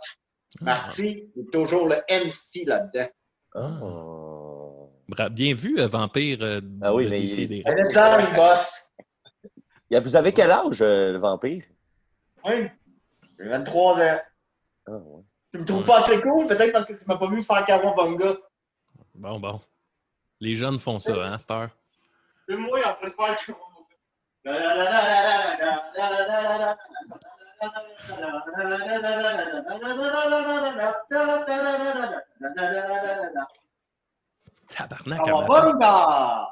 Marty 0.61 1.31
est 1.37 1.51
toujours 1.53 1.88
le 1.88 1.97
MC 2.09 2.65
là-dedans. 2.67 3.09
Oh. 3.55 4.91
Bien 5.31 5.55
vu, 5.55 5.79
euh, 5.81 5.87
vampire 5.87 6.38
euh, 6.43 6.61
Ah 6.83 6.95
oui, 6.95 7.05
de 7.05 7.11
mais 7.11 7.23
il-. 7.23 7.62
Y 9.91 9.97
a- 9.97 10.01
Vous 10.01 10.17
avez 10.17 10.33
quel 10.33 10.51
âge, 10.51 10.81
euh, 10.81 11.12
le 11.12 11.19
vampire? 11.19 11.62
Oui. 12.47 12.69
J'ai 13.38 13.49
23 13.49 14.01
ans. 14.01 14.21
Ah, 14.87 14.91
ouais. 14.93 15.23
Tu 15.53 15.59
me 15.59 15.65
trouves 15.65 15.85
pas 15.85 15.99
assez 15.99 16.21
cool? 16.21 16.47
Peut-être 16.49 16.73
parce 16.73 16.87
que 16.87 16.95
tu 16.95 17.05
m'as 17.07 17.17
pas 17.19 17.29
vu 17.29 17.43
faire 17.43 17.65
Kawabunga. 17.67 18.37
Bon, 19.15 19.38
bon. 19.38 19.61
Les 20.41 20.55
jeunes 20.55 20.79
font 20.79 20.99
ça, 20.99 21.12
hein, 21.15 21.33
à 21.33 21.38
cette 21.38 21.51
heure. 21.51 21.71
Et 22.49 22.57
moi, 22.57 22.79
en 22.79 22.95
train 22.95 23.09
de 23.09 23.15
faire 23.15 23.38
Tabarnak. 34.68 35.25
Kawabunga! 35.25 36.48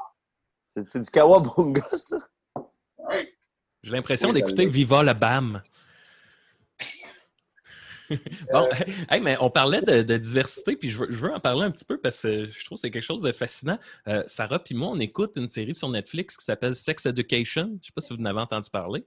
C'est 0.65 0.85
c'est 0.85 1.01
du 1.01 1.11
Kawabunga, 1.11 1.83
ça? 1.97 2.19
J'ai 3.83 3.93
l'impression 3.93 4.29
Oui, 4.29 4.35
d'écouter. 4.35 4.67
Viva 4.67 5.03
la 5.03 5.15
BAM. 5.15 5.63
bon, 8.53 8.69
hey, 9.11 9.21
mais 9.21 9.37
on 9.41 9.51
parlait 9.51 9.83
de, 9.83 10.03
de 10.03 10.17
diversité, 10.17 10.77
puis 10.77 10.91
je 10.91 10.99
veux, 10.99 11.11
je 11.11 11.17
veux 11.17 11.33
en 11.33 11.41
parler 11.41 11.63
un 11.65 11.71
petit 11.71 11.85
peu 11.85 11.97
parce 11.97 12.23
que 12.23 12.51
je 12.51 12.65
trouve 12.65 12.77
que 12.77 12.81
c'est 12.81 12.91
quelque 12.91 13.03
chose 13.03 13.23
de 13.23 13.33
fascinant. 13.33 13.79
Euh, 14.09 14.23
Sarah 14.27 14.59
puis 14.59 14.75
moi, 14.75 14.89
on 14.89 14.99
écoute 15.01 15.37
une 15.37 15.49
série 15.49 15.75
sur 15.75 15.89
Netflix 15.89 16.37
qui 16.37 16.45
s'appelle 16.45 16.75
Sex 16.75 17.07
Education. 17.07 17.67
Je 17.67 17.73
ne 17.73 17.79
sais 17.83 17.93
pas 17.95 18.01
si 18.01 18.13
vous 18.13 18.21
en 18.21 18.25
avez 18.27 18.41
entendu 18.41 18.69
parler. 18.71 19.07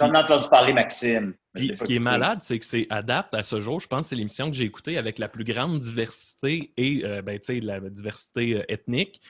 J'en 0.00 0.12
ai 0.12 0.16
entendu 0.18 0.48
parler, 0.50 0.72
Maxime. 0.72 1.34
Puis 1.54 1.68
ce 1.74 1.84
qui 1.84 1.94
est 1.94 2.00
malade, 2.00 2.38
c'est 2.42 2.58
que 2.58 2.64
c'est 2.64 2.86
adapte 2.90 3.32
à 3.34 3.42
ce 3.42 3.60
jour. 3.60 3.80
Je 3.80 3.86
pense 3.86 4.06
que 4.06 4.08
c'est 4.10 4.16
l'émission 4.16 4.50
que 4.50 4.56
j'ai 4.56 4.64
écoutée 4.64 4.98
avec 4.98 5.18
la 5.18 5.28
plus 5.28 5.44
grande 5.44 5.78
diversité 5.80 6.72
et 6.76 7.02
euh, 7.04 7.22
ben, 7.22 7.38
tu 7.38 7.46
sais, 7.46 7.60
la 7.60 7.80
diversité 7.80 8.56
euh, 8.56 8.64
ethnique. 8.68 9.20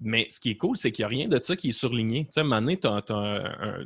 Mais 0.00 0.26
ce 0.30 0.38
qui 0.40 0.50
est 0.50 0.56
cool, 0.56 0.76
c'est 0.76 0.92
qu'il 0.92 1.02
n'y 1.02 1.06
a 1.06 1.08
rien 1.18 1.28
de 1.28 1.40
ça 1.40 1.56
qui 1.56 1.70
est 1.70 1.72
surligné. 1.72 2.24
Tu 2.26 2.32
sais, 2.32 2.40
à 2.40 2.42
un 2.42 2.46
moment 2.46 2.60
donné, 2.60 2.78
un- 2.84 3.04
un- 3.10 3.84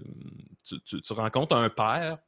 tu, 0.64 0.80
tu- 0.82 1.00
tu 1.00 1.12
rencontres 1.12 1.54
un 1.54 1.70
père 1.70 2.18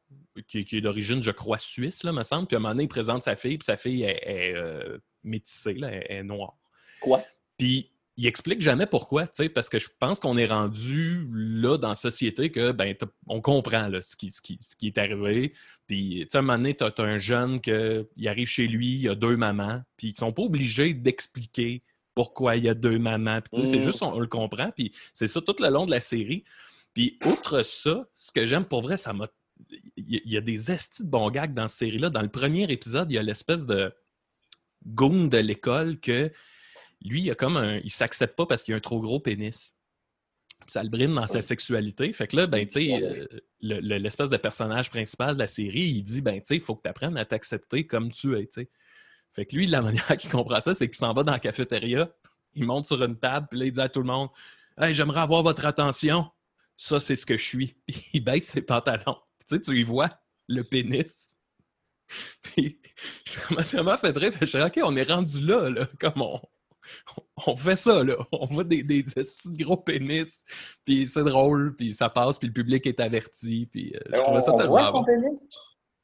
qui, 0.46 0.64
qui 0.64 0.76
est 0.76 0.80
d'origine, 0.80 1.22
je 1.22 1.30
crois, 1.30 1.58
suisse, 1.58 2.04
là, 2.04 2.12
me 2.12 2.22
semble. 2.22 2.46
Puis 2.46 2.56
à 2.56 2.58
un 2.58 2.60
moment 2.62 2.74
donné, 2.74 2.84
il 2.84 2.88
présente 2.88 3.24
sa 3.24 3.36
fille, 3.36 3.58
puis 3.58 3.64
sa 3.64 3.76
fille 3.76 4.02
est, 4.04 4.20
est, 4.24 4.54
euh, 4.54 4.98
métissée, 5.24 5.74
là, 5.74 5.88
elle 5.90 6.16
est 6.18 6.22
noire. 6.22 6.54
Quoi? 7.00 7.22
Puis 7.58 7.90
il 8.20 8.26
explique 8.26 8.60
jamais 8.60 8.86
pourquoi, 8.86 9.26
tu 9.26 9.48
parce 9.48 9.68
que 9.70 9.78
je 9.78 9.88
pense 9.98 10.20
qu'on 10.20 10.36
est 10.36 10.46
rendu 10.46 11.26
là 11.32 11.78
dans 11.78 11.88
la 11.90 11.94
société 11.94 12.50
que 12.50 12.70
ben 12.72 12.94
on 13.26 13.40
comprend 13.40 13.88
là, 13.88 14.02
ce, 14.02 14.14
qui, 14.16 14.30
ce, 14.30 14.42
qui, 14.42 14.58
ce 14.60 14.76
qui 14.76 14.88
est 14.88 14.98
arrivé. 14.98 15.54
Puis 15.86 16.20
tu 16.20 16.26
sais, 16.30 16.36
à 16.36 16.40
un 16.40 16.42
moment 16.42 16.58
donné, 16.58 16.74
t'as 16.74 16.90
as 16.98 17.02
un 17.02 17.18
jeune 17.18 17.60
que, 17.60 18.06
il 18.16 18.28
arrive 18.28 18.46
chez 18.46 18.66
lui, 18.68 18.88
il 18.88 19.00
y 19.02 19.08
a 19.08 19.14
deux 19.14 19.36
mamans, 19.36 19.82
puis 19.96 20.08
ils 20.08 20.16
sont 20.18 20.32
pas 20.32 20.42
obligés 20.42 20.92
d'expliquer 20.92 21.82
pourquoi 22.14 22.56
il 22.56 22.64
y 22.64 22.68
a 22.68 22.74
deux 22.74 22.98
mamans. 22.98 23.40
Tu 23.52 23.64
c'est 23.64 23.78
Mm. 23.78 23.80
juste 23.80 24.02
on, 24.02 24.12
on 24.14 24.20
le 24.20 24.26
comprend. 24.26 24.70
Puis 24.70 24.92
c'est 25.14 25.26
ça 25.26 25.40
tout 25.40 25.54
le 25.58 25.68
long 25.70 25.86
de 25.86 25.90
la 25.90 26.00
série. 26.00 26.44
Puis 26.92 27.18
outre 27.24 27.62
ça, 27.62 28.06
ce 28.14 28.30
que 28.32 28.44
j'aime 28.44 28.64
pour 28.66 28.82
vrai, 28.82 28.96
ça 28.98 29.12
m'a. 29.14 29.28
Il 29.96 30.14
y- 30.16 30.22
il 30.24 30.32
y 30.32 30.36
a 30.36 30.40
des 30.40 30.70
estis 30.70 31.04
de 31.04 31.08
bons 31.10 31.30
gags 31.30 31.54
dans 31.54 31.68
cette 31.68 31.78
série-là. 31.78 32.10
Dans 32.10 32.22
le 32.22 32.28
premier 32.28 32.70
épisode, 32.70 33.10
il 33.10 33.14
y 33.14 33.18
a 33.18 33.22
l'espèce 33.22 33.64
de 33.64 33.92
goon 34.86 35.26
de 35.28 35.38
l'école 35.38 36.00
que 36.00 36.30
lui, 37.02 37.22
il 37.22 37.30
a 37.30 37.34
comme 37.34 37.56
un. 37.56 37.78
Il 37.78 37.90
s'accepte 37.90 38.36
pas 38.36 38.46
parce 38.46 38.62
qu'il 38.62 38.74
a 38.74 38.76
un 38.76 38.80
trop 38.80 39.00
gros 39.00 39.20
pénis. 39.20 39.74
Ça 40.66 40.82
le 40.82 40.88
brime 40.90 41.14
dans 41.14 41.26
sa 41.26 41.40
sexualité. 41.42 42.12
Fait 42.12 42.26
que 42.28 42.36
là, 42.36 42.46
ben, 42.46 42.66
tu 42.66 42.74
sais, 42.74 43.02
euh, 43.02 43.26
le- 43.60 43.80
le- 43.80 43.96
l'espèce 43.96 44.30
de 44.30 44.36
personnage 44.36 44.90
principal 44.90 45.34
de 45.34 45.38
la 45.40 45.46
série, 45.46 45.80
il 45.88 46.02
dit, 46.02 46.20
ben, 46.20 46.34
tu 46.36 46.40
sais, 46.44 46.56
il 46.56 46.60
faut 46.60 46.76
que 46.76 46.82
tu 46.82 46.88
apprennes 46.90 47.16
à 47.16 47.24
t'accepter 47.24 47.86
comme 47.86 48.12
tu 48.12 48.36
es. 48.36 48.48
Fait 49.32 49.46
que 49.46 49.56
lui, 49.56 49.66
la 49.66 49.80
manière 49.82 50.04
qu'il 50.18 50.30
comprend 50.30 50.60
ça, 50.60 50.74
c'est 50.74 50.86
qu'il 50.88 50.96
s'en 50.96 51.12
va 51.14 51.22
dans 51.22 51.32
la 51.32 51.40
cafétéria, 51.40 52.12
il 52.54 52.64
monte 52.64 52.84
sur 52.84 53.02
une 53.02 53.18
table, 53.18 53.46
puis 53.50 53.58
là, 53.58 53.66
il 53.66 53.72
dit 53.72 53.80
à 53.80 53.88
tout 53.88 54.00
le 54.00 54.06
monde, 54.06 54.28
Hey, 54.78 54.94
j'aimerais 54.94 55.20
avoir 55.20 55.42
votre 55.42 55.64
attention. 55.66 56.30
Ça, 56.76 57.00
c'est 57.00 57.16
ce 57.16 57.26
que 57.26 57.36
je 57.36 57.44
suis. 57.44 57.74
Puis 57.86 58.04
il 58.14 58.20
baisse 58.24 58.44
ses 58.44 58.62
pantalons. 58.62 59.16
Tu 59.48 59.56
sais, 59.56 59.60
tu 59.60 59.78
y 59.78 59.82
vois 59.82 60.10
le 60.46 60.62
pénis. 60.62 61.36
Puis 62.42 62.80
ça 63.24 63.40
m'a 63.50 63.62
tellement 63.64 63.96
fait 63.96 64.16
rire. 64.16 64.32
Je 64.40 64.44
suis 64.46 64.60
OK, 64.60 64.80
on 64.82 64.96
est 64.96 65.04
rendu 65.10 65.40
là, 65.40 65.70
là, 65.70 65.86
comme 66.00 66.20
on, 66.22 66.40
on 67.46 67.56
fait 67.56 67.76
ça, 67.76 68.04
là. 68.04 68.16
On 68.32 68.46
voit 68.46 68.64
des, 68.64 68.82
des 68.82 69.04
gros 69.46 69.76
pénis, 69.76 70.44
puis 70.84 71.06
c'est 71.06 71.24
drôle, 71.24 71.74
puis 71.76 71.92
ça 71.92 72.08
passe, 72.08 72.38
puis 72.38 72.48
le 72.48 72.54
public 72.54 72.86
est 72.86 73.00
averti, 73.00 73.68
puis 73.70 73.94
euh, 73.94 74.16
je 74.16 74.22
trouvais 74.22 74.40
ça 74.40 74.52
tellement 74.52 74.92
bon. 74.92 75.04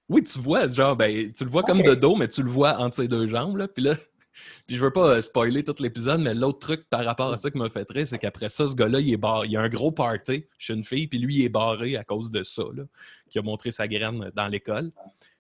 Oui, 0.09 0.23
tu 0.23 0.39
vois, 0.39 0.69
genre, 0.69 0.95
ben, 0.95 1.33
tu 1.33 1.45
le 1.45 1.51
vois 1.51 1.65
comme 1.65 1.83
de 1.83 1.95
dos, 1.95 2.15
mais 2.15 2.29
tu 2.29 2.43
le 2.43 2.51
vois 2.51 2.79
entre 2.79 2.97
ses 2.97 3.09
deux 3.09 3.27
jambes, 3.27 3.57
là. 3.57 3.67
Puis 3.67 3.83
là, 3.83 3.95
puis 4.67 4.77
je 4.77 4.81
veux 4.81 4.93
pas 4.93 5.17
euh, 5.17 5.21
spoiler 5.21 5.65
tout 5.65 5.75
l'épisode, 5.81 6.21
mais 6.21 6.35
l'autre 6.35 6.61
truc 6.61 6.89
par 6.89 7.05
rapport 7.05 7.33
à 7.33 7.37
ça 7.37 7.51
qui 7.51 7.59
m'a 7.59 7.69
fait 7.69 7.91
rire, 7.91 8.07
c'est 8.07 8.19
qu'après 8.19 8.49
ça, 8.49 8.69
ce 8.69 8.77
gars-là, 8.77 9.01
il 9.01 9.13
est 9.13 9.17
barré. 9.17 9.49
Il 9.49 9.57
a 9.57 9.63
un 9.63 9.69
gros 9.69 9.91
party 9.91 10.45
chez 10.59 10.75
une 10.75 10.85
fille, 10.85 11.09
puis 11.09 11.19
lui, 11.19 11.37
il 11.37 11.45
est 11.45 11.49
barré 11.49 11.97
à 11.97 12.05
cause 12.05 12.31
de 12.31 12.45
ça, 12.45 12.63
là, 12.75 12.85
qui 13.29 13.39
a 13.41 13.43
montré 13.43 13.73
sa 13.73 13.89
graine 13.89 14.31
dans 14.35 14.47
l'école. 14.47 14.93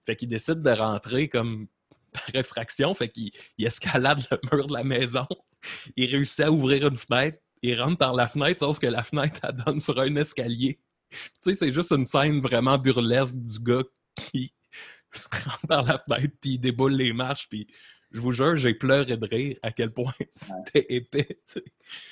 Fait 0.05 0.17
qu'il 0.17 0.29
décide 0.29 0.63
de 0.63 0.71
rentrer 0.71 1.29
comme 1.29 1.69
par 2.17 2.35
réfraction, 2.35 2.95
fait 2.95 3.09
qu'il 3.09 3.31
il 3.59 3.67
escalade 3.67 4.23
le 4.31 4.39
mur 4.51 4.67
de 4.67 4.73
la 4.73 4.85
maison. 4.85 5.27
Il 5.97 6.11
réussit 6.11 6.41
à 6.41 6.51
ouvrir 6.53 6.87
une 6.87 6.97
fenêtre. 6.97 7.39
Il 7.63 7.81
rentre 7.81 7.99
par 7.99 8.15
la 8.15 8.29
fenêtre, 8.29 8.61
sauf 8.61 8.79
que 8.79 8.87
la 8.87 9.03
fenêtre, 9.03 9.41
elle 9.43 9.57
donne 9.57 9.81
sur 9.81 9.99
un 9.99 10.15
escalier. 10.17 10.79
Tu 11.11 11.19
sais, 11.41 11.55
c'est 11.55 11.71
juste 11.71 11.91
une 11.93 12.07
scène 12.07 12.41
vraiment 12.41 12.79
burlesque 12.79 13.39
du 13.39 13.59
gars 13.61 13.83
qui 14.15 14.53
se 15.13 15.27
rentre 15.29 15.67
par 15.67 15.83
la 15.83 15.99
fenêtre, 15.99 16.35
puis 16.41 16.53
il 16.53 16.59
déboule 16.59 16.95
les 16.95 17.13
marches, 17.13 17.49
puis 17.49 17.67
je 18.13 18.21
vous 18.21 18.33
jure, 18.33 18.57
j'ai 18.57 18.75
pleuré 18.75 19.17
de 19.17 19.27
rire 19.27 19.59
à 19.63 19.73
quel 19.73 19.93
point 19.93 20.13
c'était 20.31 20.87
épais. 20.95 21.41
tu 21.47 21.63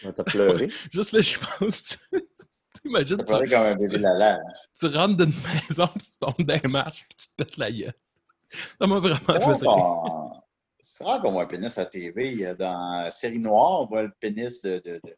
sais. 0.03 0.13
T'as 0.13 0.25
pleuré? 0.25 0.69
Juste 0.93 1.13
là, 1.13 1.21
je 1.21 1.39
pense. 1.39 1.99
T'imagines, 2.83 3.23
lala. 3.99 4.41
tu, 4.75 4.89
tu 4.89 4.97
rentres 4.97 5.17
d'une 5.17 5.35
maison, 5.35 5.87
puis 5.87 6.07
tu 6.07 6.19
tombes 6.19 6.47
dans 6.47 6.61
les 6.63 6.69
marches, 6.69 7.07
puis 7.09 7.17
tu 7.17 7.29
te 7.29 7.35
pètes 7.37 7.57
la 7.57 7.71
gueule. 7.71 7.95
Ça 8.79 8.87
m'a 8.87 8.99
vraiment 8.99 9.19
C'est 9.27 9.67
rare 9.67 10.35
fait 10.35 10.41
C'est 10.79 11.05
rare 11.05 11.23
qu'on 11.23 11.33
voit 11.33 11.43
un 11.45 11.47
pénis 11.47 11.77
à 11.79 11.87
TV. 11.87 12.55
Dans 12.55 13.11
Série 13.11 13.39
Noire, 13.39 13.83
on 13.83 13.87
voit 13.87 14.03
le 14.03 14.13
pénis 14.21 14.61
de, 14.63 14.79
de, 14.85 15.01
de 15.05 15.17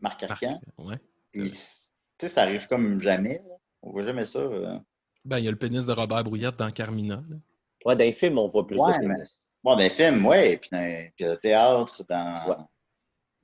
Marc 0.00 0.22
Arcan. 0.22 0.60
Ouais. 0.78 0.96
Puis, 1.32 1.42
Tu 1.42 1.48
sais, 1.50 2.28
ça 2.28 2.42
arrive 2.42 2.66
comme 2.68 3.00
jamais. 3.00 3.34
là. 3.46 3.54
On 3.82 3.90
voit 3.90 4.04
jamais 4.04 4.24
ça. 4.24 4.38
euh. 4.40 4.78
Ben, 5.24 5.38
il 5.38 5.44
y 5.44 5.48
a 5.48 5.50
le 5.50 5.56
pénis 5.58 5.84
de 5.86 5.92
Robert 5.92 6.22
Brouillette 6.24 6.56
dans 6.56 6.70
Carmina. 6.70 7.16
là. 7.28 7.36
Ouais, 7.84 7.94
dans 7.96 8.04
les 8.04 8.12
films, 8.12 8.38
on 8.38 8.48
voit 8.48 8.66
plus 8.66 8.78
Ouais, 8.80 8.98
de 8.98 9.06
mais- 9.06 9.14
pénis. 9.14 9.48
Bon, 9.62 9.72
dans 9.76 9.82
les 9.82 9.90
films, 9.90 10.24
ouais. 10.26 10.56
Puis 10.58 10.70
dans 10.72 11.10
puis 11.16 11.24
le 11.26 11.34
théâtre, 11.36 12.04
dans 12.08 12.48
Ouais. 12.48 12.56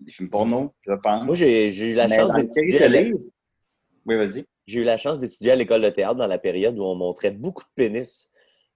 les 0.07 0.13
films 0.13 0.31
porno, 0.31 0.73
je 0.83 0.93
pense. 0.93 1.25
Moi, 1.25 1.35
j'ai 1.35 1.75
eu 1.91 1.95
la 1.95 2.07
Mais 2.09 2.17
chance 2.17 2.33
d'étudier 2.35 2.79
la- 2.89 3.01
Oui, 4.05 4.17
vas-y. 4.17 4.45
j'ai 4.67 4.81
eu 4.81 4.85
la 4.85 4.97
chance 4.97 5.21
d'étudier 5.21 5.53
à 5.53 5.57
l'école 5.57 5.83
de 5.83 5.91
théâtre 5.91 6.17
dans 6.17 6.27
la 6.27 6.39
période 6.39 6.79
où 6.79 6.83
on 6.85 6.95
montrait 6.95 7.31
beaucoup 7.31 7.63
de 7.63 7.69
pénis. 7.75 8.29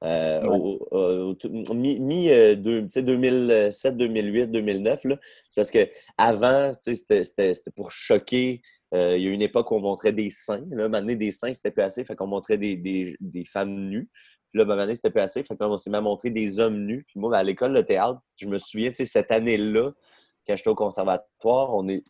Euh, 0.06 0.40
Ouais. 0.42 0.58
au- 0.58 0.88
au- 0.92 1.30
au- 1.30 1.34
tout- 1.34 1.48
mi, 1.74 1.98
mi, 1.98 2.30
euh, 2.30 2.54
deux- 2.54 2.82
tu 2.82 2.90
sais, 2.90 3.02
2007, 3.02 3.96
2008, 3.96 4.46
2009. 4.52 5.04
là. 5.04 5.18
C'est 5.48 5.60
parce 5.60 5.70
que 5.70 5.88
avant, 6.16 6.70
c'était 6.72 7.22
pour 7.74 7.90
choquer. 7.90 8.60
Euh, 8.94 9.16
il 9.16 9.24
y 9.24 9.26
a 9.26 9.30
eu 9.30 9.32
une 9.32 9.42
époque 9.42 9.70
où 9.72 9.74
on 9.74 9.80
montrait 9.80 10.12
des 10.12 10.30
seins. 10.30 10.64
Là, 10.70 10.88
maintenant, 10.88 11.14
des 11.14 11.32
seins, 11.32 11.52
c'était 11.52 11.72
pas 11.72 11.84
assez. 11.84 12.04
Fait 12.04 12.14
qu'on 12.14 12.28
montrait 12.28 12.56
des, 12.58 12.76
des, 12.76 13.16
des 13.20 13.44
femmes 13.44 13.88
nues. 13.88 14.08
Puis 14.52 14.58
là, 14.60 14.64
maintenant, 14.64 14.94
c'était 14.94 15.10
pas 15.10 15.24
assez. 15.24 15.42
Fait 15.42 15.56
que 15.56 15.64
là, 15.64 15.70
on 15.70 15.76
s'est 15.76 15.90
mis 15.90 15.96
à 15.96 16.00
montrer 16.00 16.30
des 16.30 16.60
hommes 16.60 16.84
nus. 16.86 17.04
Puis 17.08 17.18
moi, 17.18 17.30
ben, 17.32 17.38
à 17.38 17.42
l'école 17.42 17.72
de 17.74 17.80
théâtre, 17.80 18.20
je 18.40 18.46
me 18.46 18.58
souviens, 18.58 18.92
cette 18.92 19.32
année-là, 19.32 19.90
quand 20.46 20.54
j'étais 20.56 20.70
au 20.70 20.76
conservatoire, 20.76 21.74
on 21.74 21.88
est. 21.88 22.04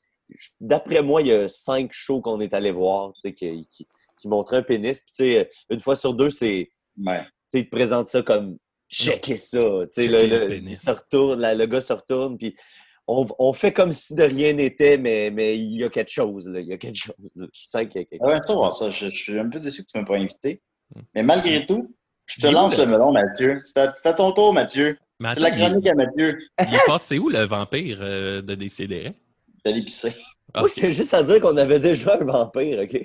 D'après 0.61 1.03
moi, 1.03 1.23
il 1.23 1.29
y 1.29 1.33
a 1.33 1.49
cinq 1.49 1.93
shows 1.93 2.21
qu'on 2.21 2.41
est 2.41 2.53
allé 2.53 2.73
voir, 2.73 3.13
tu 3.15 3.21
sais, 3.23 3.33
qui, 3.33 3.67
qui, 3.69 3.87
qui 4.21 4.29
montraient 4.29 4.59
un 4.59 4.63
pénis. 4.63 5.01
Puis, 5.01 5.11
tu 5.17 5.25
sais, 5.25 5.51
une 5.71 5.81
fois 5.81 5.97
sur 5.97 6.13
deux, 6.13 6.29
c'est. 6.31 6.69
Ouais. 7.03 7.23
Sais, 7.57 7.61
ils 7.61 7.65
te 7.71 7.71
présentent 7.77 8.09
ça 8.09 8.23
comme 8.23 8.57
checker 8.89 9.39
ça. 9.39 9.59
Tu 9.59 9.87
sais, 9.91 10.03
Checker 10.05 10.09
le, 10.09 10.27
le 10.27 10.39
le- 10.41 10.47
pénis. 10.47 10.79
il 10.81 10.85
se 10.85 10.91
retourne, 10.91 11.41
la- 11.41 11.55
le 11.55 11.67
gars 11.67 11.81
se 11.81 11.93
retourne, 11.93 12.39
puis 12.39 12.55
on, 13.09 13.27
on 13.39 13.53
fait 13.53 13.73
comme 13.73 13.93
si 13.93 14.15
de 14.15 14.23
rien 14.25 14.53
n'était, 14.53 14.97
mais, 14.99 15.31
mais 15.31 15.57
il 15.59 15.77
y 15.79 15.85
a 15.85 15.89
quelque 15.89 16.11
chose, 16.11 16.49
là. 16.49 16.61
Il 16.61 16.67
y 16.69 16.73
a 16.73 16.77
quelque 16.79 16.97
chose. 16.97 17.15
là. 17.37 17.47
Je 17.53 17.61
sens 17.65 17.83
qu'il 17.83 18.01
y 18.01 18.05
a 18.05 18.05
quelque 18.05 18.23
Ah 18.25 18.29
ouais, 18.29 18.41
ça, 18.41 18.55
ça. 18.73 18.91
Je, 18.91 19.07
je 19.11 19.17
suis 19.23 19.39
un 19.39 19.49
peu 19.49 19.61
déçu 19.61 19.83
que 19.85 19.91
tu 19.91 19.97
ne 19.97 20.03
m'aies 20.03 20.07
pas 20.09 20.17
invité. 20.17 20.63
Hmm. 20.95 21.01
Mais 21.15 21.23
malgré 21.23 21.65
tout, 21.67 21.95
je 22.27 22.41
te 22.41 22.47
Il 22.49 22.53
lance 22.53 22.77
le- 22.79 22.85
le 22.85 22.91
melon, 22.93 23.13
Mathieu. 23.13 23.61
C'est 23.65 23.79
à, 23.79 24.13
ton 24.13 24.33
tour, 24.33 24.53
Mathieu. 24.53 24.99
C'est 25.33 25.41
la 25.41 25.47
attends, 25.49 25.57
il, 25.57 25.63
chronique 25.65 25.89
à 25.89 25.95
Mathieu. 25.95 26.39
il 26.69 26.75
est 26.75 26.87
passé 26.87 27.19
où 27.19 27.29
le 27.29 27.45
vampire 27.45 27.99
euh, 28.03 28.43
de 28.43 28.55
Décideret? 28.57 29.15
D'aller 29.65 29.83
pisser. 29.83 30.13
Ah, 30.53 30.61
Moi, 30.61 30.69
j'étais 30.75 30.93
juste 30.93 31.15
à 31.15 31.23
dire 31.23 31.41
qu'on 31.41 31.57
avait 31.57 31.81
déjà 31.81 32.15
un 32.21 32.25
vampire, 32.25 32.81
OK? 32.83 33.01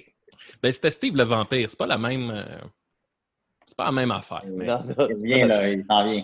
Ben, 0.61 0.71
c'était 0.71 0.89
Steve 0.89 1.15
le 1.15 1.23
vampire. 1.23 1.69
C'est 1.69 1.77
pas 1.79 1.87
la 1.87 1.97
même. 1.97 2.29
euh, 2.31 2.43
C'est 3.71 3.77
pas 3.77 3.85
la 3.85 3.91
même 3.93 4.11
affaire. 4.11 4.43
mais 4.47 4.65
Non, 4.65 4.79
non, 4.83 5.07
Il 5.09 5.23
vient, 5.25 5.47
là. 5.47 5.69
Il 5.69 5.85
s'en 5.89 6.03
vient. 6.03 6.23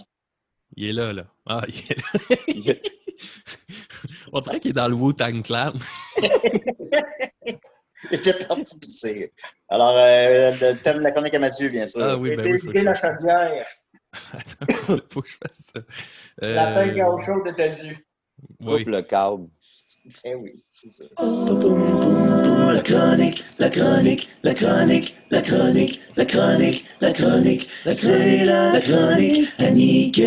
Il 0.76 0.90
est 0.90 0.92
là, 0.92 1.14
là. 1.14 1.24
Ah, 1.46 1.64
il 1.70 1.80
est 2.70 2.70
là. 2.70 2.74
On 4.34 4.42
dirait 4.42 4.60
qu'il 4.60 4.72
est 4.72 4.74
dans 4.74 4.90
le 4.90 4.96
Wu-Tang 4.96 5.42
Clan. 5.44 5.72
Il 8.12 8.16
était 8.20 8.46
parti 8.46 8.78
pisser. 8.80 9.34
Alors, 9.70 9.94
euh, 9.98 10.52
le 10.52 10.74
thème 10.84 10.98
de 10.98 11.04
la 11.04 11.12
chronique 11.12 11.34
à 11.34 11.40
Mathieu, 11.40 11.70
bien 11.70 11.88
sûr. 11.88 12.04
Ah 12.04 12.18
oui, 12.18 12.36
ben 12.36 12.46
oui, 12.52 12.60
faut 12.60 12.72
que 12.72 12.78
la 12.80 12.94
chaudière. 12.94 13.66
Attends, 14.34 14.98
faut 15.10 15.22
que 15.22 15.30
je 15.30 15.38
fasse 15.38 15.72
ça. 15.74 15.80
La 16.38 16.72
Euh, 16.72 16.76
peigne 16.86 17.04
au 17.06 17.20
chaud 17.20 17.42
de 17.46 17.52
ta 17.52 17.70
due. 17.70 18.06
oui. 18.60 18.84
Coupe 18.84 18.88
le 18.94 19.02
câble. 19.02 19.48
Eh 20.24 20.36
oui, 20.36 20.52
c'est 20.70 20.94
ça. 20.94 21.04
Boom. 21.18 21.86
dans 21.86 22.72
la 22.72 22.82
chronique, 22.82 23.44
la 23.60 23.70
chronique, 23.70 24.30
la 24.42 24.54
chronique, 24.54 25.18
la 25.32 25.42
chronique, 25.42 26.00
la 26.16 26.26
chronique, 26.26 26.88
la 27.02 27.12
chronique, 27.12 27.70
c'est 27.88 28.46
la 28.46 28.80
chronique. 28.80 30.22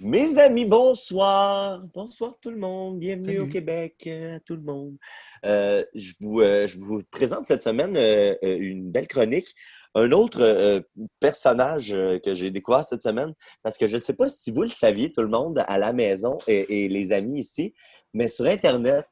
Mes 0.00 0.38
amis, 0.40 0.64
bonsoir. 0.64 1.84
Bonsoir 1.94 2.36
tout 2.40 2.50
le 2.50 2.56
monde. 2.56 2.98
Bienvenue 2.98 3.38
au. 3.38 3.46
Québec, 3.46 4.02
euh, 4.08 4.36
à 4.36 4.40
tout 4.40 4.56
le 4.56 4.62
monde. 4.62 4.96
Euh, 5.44 5.84
je, 5.94 6.14
vous, 6.18 6.40
euh, 6.40 6.66
je 6.66 6.76
vous 6.78 7.02
présente 7.08 7.46
cette 7.46 7.62
semaine 7.62 7.96
euh, 7.96 8.34
euh, 8.42 8.56
une 8.58 8.90
belle 8.90 9.06
chronique. 9.06 9.54
Un 9.94 10.10
autre 10.12 10.40
euh, 10.40 10.80
personnage 11.20 11.92
euh, 11.92 12.18
que 12.18 12.34
j'ai 12.34 12.50
découvert 12.50 12.84
cette 12.84 13.02
semaine, 13.02 13.34
parce 13.62 13.76
que 13.76 13.86
je 13.86 13.96
ne 13.96 14.00
sais 14.00 14.14
pas 14.14 14.28
si 14.28 14.50
vous 14.50 14.62
le 14.62 14.68
saviez, 14.68 15.12
tout 15.12 15.22
le 15.22 15.28
monde, 15.28 15.62
à 15.66 15.76
la 15.78 15.92
maison 15.92 16.38
et, 16.46 16.84
et 16.84 16.88
les 16.88 17.12
amis 17.12 17.40
ici, 17.40 17.74
mais 18.14 18.28
sur 18.28 18.46
Internet, 18.46 19.04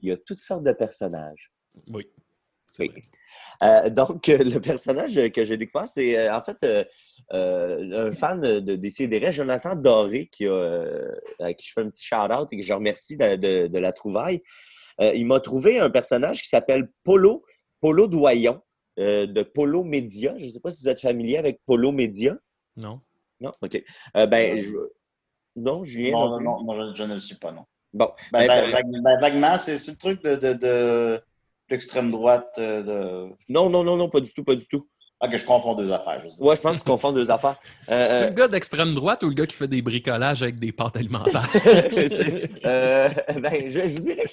il 0.00 0.10
y 0.10 0.12
a 0.12 0.16
toutes 0.18 0.40
sortes 0.40 0.62
de 0.62 0.72
personnages. 0.72 1.52
Oui. 1.88 2.06
Oui. 2.78 2.92
Euh, 3.62 3.88
donc, 3.88 4.28
euh, 4.28 4.36
le 4.44 4.60
personnage 4.60 5.14
que 5.30 5.44
j'ai 5.46 5.56
découvert, 5.56 5.88
c'est 5.88 6.18
euh, 6.18 6.34
en 6.36 6.42
fait 6.42 6.58
euh, 6.62 6.84
euh, 7.32 8.08
un 8.10 8.12
fan 8.12 8.38
de, 8.38 8.60
de 8.60 8.76
Décideret, 8.76 9.32
Jonathan 9.32 9.74
Doré, 9.74 10.28
qui 10.30 10.46
a, 10.46 10.50
euh, 10.52 11.14
à 11.40 11.54
qui 11.54 11.66
je 11.66 11.72
fais 11.72 11.80
un 11.80 11.88
petit 11.88 12.04
shout-out 12.04 12.48
et 12.52 12.58
que 12.58 12.62
je 12.62 12.72
remercie 12.74 13.16
de, 13.16 13.36
de- 13.36 13.66
de 13.68 13.78
la 13.78 13.92
trouvaille. 13.94 14.42
Euh, 15.00 15.12
il 15.14 15.24
m'a 15.26 15.40
trouvé 15.40 15.78
un 15.78 15.88
personnage 15.88 16.42
qui 16.42 16.48
s'appelle 16.48 16.90
Polo, 17.02 17.44
Polo 17.80 18.06
Doyon, 18.08 18.60
euh, 18.98 19.26
de 19.26 19.42
Polo 19.42 19.84
Média. 19.84 20.34
Je 20.38 20.44
ne 20.44 20.48
sais 20.50 20.60
pas 20.60 20.70
si 20.70 20.82
vous 20.82 20.88
êtes 20.88 21.00
familier 21.00 21.38
avec 21.38 21.60
Polo 21.66 21.92
Média. 21.92 22.36
Non. 22.76 23.00
Non? 23.40 23.52
OK. 23.62 23.82
Euh, 24.16 24.26
ben, 24.26 24.58
je- 24.58 24.68
Non, 25.56 25.84
Julien? 25.84 26.12
Non, 26.12 26.40
non 26.40 26.62
non, 26.64 26.92
je, 26.92 26.96
je 26.98 27.02
ne 27.04 27.14
le 27.14 27.20
suis 27.20 27.36
pas, 27.36 27.52
non. 27.52 27.64
Bon. 27.92 28.10
Ben, 28.32 28.46
Ben, 28.46 28.70
ben, 28.70 28.70
vague- 29.02 29.20
vaguement, 29.20 29.56
c'est 29.58 29.74
le 29.88 29.96
truc 29.96 30.22
de, 30.22 30.36
de, 30.36 30.52
de 30.54 31.20
l'extrême 31.70 32.10
droite 32.10 32.52
euh, 32.58 32.82
de. 32.82 33.32
non, 33.48 33.70
non, 33.70 33.82
non, 33.84 33.96
non, 33.96 34.08
pas 34.10 34.20
du 34.20 34.32
tout, 34.32 34.44
pas 34.44 34.54
du 34.54 34.66
tout. 34.66 34.88
Ah, 35.18 35.28
que 35.28 35.38
je 35.38 35.46
confonds 35.46 35.74
deux 35.74 35.90
affaires. 35.92 36.22
juste. 36.22 36.38
Ouais, 36.42 36.54
je 36.56 36.60
pense 36.60 36.74
que 36.76 36.82
tu 36.82 36.84
confonds 36.90 37.12
deux 37.12 37.30
affaires. 37.30 37.58
Euh, 37.88 38.06
C'est 38.06 38.24
euh, 38.24 38.28
le 38.28 38.34
gars 38.34 38.48
d'extrême 38.48 38.92
droite 38.92 39.22
ou 39.22 39.28
le 39.28 39.34
gars 39.34 39.46
qui 39.46 39.56
fait 39.56 39.66
des 39.66 39.80
bricolages 39.80 40.42
avec 40.42 40.58
des 40.58 40.72
pâtes 40.72 40.96
alimentaires? 40.96 41.48
Euh, 42.66 43.08
ben, 43.40 43.70
je, 43.70 43.80
je 43.80 43.88
vous 43.88 43.94
dirais. 44.02 44.24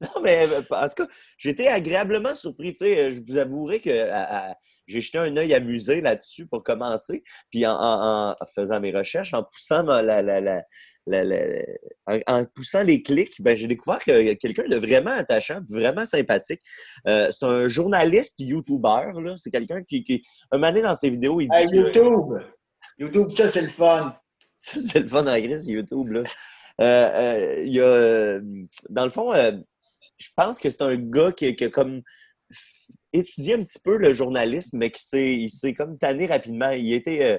Non, 0.00 0.20
mais 0.22 0.46
euh, 0.46 0.60
en 0.70 0.88
tout 0.88 1.04
cas, 1.04 1.08
j'étais 1.38 1.68
agréablement 1.68 2.34
surpris. 2.34 2.72
tu 2.72 2.78
sais, 2.84 2.98
euh, 2.98 3.10
Je 3.10 3.20
vous 3.26 3.38
avouerai 3.38 3.80
que 3.80 3.90
j'ai 4.86 5.00
jeté 5.00 5.16
un 5.18 5.34
œil 5.38 5.54
amusé 5.54 6.00
là-dessus 6.02 6.46
pour 6.46 6.62
commencer. 6.62 7.22
Puis 7.50 7.64
en, 7.66 7.72
en- 7.72 8.30
en 8.32 8.44
faisant 8.54 8.78
mes 8.80 8.92
recherches, 8.92 9.32
en 9.32 9.42
poussant 9.42 9.84
ma- 9.84 10.02
la, 10.02 10.20
la- 10.20 10.40
la- 10.40 10.62
en, 12.06 12.18
en 12.26 12.44
poussant 12.44 12.82
les 12.82 13.02
clics, 13.02 13.40
ben, 13.40 13.56
j'ai 13.56 13.68
découvert 13.68 13.98
que 14.04 14.32
quelqu'un 14.34 14.68
de 14.68 14.76
vraiment 14.76 15.12
attachant, 15.12 15.60
vraiment 15.68 16.04
sympathique. 16.04 16.60
Euh, 17.08 17.28
c'est 17.30 17.46
un 17.46 17.68
journaliste 17.68 18.40
YouTuber. 18.40 19.12
là. 19.22 19.34
C'est 19.36 19.50
quelqu'un 19.50 19.82
qui, 19.82 20.04
qui, 20.04 20.22
un 20.52 20.58
moment 20.58 20.72
donné 20.72 20.82
dans 20.82 20.94
ses 20.94 21.08
vidéos, 21.10 21.40
il 21.40 21.48
dit 21.48 21.56
Hey, 21.56 21.68
que- 21.70 21.76
YouTube! 21.76 22.38
YouTube, 22.98 23.28
ça, 23.30 23.48
c'est 23.48 23.62
le 23.62 23.68
fun. 23.68 24.14
ça, 24.56 24.78
c'est 24.80 25.00
le 25.00 25.06
fun 25.08 25.26
en 25.26 25.38
gris, 25.38 25.62
YouTube. 25.66 26.08
Là. 26.10 26.22
Euh, 26.80 26.84
euh, 27.14 27.62
il 27.64 27.72
y 27.72 27.80
a, 27.80 27.84
euh, 27.84 28.40
dans 28.90 29.04
le 29.04 29.10
fond, 29.10 29.32
euh, 29.34 29.52
je 30.16 30.28
pense 30.36 30.58
que 30.58 30.70
c'est 30.70 30.82
un 30.82 30.96
gars 30.96 31.32
qui, 31.32 31.54
qui 31.54 31.64
a 31.64 31.70
comme 31.70 32.02
étudié 33.12 33.54
un 33.54 33.64
petit 33.64 33.78
peu 33.82 33.96
le 33.96 34.12
journalisme, 34.12 34.78
mais 34.78 34.90
qui 34.90 35.02
s'est, 35.02 35.34
il 35.34 35.50
s'est 35.50 35.74
comme 35.74 35.98
tanné 35.98 36.26
rapidement. 36.26 36.70
Il, 36.70 36.92
était, 36.92 37.22
euh, 37.22 37.38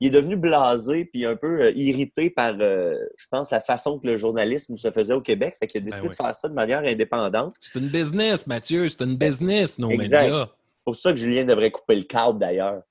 il 0.00 0.08
est 0.08 0.10
devenu 0.10 0.36
blasé 0.36 1.04
puis 1.06 1.24
un 1.24 1.36
peu 1.36 1.62
euh, 1.62 1.72
irrité 1.74 2.30
par, 2.30 2.54
euh, 2.60 2.94
je 3.16 3.26
pense, 3.30 3.50
la 3.50 3.60
façon 3.60 3.98
que 3.98 4.06
le 4.06 4.16
journalisme 4.16 4.76
se 4.76 4.90
faisait 4.90 5.14
au 5.14 5.20
Québec. 5.20 5.54
Fait 5.58 5.66
qu'il 5.66 5.80
a 5.80 5.84
décidé 5.84 6.08
oui. 6.08 6.10
de 6.10 6.14
faire 6.14 6.34
ça 6.34 6.48
de 6.48 6.54
manière 6.54 6.80
indépendante. 6.80 7.54
C'est 7.60 7.78
une 7.78 7.88
business, 7.88 8.46
Mathieu. 8.46 8.88
C'est 8.88 9.02
une 9.02 9.16
business, 9.16 9.78
nos 9.78 9.90
Exact. 9.90 10.22
médias. 10.22 10.46
C'est 10.48 10.84
pour 10.84 10.96
ça 10.96 11.12
que 11.12 11.18
Julien 11.18 11.44
devrait 11.44 11.70
couper 11.70 11.96
le 11.96 12.04
cadre, 12.04 12.34
d'ailleurs. 12.34 12.82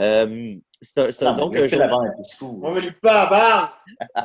Euh, 0.00 0.56
c'est 0.82 1.00
un, 1.00 1.08
je 1.10 1.76
la 1.76 1.88
Piscou. 2.18 2.60
On 2.62 2.72
va 2.74 2.80
lui 2.80 2.90
pas 2.92 3.22
à 3.22 3.30
barbe. 3.30 3.70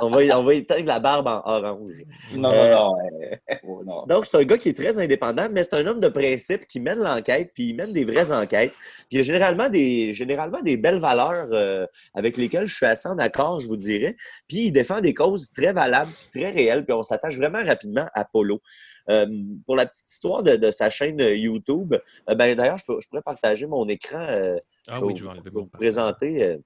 on 0.01 0.09
va, 0.09 0.39
on 0.39 0.43
va 0.43 0.53
éteindre 0.53 0.85
la 0.85 0.99
barbe 0.99 1.27
en 1.27 1.41
orange. 1.45 1.93
Non, 2.33 2.51
Euh, 2.51 2.71
non, 2.73 2.77
non. 2.77 2.95
euh, 2.99 3.35
oh, 3.67 3.83
non. 3.85 4.05
Donc, 4.05 4.25
c'est 4.25 4.37
un 4.37 4.43
gars 4.43 4.57
qui 4.57 4.69
est 4.69 4.77
très 4.77 4.99
indépendant, 4.99 5.47
mais 5.49 5.63
c'est 5.63 5.75
un 5.75 5.85
homme 5.87 6.01
de 6.01 6.09
principe 6.09 6.67
qui 6.67 6.79
mène 6.81 6.99
l'enquête, 6.99 7.51
puis 7.53 7.69
il 7.69 7.75
mène 7.75 7.93
des 7.93 8.03
vraies 8.03 8.31
enquêtes. 8.31 8.73
Puis 8.73 9.07
il 9.11 9.17
y 9.17 9.19
a 9.21 9.23
généralement 9.23 9.69
des, 9.69 10.13
généralement 10.13 10.61
des 10.61 10.75
belles 10.75 10.99
valeurs 10.99 11.47
euh, 11.51 11.85
avec 12.13 12.35
lesquelles 12.37 12.65
je 12.65 12.75
suis 12.75 12.85
assez 12.85 13.07
en 13.07 13.17
accord, 13.17 13.61
je 13.61 13.67
vous 13.67 13.77
dirais. 13.77 14.17
Puis 14.47 14.65
il 14.65 14.71
défend 14.71 14.99
des 14.99 15.13
causes 15.13 15.51
très 15.53 15.71
valables, 15.71 16.11
très 16.35 16.49
réelles, 16.49 16.83
puis 16.83 16.93
on 16.93 17.03
s'attache 17.03 17.37
vraiment 17.37 17.63
rapidement 17.63 18.07
à 18.13 18.25
Polo. 18.25 18.61
Euh, 19.09 19.27
pour 19.65 19.75
la 19.75 19.85
petite 19.85 20.09
histoire 20.11 20.43
de, 20.43 20.55
de 20.55 20.71
sa 20.71 20.89
chaîne 20.89 21.19
YouTube, 21.19 21.95
euh, 22.29 22.35
ben, 22.35 22.55
d'ailleurs, 22.55 22.77
je, 22.77 22.85
pourrais 22.85 23.21
partager 23.23 23.65
mon 23.67 23.87
écran. 23.87 24.19
euh, 24.19 24.57
Ah 24.87 24.99
pour- 24.99 25.07
oui, 25.07 25.15
je 25.17 25.23
vais 25.23 25.29
enlever 25.29 25.49
pour 25.49 25.59
mon 25.59 25.63
vous 25.65 25.69
présenter 25.69 26.43
euh, 26.43 26.57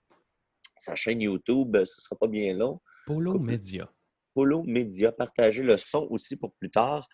sa 0.77 0.95
chaîne 0.95 1.21
YouTube. 1.21 1.73
Ce 1.75 1.79
ne 1.79 1.85
sera 2.01 2.15
pas 2.17 2.27
bien 2.27 2.53
long. 2.53 2.81
Polo 3.05 3.39
Média. 3.39 3.89
Polo 4.33 4.63
Média, 4.63 5.11
partager 5.11 5.63
le 5.63 5.77
son 5.77 6.07
aussi 6.09 6.35
pour 6.35 6.53
plus 6.53 6.69
tard. 6.69 7.07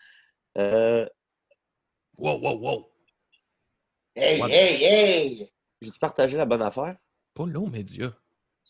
Euh, 0.58 1.06
Wow, 2.18 2.38
wow, 2.40 2.58
wow. 2.58 2.88
Hey, 4.14 4.38
What? 4.40 4.48
hey, 4.50 4.84
hey! 4.84 5.52
J'ai-tu 5.80 5.98
partagé 5.98 6.36
la 6.36 6.44
bonne 6.44 6.60
affaire? 6.62 6.96
Polo 7.32 7.66
Média. 7.66 8.14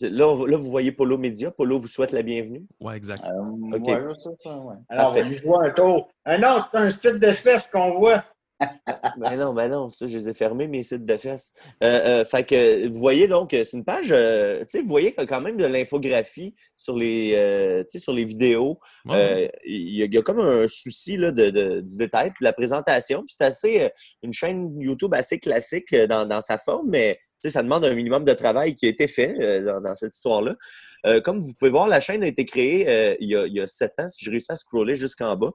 Là, 0.01 0.29
on- 0.29 0.45
là, 0.47 0.57
vous 0.57 0.71
voyez 0.71 0.93
Polo 0.93 1.19
Média. 1.19 1.51
Polo 1.51 1.79
vous 1.79 1.87
souhaite 1.89 2.13
la 2.13 2.23
bienvenue. 2.23 2.65
Ouais, 2.81 2.97
exact. 2.97 3.23
Euh, 3.25 3.77
Ok. 3.77 3.87
ouais, 3.87 4.01
ça, 4.21 4.31
ça, 4.43 4.59
ouais. 4.61 4.77
Alors, 4.89 5.15
on 5.17 5.47
voir 5.47 5.61
un 5.63 5.71
tour. 5.71 6.09
Ah 6.25 6.39
non, 6.39 6.59
c'est 6.71 6.79
un 6.79 6.91
site 6.91 7.19
de 7.21 7.33
fesses 7.33 7.67
qu'on 7.69 7.99
voit. 7.99 8.25
Ben 9.19 9.37
non, 9.37 9.53
ben 9.53 9.69
non, 9.69 9.91
ça, 9.91 10.07
je 10.07 10.17
les 10.17 10.29
ai 10.29 10.35
fermés, 10.35 10.69
mes 10.69 10.85
sites 10.85 11.05
de 11.05 11.17
fesses. 11.17 11.53
Euh, 11.83 12.21
euh, 12.23 12.25
fait 12.25 12.45
que, 12.45 12.89
vous 12.89 12.99
voyez 12.99 13.27
donc, 13.27 13.51
c'est 13.51 13.73
une 13.73 13.85
page, 13.85 14.09
euh, 14.13 14.61
tu 14.61 14.67
sais, 14.69 14.81
vous 14.83 14.89
voyez 14.89 15.11
qu'il 15.11 15.21
y 15.21 15.25
a 15.25 15.27
quand 15.27 15.41
même 15.41 15.57
de 15.57 15.65
l'infographie 15.67 16.55
sur 16.77 16.97
les, 16.97 17.35
euh, 17.37 17.83
sur 17.89 18.13
les 18.13 18.25
vidéos. 18.25 18.79
Ouais. 19.05 19.15
Euh, 19.17 19.49
il, 19.65 19.97
y 19.99 20.03
a, 20.03 20.05
il 20.07 20.15
y 20.15 20.19
a 20.19 20.23
comme 20.23 20.39
un 20.41 20.69
souci 20.69 21.17
là, 21.17 21.33
de, 21.33 21.51
de- 21.51 21.81
du 21.81 21.97
détail, 21.97 22.31
puis 22.31 22.39
de 22.43 22.45
la 22.45 22.53
présentation. 22.53 23.25
Puis 23.27 23.35
c'est 23.37 23.45
assez, 23.45 23.91
une 24.23 24.33
chaîne 24.33 24.81
YouTube 24.81 25.13
assez 25.15 25.39
classique 25.41 25.93
dans, 25.95 26.25
dans 26.27 26.41
sa 26.41 26.57
forme, 26.57 26.89
mais 26.89 27.19
sais, 27.49 27.51
ça 27.51 27.63
demande 27.63 27.85
un 27.85 27.95
minimum 27.95 28.25
de 28.25 28.33
travail 28.35 28.75
qui 28.75 28.87
a 28.87 28.89
été 28.89 29.07
fait 29.07 29.35
euh, 29.41 29.65
dans, 29.65 29.81
dans 29.81 29.95
cette 29.95 30.15
histoire-là. 30.15 30.57
Euh, 31.07 31.21
comme 31.21 31.39
vous 31.39 31.53
pouvez 31.59 31.71
voir, 31.71 31.89
la 31.89 32.01
chaîne 32.01 32.23
a 32.23 32.27
été 32.27 32.45
créée 32.45 32.89
euh, 32.89 33.17
il, 33.21 33.31
y 33.31 33.37
a, 33.37 33.47
il 33.47 33.53
y 33.55 33.61
a 33.61 33.67
sept 33.67 33.93
ans, 33.99 34.09
si 34.09 34.25
je 34.25 34.31
réussis 34.31 34.53
à 34.53 34.57
scroller 34.57 34.95
jusqu'en 34.97 35.35
bas. 35.37 35.51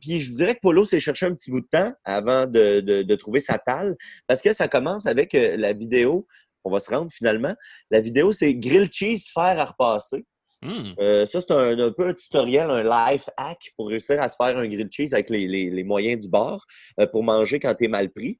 Puis 0.00 0.20
je 0.20 0.30
vous 0.30 0.36
dirais 0.36 0.54
que 0.54 0.60
Polo 0.60 0.84
s'est 0.84 1.00
cherché 1.00 1.26
un 1.26 1.34
petit 1.34 1.50
bout 1.50 1.60
de 1.60 1.68
temps 1.70 1.92
avant 2.04 2.46
de, 2.46 2.80
de- 2.80 3.02
de 3.02 3.14
trouver 3.14 3.40
sa 3.40 3.58
talle, 3.58 3.96
parce 4.26 4.42
que 4.42 4.52
ça 4.52 4.68
commence 4.68 5.06
avec 5.06 5.32
la 5.34 5.72
vidéo. 5.72 6.26
On 6.64 6.70
va 6.70 6.80
se 6.80 6.90
rendre 6.90 7.10
finalement. 7.10 7.54
La 7.90 8.00
vidéo, 8.00 8.32
c'est 8.32 8.54
Grill 8.54 8.88
Cheese 8.92 9.30
fer 9.32 9.58
à 9.58 9.64
repasser. 9.64 10.24
Hmm. 10.62 10.92
Euh, 11.00 11.24
ça, 11.24 11.40
c'est 11.40 11.52
un, 11.52 11.78
un 11.78 11.90
peu 11.90 12.08
un 12.08 12.12
tutoriel, 12.12 12.68
un 12.70 12.82
life 12.82 13.30
hack 13.38 13.70
pour 13.78 13.88
réussir 13.88 14.20
à 14.20 14.28
se 14.28 14.36
faire 14.36 14.58
un 14.58 14.66
grilled 14.68 14.92
cheese 14.92 15.14
avec 15.14 15.30
les, 15.30 15.46
les- 15.46 15.70
les 15.70 15.84
moyens 15.84 16.20
du 16.20 16.28
bord 16.28 16.66
euh, 17.00 17.06
pour 17.06 17.22
manger 17.24 17.58
quand 17.60 17.74
tu 17.74 17.86
es 17.86 17.88
mal 17.88 18.10
pris. 18.10 18.36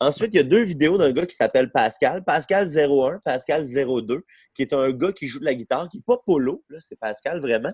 Ensuite, 0.00 0.34
il 0.34 0.38
y 0.38 0.40
a 0.40 0.44
deux 0.44 0.62
vidéos 0.64 0.98
d'un 0.98 1.12
gars 1.12 1.24
qui 1.24 1.36
s'appelle 1.36 1.70
Pascal. 1.70 2.24
Pascal 2.24 2.66
01, 2.66 3.20
Pascal 3.24 3.64
02, 3.64 4.22
qui 4.54 4.62
est 4.62 4.72
un 4.72 4.90
gars 4.90 5.12
qui 5.12 5.28
joue 5.28 5.38
de 5.38 5.44
la 5.44 5.54
guitare, 5.54 5.88
qui 5.88 5.98
n'est 5.98 6.02
pas 6.06 6.18
polo, 6.26 6.64
là, 6.68 6.78
c'est 6.80 6.98
Pascal 6.98 7.40
vraiment. 7.40 7.72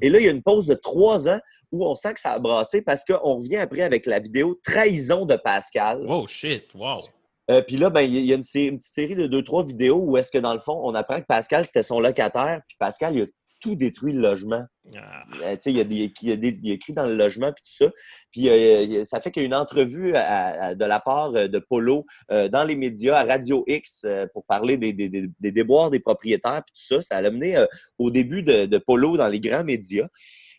Et 0.00 0.08
là, 0.08 0.18
il 0.18 0.24
y 0.24 0.28
a 0.28 0.30
une 0.30 0.42
pause 0.42 0.66
de 0.66 0.74
trois 0.74 1.28
ans 1.28 1.40
où 1.72 1.84
on 1.84 1.94
sent 1.94 2.14
que 2.14 2.20
ça 2.20 2.32
a 2.32 2.38
brassé 2.38 2.82
parce 2.82 3.04
qu'on 3.04 3.36
revient 3.36 3.56
après 3.56 3.82
avec 3.82 4.06
la 4.06 4.20
vidéo 4.20 4.58
Trahison 4.62 5.26
de 5.26 5.36
Pascal. 5.36 6.06
Oh 6.08 6.26
shit, 6.26 6.72
wow. 6.74 7.02
Euh, 7.50 7.62
Puis 7.62 7.76
là, 7.76 7.90
ben, 7.90 8.02
il 8.02 8.24
y 8.24 8.32
a 8.32 8.36
une 8.36 8.42
petite 8.42 8.82
série 8.82 9.14
de 9.14 9.26
deux, 9.26 9.42
trois 9.42 9.64
vidéos 9.64 10.02
où 10.02 10.16
est-ce 10.16 10.32
que 10.32 10.38
dans 10.38 10.54
le 10.54 10.60
fond, 10.60 10.80
on 10.82 10.94
apprend 10.94 11.20
que 11.20 11.26
Pascal, 11.26 11.64
c'était 11.64 11.82
son 11.82 12.00
locataire, 12.00 12.60
puis 12.66 12.76
Pascal, 12.78 13.16
il 13.16 13.22
a 13.22 13.26
tout 13.66 13.74
détruit 13.74 14.12
le 14.12 14.20
logement. 14.20 14.64
Ah. 14.96 15.24
Euh, 15.42 15.56
il, 15.66 15.76
y 15.76 15.80
a 15.80 15.84
des- 15.84 16.12
il, 16.22 16.28
y 16.28 16.32
a 16.32 16.36
des- 16.36 16.58
il 16.62 16.70
a 16.70 16.74
écrit 16.74 16.92
dans 16.92 17.06
le 17.06 17.16
logement, 17.16 17.52
puis 17.52 17.62
tout 17.64 17.84
ça. 17.84 17.90
Puis 18.30 18.48
euh, 18.48 18.82
y 18.84 18.98
a- 18.98 19.04
ça 19.04 19.20
fait 19.20 19.30
qu'il 19.32 19.42
y 19.42 19.44
a 19.44 19.48
une 19.48 19.54
entrevue 19.54 20.14
à- 20.14 20.66
à- 20.68 20.74
de 20.76 20.84
la 20.84 21.00
part 21.00 21.34
euh, 21.34 21.48
de 21.48 21.58
Polo 21.58 22.06
euh, 22.30 22.48
dans 22.48 22.62
les 22.64 22.76
médias, 22.76 23.16
à 23.16 23.24
Radio 23.24 23.64
X, 23.66 24.02
euh, 24.04 24.26
pour 24.32 24.44
parler 24.46 24.76
des, 24.76 24.92
des- 24.92 25.08
des- 25.08 25.50
déboires 25.52 25.90
des 25.90 25.98
propriétaires, 26.00 26.62
puis 26.64 26.74
tout 26.76 26.94
ça. 26.94 27.02
Ça 27.02 27.16
a 27.16 27.26
amené 27.26 27.56
euh, 27.56 27.66
au 27.98 28.10
début 28.12 28.42
de, 28.44 28.66
de 28.66 28.78
Polo 28.78 29.16
dans 29.16 29.28
les 29.28 29.40
grands 29.40 29.64
médias. 29.64 30.06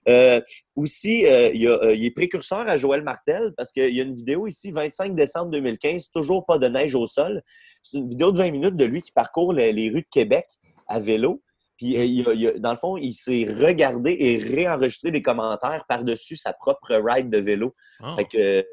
Euh, 0.09 0.39
aussi, 0.75 1.25
euh, 1.25 1.49
il, 1.53 1.61
y 1.63 1.67
a, 1.67 1.79
euh, 1.83 1.93
il 1.95 2.05
est 2.05 2.11
précurseur 2.11 2.59
à 2.67 2.77
Joël 2.77 3.01
Martel 3.03 3.53
parce 3.57 3.71
qu'il 3.73 3.93
y 3.93 3.99
a 3.99 4.03
une 4.03 4.15
vidéo 4.15 4.47
ici, 4.47 4.71
25 4.71 5.15
décembre 5.15 5.51
2015, 5.51 6.11
toujours 6.11 6.45
pas 6.45 6.57
de 6.57 6.67
neige 6.67 6.95
au 6.95 7.05
sol. 7.07 7.41
C'est 7.83 7.97
une 7.97 8.09
vidéo 8.09 8.31
de 8.31 8.37
20 8.37 8.51
minutes 8.51 8.75
de 8.77 8.85
lui 8.85 9.01
qui 9.01 9.11
parcourt 9.11 9.51
les, 9.53 9.71
les 9.73 9.89
rues 9.89 10.01
de 10.01 10.07
Québec 10.11 10.45
à 10.87 10.99
vélo. 10.99 11.41
Puis, 11.77 11.97
euh, 11.97 12.03
il 12.05 12.27
a- 12.27 12.33
il 12.33 12.47
a- 12.47 12.51
dans 12.59 12.71
le 12.71 12.77
fond, 12.77 12.97
il 12.97 13.13
s'est 13.13 13.45
regardé 13.47 14.15
et 14.19 14.37
réenregistré 14.37 15.11
des 15.11 15.21
commentaires 15.21 15.85
par-dessus 15.87 16.35
sa 16.35 16.53
propre 16.53 16.95
ride 16.95 17.29
de 17.29 17.37
vélo. 17.37 17.73
Ah. 18.01 18.15
Fait 18.17 18.25
que 18.25 18.37
euh, 18.37 18.63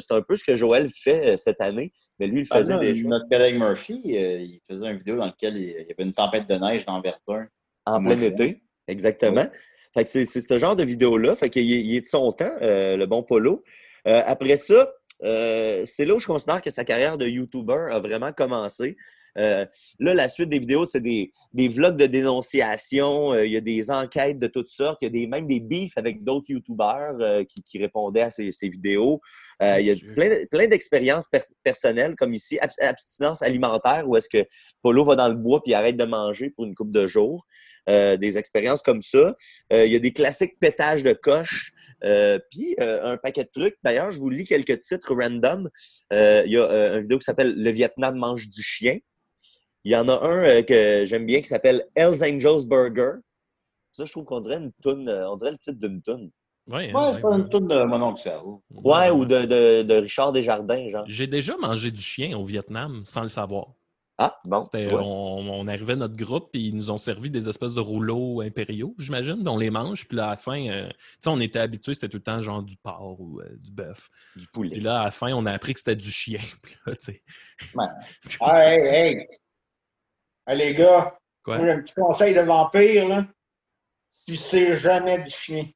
c'est 0.00 0.12
un 0.12 0.22
peu 0.22 0.36
ce 0.36 0.44
que 0.44 0.56
Joël 0.56 0.88
fait 0.88 1.34
euh, 1.34 1.36
cette 1.36 1.60
année, 1.60 1.92
mais 2.18 2.26
lui, 2.26 2.40
il 2.40 2.46
faisait 2.46 2.74
Ah, 2.74 2.78
déjà 2.78 3.06
Notre 3.06 3.28
collègue 3.28 3.58
Murphy, 3.58 4.00
euh, 4.16 4.38
il 4.40 4.60
faisait 4.68 4.90
une 4.90 4.96
vidéo 4.98 5.16
dans 5.16 5.26
laquelle 5.26 5.56
il, 5.56 5.68
y 5.68 5.74
avait 5.74 5.94
une 5.98 6.12
tempête 6.12 6.48
de 6.48 6.54
neige 6.54 6.84
dans 6.86 7.00
Verdun. 7.00 7.46
en 7.86 8.00
plein 8.02 8.18
été. 8.18 8.62
Exactement. 8.88 9.46
Fait 9.92 10.04
que 10.04 10.10
c'est 10.10 10.24
c'est 10.26 10.40
ce 10.40 10.58
genre 10.58 10.74
de 10.74 10.82
vidéo-là. 10.84 11.36
Fait 11.36 11.50
qu'il 11.50 11.70
est- 11.70 11.80
il 11.82 11.96
est 11.96 12.00
de 12.00 12.06
son 12.06 12.32
temps, 12.32 12.50
euh, 12.62 12.96
le 12.96 13.06
bon 13.06 13.22
Polo. 13.22 13.62
Euh, 14.08 14.22
après 14.26 14.56
ça, 14.56 14.90
euh, 15.22 15.82
c'est 15.84 16.04
là 16.04 16.14
où 16.14 16.18
je 16.18 16.26
considère 16.26 16.60
que 16.60 16.70
sa 16.70 16.84
carrière 16.84 17.16
de 17.16 17.26
YouTuber 17.26 17.88
a 17.92 18.00
vraiment 18.00 18.32
commencé. 18.32 18.96
Euh, 19.36 19.66
là, 19.98 20.14
la 20.14 20.28
suite 20.28 20.48
des 20.48 20.58
vidéos, 20.58 20.84
c'est 20.84 21.00
des, 21.00 21.32
des 21.52 21.68
vlogs 21.68 21.96
de 21.96 22.06
dénonciation. 22.06 23.32
euh, 23.32 23.46
il 23.46 23.52
y 23.52 23.56
a 23.56 23.60
des 23.60 23.90
enquêtes 23.90 24.38
de 24.38 24.46
toutes 24.46 24.68
sortes. 24.68 24.98
Il 25.02 25.06
y 25.06 25.08
a 25.08 25.10
des, 25.10 25.26
même 25.26 25.46
des 25.46 25.60
beefs 25.60 25.96
avec 25.96 26.22
d'autres 26.22 26.46
YouTubers 26.50 27.16
euh, 27.20 27.44
qui, 27.44 27.62
qui 27.62 27.78
répondaient 27.78 28.22
à 28.22 28.30
ces, 28.30 28.52
ces 28.52 28.68
vidéos. 28.68 29.20
Euh, 29.62 29.80
il 29.80 29.86
y 29.86 29.90
a 29.90 30.14
plein, 30.14 30.30
plein 30.50 30.66
d'expériences 30.66 31.28
per- 31.28 31.40
personnelles, 31.62 32.14
comme 32.16 32.34
ici, 32.34 32.58
abs- 32.60 32.80
abstinence 32.80 33.42
alimentaire, 33.42 34.08
où 34.08 34.16
est-ce 34.16 34.28
que 34.28 34.46
Polo 34.82 35.04
va 35.04 35.16
dans 35.16 35.28
le 35.28 35.34
bois 35.36 35.62
puis 35.62 35.74
arrête 35.74 35.96
de 35.96 36.04
manger 36.04 36.50
pour 36.50 36.64
une 36.64 36.74
couple 36.74 36.92
de 36.92 37.06
jours. 37.06 37.46
Euh, 37.90 38.16
des 38.16 38.38
expériences 38.38 38.82
comme 38.82 39.02
ça. 39.02 39.34
Euh, 39.72 39.84
il 39.84 39.92
y 39.92 39.96
a 39.96 39.98
des 39.98 40.12
classiques 40.12 40.58
pétages 40.60 41.02
de 41.02 41.12
coche. 41.12 41.72
Puis 42.50 42.76
un 42.78 43.16
paquet 43.16 43.44
de 43.44 43.50
trucs. 43.50 43.76
D'ailleurs, 43.82 44.10
je 44.10 44.18
vous 44.18 44.28
lis 44.28 44.44
quelques 44.44 44.78
titres 44.80 45.14
random. 45.14 45.70
Il 46.10 46.50
y 46.52 46.58
a 46.58 46.96
une 46.96 47.00
vidéo 47.00 47.18
qui 47.18 47.24
s'appelle 47.24 47.54
Le 47.56 47.70
Vietnam 47.70 48.16
mange 48.16 48.46
du 48.46 48.62
chien. 48.62 48.98
Il 49.84 49.92
y 49.92 49.96
en 49.96 50.08
a 50.08 50.18
un 50.26 50.44
euh, 50.44 50.62
que 50.62 51.04
j'aime 51.04 51.26
bien 51.26 51.40
qui 51.40 51.48
s'appelle 51.48 51.86
Hells 51.94 52.22
Angels 52.22 52.66
Burger. 52.66 53.12
Ça, 53.92 54.04
je 54.04 54.10
trouve 54.10 54.24
qu'on 54.24 54.40
dirait 54.40 54.56
une 54.56 54.72
toune, 54.82 55.08
euh, 55.08 55.28
on 55.30 55.36
dirait 55.36 55.52
le 55.52 55.58
titre 55.58 55.78
d'une 55.78 56.02
toune. 56.02 56.30
Ouais, 56.66 56.90
hein, 56.90 56.94
Ouais, 56.94 57.06
ouais, 57.08 57.12
c'est 57.12 57.20
pas 57.20 57.28
ouais. 57.28 57.36
une 57.36 57.48
toune 57.48 57.68
de 57.68 57.84
mon 57.84 58.00
oncle 58.02 58.18
Serge. 58.20 58.44
Ouais, 58.70 59.10
ou 59.10 59.24
de, 59.26 59.44
de, 59.44 59.82
de 59.82 59.94
Richard 59.94 60.32
Desjardins, 60.32 60.88
genre. 60.88 61.04
J'ai 61.06 61.26
déjà 61.26 61.56
mangé 61.58 61.90
du 61.90 62.00
chien 62.00 62.36
au 62.36 62.44
Vietnam 62.44 63.02
sans 63.04 63.22
le 63.22 63.28
savoir. 63.28 63.66
Ah, 64.16 64.38
bon. 64.44 64.60
On, 64.92 65.48
on 65.50 65.66
arrivait 65.66 65.94
à 65.94 65.96
notre 65.96 66.14
groupe 66.14 66.50
et 66.54 66.60
ils 66.60 66.74
nous 66.76 66.92
ont 66.92 66.98
servi 66.98 67.30
des 67.30 67.48
espèces 67.48 67.74
de 67.74 67.80
rouleaux 67.80 68.40
impériaux, 68.42 68.94
j'imagine. 68.96 69.38
puis 69.38 69.48
On 69.48 69.56
les 69.58 69.70
mange, 69.70 70.06
puis 70.06 70.16
là, 70.16 70.26
à 70.28 70.30
la 70.30 70.36
fin, 70.36 70.68
euh, 70.68 70.88
tu 70.88 70.94
sais, 71.22 71.30
on 71.30 71.40
était 71.40 71.58
habitués, 71.58 71.94
c'était 71.94 72.08
tout 72.08 72.18
le 72.18 72.22
temps 72.22 72.40
genre 72.40 72.62
du 72.62 72.76
porc 72.76 73.16
ou 73.20 73.40
euh, 73.40 73.56
du 73.58 73.72
bœuf. 73.72 74.08
Du 74.36 74.46
poulet. 74.46 74.70
Puis 74.70 74.80
là, 74.80 75.00
à 75.00 75.04
la 75.06 75.10
fin, 75.10 75.32
on 75.32 75.44
a 75.46 75.52
appris 75.52 75.74
que 75.74 75.80
c'était 75.80 75.96
du 75.96 76.12
chien. 76.12 76.38
Puis 76.62 76.76
là, 76.86 76.94
tu 76.94 77.06
sais. 77.06 77.22
Ouais. 77.74 77.86
Ah, 78.40 78.72
hey, 78.72 78.86
hey! 78.86 79.26
Hey, 80.46 80.58
les 80.58 80.74
gars, 80.74 81.18
Quoi? 81.42 81.56
un 81.56 81.80
petit 81.80 81.94
conseil 81.94 82.34
de 82.34 82.40
vampire, 82.40 83.08
là. 83.08 83.26
Sucez 84.08 84.78
jamais 84.78 85.18
du 85.18 85.30
chien. 85.30 85.66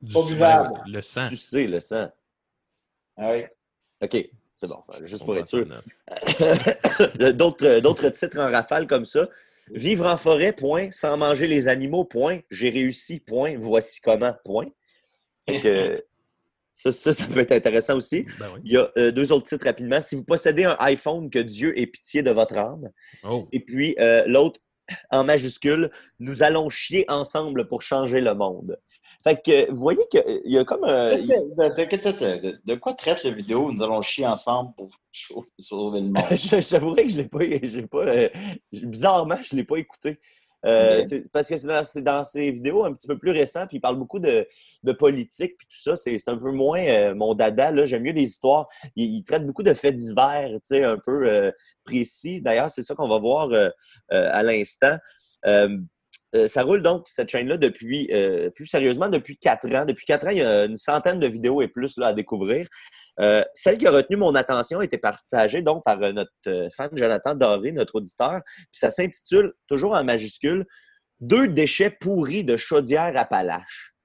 Du 0.00 0.12
pas 0.14 0.20
sang, 0.20 0.26
buvable. 0.26 0.82
Le 0.86 1.02
sang. 1.02 1.28
Sucer 1.28 1.66
le 1.66 1.80
sang. 1.80 2.08
Oui. 3.18 3.44
OK, 4.00 4.30
c'est 4.56 4.66
bon. 4.66 4.82
Juste 5.02 5.22
On 5.22 5.26
pour 5.26 5.36
être 5.36 5.46
sûr. 5.46 5.66
D'autres 7.34 7.80
d'autres 7.80 8.08
titres 8.10 8.38
en 8.38 8.50
rafale 8.50 8.86
comme 8.86 9.04
ça. 9.04 9.28
Vivre 9.70 10.06
en 10.06 10.16
forêt, 10.16 10.52
point. 10.52 10.90
Sans 10.90 11.16
manger 11.16 11.46
les 11.46 11.68
animaux, 11.68 12.04
point. 12.04 12.40
J'ai 12.50 12.70
réussi, 12.70 13.20
point. 13.20 13.56
Voici 13.58 14.00
comment, 14.00 14.34
point. 14.44 14.66
Fait 15.48 15.60
que, 15.60 16.06
ça, 16.78 16.92
ça, 16.92 17.12
ça 17.14 17.26
peut 17.26 17.40
être 17.40 17.52
intéressant 17.52 17.96
aussi. 17.96 18.24
Ben 18.38 18.48
oui. 18.54 18.60
Il 18.64 18.72
y 18.72 18.76
a 18.76 18.90
euh, 18.98 19.10
deux 19.10 19.32
autres 19.32 19.46
titres 19.48 19.64
rapidement. 19.64 20.00
Si 20.00 20.14
vous 20.14 20.24
possédez 20.24 20.64
un 20.64 20.76
iPhone, 20.80 21.30
que 21.30 21.38
Dieu 21.38 21.78
ait 21.78 21.86
pitié 21.86 22.22
de 22.22 22.30
votre 22.30 22.56
âme. 22.58 22.90
Oh, 23.24 23.48
Et 23.50 23.60
puis 23.60 23.96
euh, 23.98 24.22
l'autre, 24.26 24.60
en 25.10 25.24
majuscule, 25.24 25.90
nous 26.20 26.42
allons 26.42 26.68
chier 26.70 27.04
ensemble 27.08 27.66
pour 27.66 27.82
changer 27.82 28.20
le 28.20 28.34
monde. 28.34 28.78
Fait 29.24 29.40
que 29.44 29.70
vous 29.72 29.80
voyez 29.80 30.02
qu'il 30.10 30.42
y 30.44 30.58
a 30.58 30.64
comme 30.64 30.84
un. 30.84 31.16
De, 32.38 32.58
de- 32.64 32.74
quoi 32.76 32.92
traite 32.92 33.24
la 33.24 33.30
vidéo? 33.30 33.72
Nous 33.72 33.82
allons 33.82 34.00
chier 34.02 34.26
ensemble 34.26 34.72
pour 34.76 34.88
sauver 35.58 36.00
le 36.00 36.06
monde? 36.08 36.16
Je- 36.30 36.60
J'avouerais 36.60 37.04
que 37.06 37.12
je 37.12 37.16
l'ai 37.16 37.24
pas, 37.28 37.40
pas 37.90 38.06
euh, 38.06 38.28
bizarrement, 38.72 39.38
je 39.42 39.56
l'ai 39.56 39.64
pas 39.64 39.76
écouté. 39.78 40.20
Euh, 40.66 41.02
c'est 41.08 41.30
parce 41.32 41.48
que 41.48 41.56
c'est 41.56 41.66
dans, 41.66 41.84
c'est 41.84 42.02
dans 42.02 42.24
ces 42.24 42.50
vidéos 42.50 42.84
un 42.84 42.92
petit 42.92 43.06
peu 43.06 43.16
plus 43.16 43.30
récents, 43.30 43.66
puis 43.66 43.76
il 43.78 43.80
parle 43.80 43.98
beaucoup 43.98 44.18
de, 44.18 44.46
de 44.82 44.92
politique, 44.92 45.56
puis 45.56 45.66
tout 45.68 45.78
ça. 45.78 45.96
C'est 45.96 46.18
c'est 46.18 46.30
un 46.30 46.38
peu 46.38 46.52
moins 46.52 46.84
euh, 46.84 47.14
mon 47.14 47.34
dada. 47.34 47.70
Là, 47.70 47.84
j'aime 47.84 48.02
mieux 48.02 48.12
les 48.12 48.22
histoires. 48.22 48.68
Il, 48.96 49.16
il 49.16 49.22
traite 49.24 49.46
beaucoup 49.46 49.62
de 49.62 49.74
faits 49.74 49.94
divers, 49.94 50.50
tu 50.50 50.60
sais, 50.64 50.84
un 50.84 50.98
peu 50.98 51.28
euh, 51.28 51.50
précis. 51.84 52.42
D'ailleurs, 52.42 52.70
c'est 52.70 52.82
ça 52.82 52.94
qu'on 52.94 53.08
va 53.08 53.18
voir 53.18 53.50
à 54.10 54.42
l'instant. 54.42 54.96
Euh, 56.34 56.48
ça 56.48 56.62
roule 56.62 56.82
donc 56.82 57.06
cette 57.06 57.30
chaîne-là 57.30 57.56
depuis, 57.56 58.08
euh, 58.12 58.50
plus 58.50 58.66
sérieusement, 58.66 59.08
depuis 59.08 59.38
quatre 59.38 59.72
ans. 59.74 59.84
Depuis 59.84 60.04
quatre 60.04 60.26
ans, 60.26 60.30
il 60.30 60.38
y 60.38 60.42
a 60.42 60.64
une 60.64 60.76
centaine 60.76 61.20
de 61.20 61.26
vidéos 61.26 61.62
et 61.62 61.68
plus 61.68 61.96
là, 61.98 62.08
à 62.08 62.12
découvrir. 62.12 62.66
Euh, 63.20 63.42
celle 63.54 63.78
qui 63.78 63.86
a 63.86 63.90
retenu 63.90 64.16
mon 64.16 64.34
attention 64.34 64.82
été 64.82 64.98
partagée 64.98 65.62
donc 65.62 65.84
par 65.84 66.02
euh, 66.02 66.12
notre 66.12 66.30
euh, 66.48 66.68
fan 66.76 66.90
Jonathan 66.92 67.34
Doré, 67.34 67.72
notre 67.72 67.96
auditeur. 67.96 68.42
Puis 68.44 68.66
ça 68.72 68.90
s'intitule, 68.90 69.54
toujours 69.68 69.94
en 69.94 70.04
majuscule, 70.04 70.66
Deux 71.20 71.48
déchets 71.48 71.90
pourris 71.90 72.44
de 72.44 72.56
chaudière 72.56 73.16
Appalaches. 73.16 73.95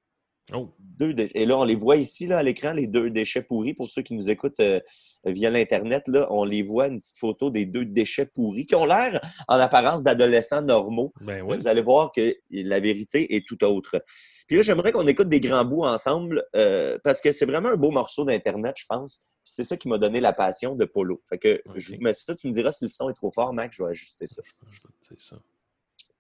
Oh. 0.53 0.69
Deux 0.79 1.13
déchets. 1.13 1.39
Et 1.39 1.45
là, 1.45 1.57
on 1.57 1.63
les 1.63 1.75
voit 1.75 1.95
ici 1.95 2.27
là, 2.27 2.37
à 2.37 2.43
l'écran, 2.43 2.73
les 2.73 2.85
deux 2.85 3.09
déchets 3.09 3.41
pourris. 3.41 3.73
Pour 3.73 3.89
ceux 3.89 4.03
qui 4.03 4.13
nous 4.13 4.29
écoutent 4.29 4.59
euh, 4.59 4.79
via 5.25 5.49
l'Internet, 5.49 6.07
là, 6.07 6.27
on 6.29 6.43
les 6.43 6.61
voit, 6.61 6.87
une 6.87 6.99
petite 6.99 7.17
photo 7.17 7.49
des 7.49 7.65
deux 7.65 7.85
déchets 7.85 8.27
pourris 8.27 8.65
qui 8.65 8.75
ont 8.75 8.85
l'air 8.85 9.19
en 9.47 9.55
apparence 9.55 10.03
d'adolescents 10.03 10.61
normaux. 10.61 11.11
Ben 11.21 11.41
oui. 11.41 11.57
Vous 11.57 11.67
allez 11.67 11.81
voir 11.81 12.11
que 12.11 12.35
la 12.51 12.79
vérité 12.79 13.35
est 13.35 13.47
tout 13.47 13.63
autre. 13.63 14.03
Puis 14.47 14.57
là, 14.57 14.61
j'aimerais 14.61 14.91
qu'on 14.91 15.07
écoute 15.07 15.29
des 15.29 15.39
grands 15.39 15.65
bouts 15.65 15.85
ensemble 15.85 16.43
euh, 16.55 16.99
parce 17.03 17.21
que 17.21 17.31
c'est 17.31 17.45
vraiment 17.45 17.69
un 17.69 17.77
beau 17.77 17.91
morceau 17.91 18.25
d'Internet, 18.25 18.75
je 18.77 18.85
pense. 18.87 19.33
C'est 19.43 19.63
ça 19.63 19.77
qui 19.77 19.87
m'a 19.87 19.97
donné 19.97 20.19
la 20.19 20.33
passion 20.33 20.75
de 20.75 20.85
Polo. 20.85 21.21
Fait 21.27 21.39
que 21.39 21.61
je 21.75 21.95
vous 21.95 22.01
mets 22.01 22.13
ça, 22.13 22.35
tu 22.35 22.47
me 22.47 22.51
diras 22.51 22.71
si 22.71 22.85
le 22.85 22.89
son 22.89 23.09
est 23.09 23.13
trop 23.13 23.31
fort, 23.31 23.53
Mac, 23.53 23.73
je 23.73 23.83
vais 23.83 23.89
ajuster 23.89 24.27
ça. 24.27 24.41
Je 24.71 24.81
vais 24.81 24.93
te 25.01 25.13
dire 25.13 25.25
ça. 25.25 25.37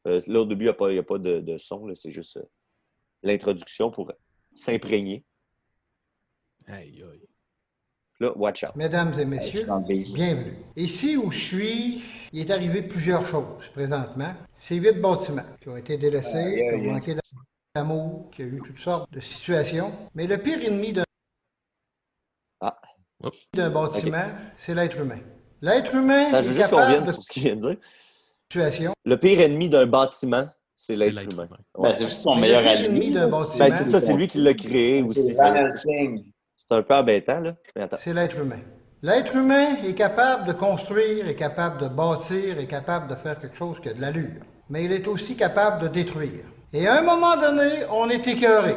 Euh, 0.07 0.21
là, 0.25 0.41
au 0.41 0.45
début, 0.45 0.65
il 0.65 0.93
n'y 0.93 0.97
a 0.97 1.03
pas, 1.03 1.15
a 1.15 1.17
de, 1.19 1.39
de 1.41 1.57
son, 1.57 1.87
c'est 1.93 2.09
juste 2.09 2.37
euh, 2.37 2.43
l'introduction 3.23 3.91
pour 3.91 4.11
s'imprégner. 4.53 5.23
Aïe, 6.67 7.03
aïe. 7.11 7.27
Là, 8.19 8.31
watch 8.37 8.63
out. 8.63 8.75
Mesdames 8.75 9.13
et 9.19 9.25
messieurs, 9.25 9.65
bienvenue. 10.13 10.57
Ici 10.75 11.17
où 11.17 11.31
je 11.31 11.39
suis, 11.39 12.03
il 12.31 12.39
est 12.41 12.51
arrivé 12.51 12.83
plusieurs 12.83 13.25
choses 13.25 13.67
présentement. 13.73 14.33
C'est 14.53 14.75
huit 14.75 14.99
bâtiments 15.01 15.45
qui 15.59 15.69
ont 15.69 15.77
été 15.77 15.97
délaissés, 15.97 16.37
Aïe, 16.37 16.79
qui 16.81 16.87
ont 16.87 16.91
manqué 16.93 17.15
d'amour, 17.75 18.29
qui 18.31 18.43
a 18.43 18.45
eu 18.45 18.61
toutes 18.63 18.79
sortes 18.79 19.11
de 19.11 19.19
situations. 19.19 19.91
Mais 20.13 20.27
le 20.27 20.37
pire 20.37 20.63
ennemi 20.63 20.93
d'un 20.93 21.03
Ah. 22.59 22.79
D'un 23.53 23.69
bâtiment, 23.71 24.29
c'est 24.55 24.75
l'être 24.75 24.97
humain. 24.97 25.19
L'être 25.61 25.93
humain 25.95 26.27
Attends, 26.27 26.37
est 26.37 26.43
je 26.43 26.47
veux 26.49 26.53
juste 26.55 26.69
qu'on 26.69 26.75
capable 26.77 26.87
revienne 26.91 27.05
de 27.05 27.11
sur 27.11 27.23
ce 27.23 27.31
qu'il 27.31 27.43
vient 27.43 27.55
de 27.55 27.61
dire. 27.61 27.77
situations. 28.51 28.93
Le 29.05 29.17
pire 29.19 29.41
ennemi 29.41 29.67
d'un 29.69 29.85
bâtiment, 29.87 30.47
c'est 30.83 30.95
l'être 30.95 31.21
humain. 31.21 31.45
humain. 31.45 31.57
Ben, 31.77 31.93
c'est 31.93 32.05
aussi 32.05 32.21
son 32.21 32.35
meilleur 32.37 32.65
ami. 32.65 33.11
Ben, 33.11 33.43
c'est 33.43 33.83
ça, 33.83 33.99
c'est 33.99 34.13
lui 34.13 34.27
qui 34.27 34.39
l'a 34.39 34.55
créé 34.55 35.03
aussi. 35.03 35.27
C'est 35.27 35.33
Van 35.33 35.53
Helsing. 35.53 36.23
C'est 36.55 36.71
un 36.71 36.81
peu 36.81 36.95
embêtant, 36.95 37.39
là. 37.39 37.55
C'est 37.99 38.13
l'être 38.13 38.37
humain. 38.37 38.61
L'être 39.03 39.35
humain 39.35 39.75
est 39.83 39.93
capable 39.93 40.47
de 40.47 40.53
construire, 40.53 41.27
est 41.27 41.35
capable 41.35 41.79
de 41.81 41.87
bâtir, 41.87 42.57
est 42.57 42.67
capable 42.67 43.07
de 43.07 43.15
faire 43.15 43.39
quelque 43.39 43.55
chose 43.55 43.77
qui 43.81 43.89
a 43.89 43.93
de 43.93 44.01
l'allure. 44.01 44.41
Mais 44.69 44.85
il 44.85 44.91
est 44.91 45.07
aussi 45.07 45.35
capable 45.35 45.83
de 45.83 45.87
détruire. 45.87 46.45
Et 46.73 46.87
à 46.87 46.97
un 46.97 47.01
moment 47.03 47.37
donné, 47.37 47.83
on 47.91 48.09
est 48.09 48.25
écœuré. 48.27 48.75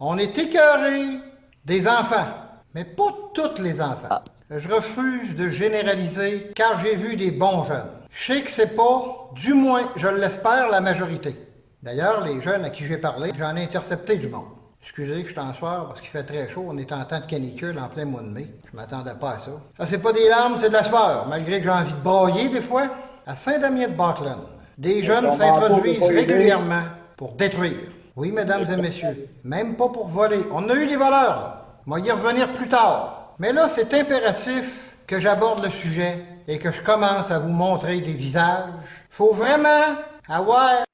On 0.00 0.16
est 0.16 0.36
écœuré 0.38 1.18
des 1.66 1.86
enfants. 1.86 2.28
Mais 2.74 2.84
pas 2.84 3.14
tous 3.34 3.62
les 3.62 3.80
enfants. 3.82 4.22
Je 4.54 4.68
refuse 4.68 5.34
de 5.34 5.48
généraliser 5.48 6.50
car 6.54 6.78
j'ai 6.80 6.94
vu 6.94 7.16
des 7.16 7.30
bons 7.30 7.64
jeunes. 7.64 7.88
Je 8.10 8.32
sais 8.34 8.42
que 8.42 8.50
c'est 8.50 8.76
pas, 8.76 9.30
du 9.34 9.54
moins, 9.54 9.88
je 9.96 10.08
l'espère, 10.08 10.68
la 10.68 10.82
majorité. 10.82 11.34
D'ailleurs, 11.82 12.22
les 12.22 12.38
jeunes 12.42 12.62
à 12.66 12.68
qui 12.68 12.84
j'ai 12.84 12.98
parlé, 12.98 13.30
j'en 13.38 13.56
ai 13.56 13.62
intercepté 13.62 14.16
du 14.16 14.28
monde. 14.28 14.48
Excusez 14.82 15.22
que 15.22 15.30
je 15.30 15.34
t'en 15.34 15.54
soir 15.54 15.88
parce 15.88 16.02
qu'il 16.02 16.10
fait 16.10 16.24
très 16.24 16.48
chaud. 16.50 16.66
On 16.68 16.76
est 16.76 16.92
en 16.92 17.02
temps 17.04 17.20
de 17.20 17.24
canicule 17.24 17.78
en 17.78 17.88
plein 17.88 18.04
mois 18.04 18.20
de 18.20 18.26
mai. 18.26 18.46
Je 18.70 18.76
m'attendais 18.76 19.14
pas 19.18 19.30
à 19.30 19.38
ça. 19.38 19.52
Ça, 19.78 19.86
c'est 19.86 20.02
pas 20.02 20.12
des 20.12 20.28
larmes, 20.28 20.58
c'est 20.58 20.68
de 20.68 20.74
la 20.74 20.84
sueur. 20.84 21.26
Malgré 21.30 21.58
que 21.58 21.64
j'ai 21.64 21.70
envie 21.70 21.94
de 21.94 22.00
brailler 22.00 22.48
des 22.50 22.60
fois. 22.60 22.88
À 23.24 23.36
Saint-Damien-de-Bartland, 23.36 24.40
des 24.76 25.02
jeunes 25.02 25.30
s'introduisent 25.30 26.02
régulièrement 26.02 26.82
pour 27.16 27.32
détruire. 27.34 27.78
Oui, 28.16 28.32
mesdames 28.32 28.66
et 28.70 28.76
messieurs. 28.76 29.28
Même 29.44 29.76
pas 29.76 29.88
pour 29.88 30.08
voler. 30.08 30.40
On 30.52 30.68
a 30.68 30.74
eu 30.74 30.86
des 30.86 30.96
voleurs, 30.96 31.40
là. 31.40 31.66
On 31.86 31.92
va 31.92 32.00
y 32.00 32.10
revenir 32.10 32.52
plus 32.52 32.68
tard. 32.68 33.21
Mais 33.38 33.52
là, 33.52 33.68
c'est 33.68 33.92
impératif 33.94 34.96
que 35.06 35.18
j'aborde 35.20 35.64
le 35.64 35.70
sujet 35.70 36.24
et 36.46 36.58
que 36.58 36.70
je 36.70 36.80
commence 36.80 37.30
à 37.30 37.38
vous 37.38 37.48
montrer 37.48 38.00
des 38.00 38.14
visages. 38.14 38.70
Faut 39.10 39.32
vraiment 39.32 39.96
avoir 40.28 40.84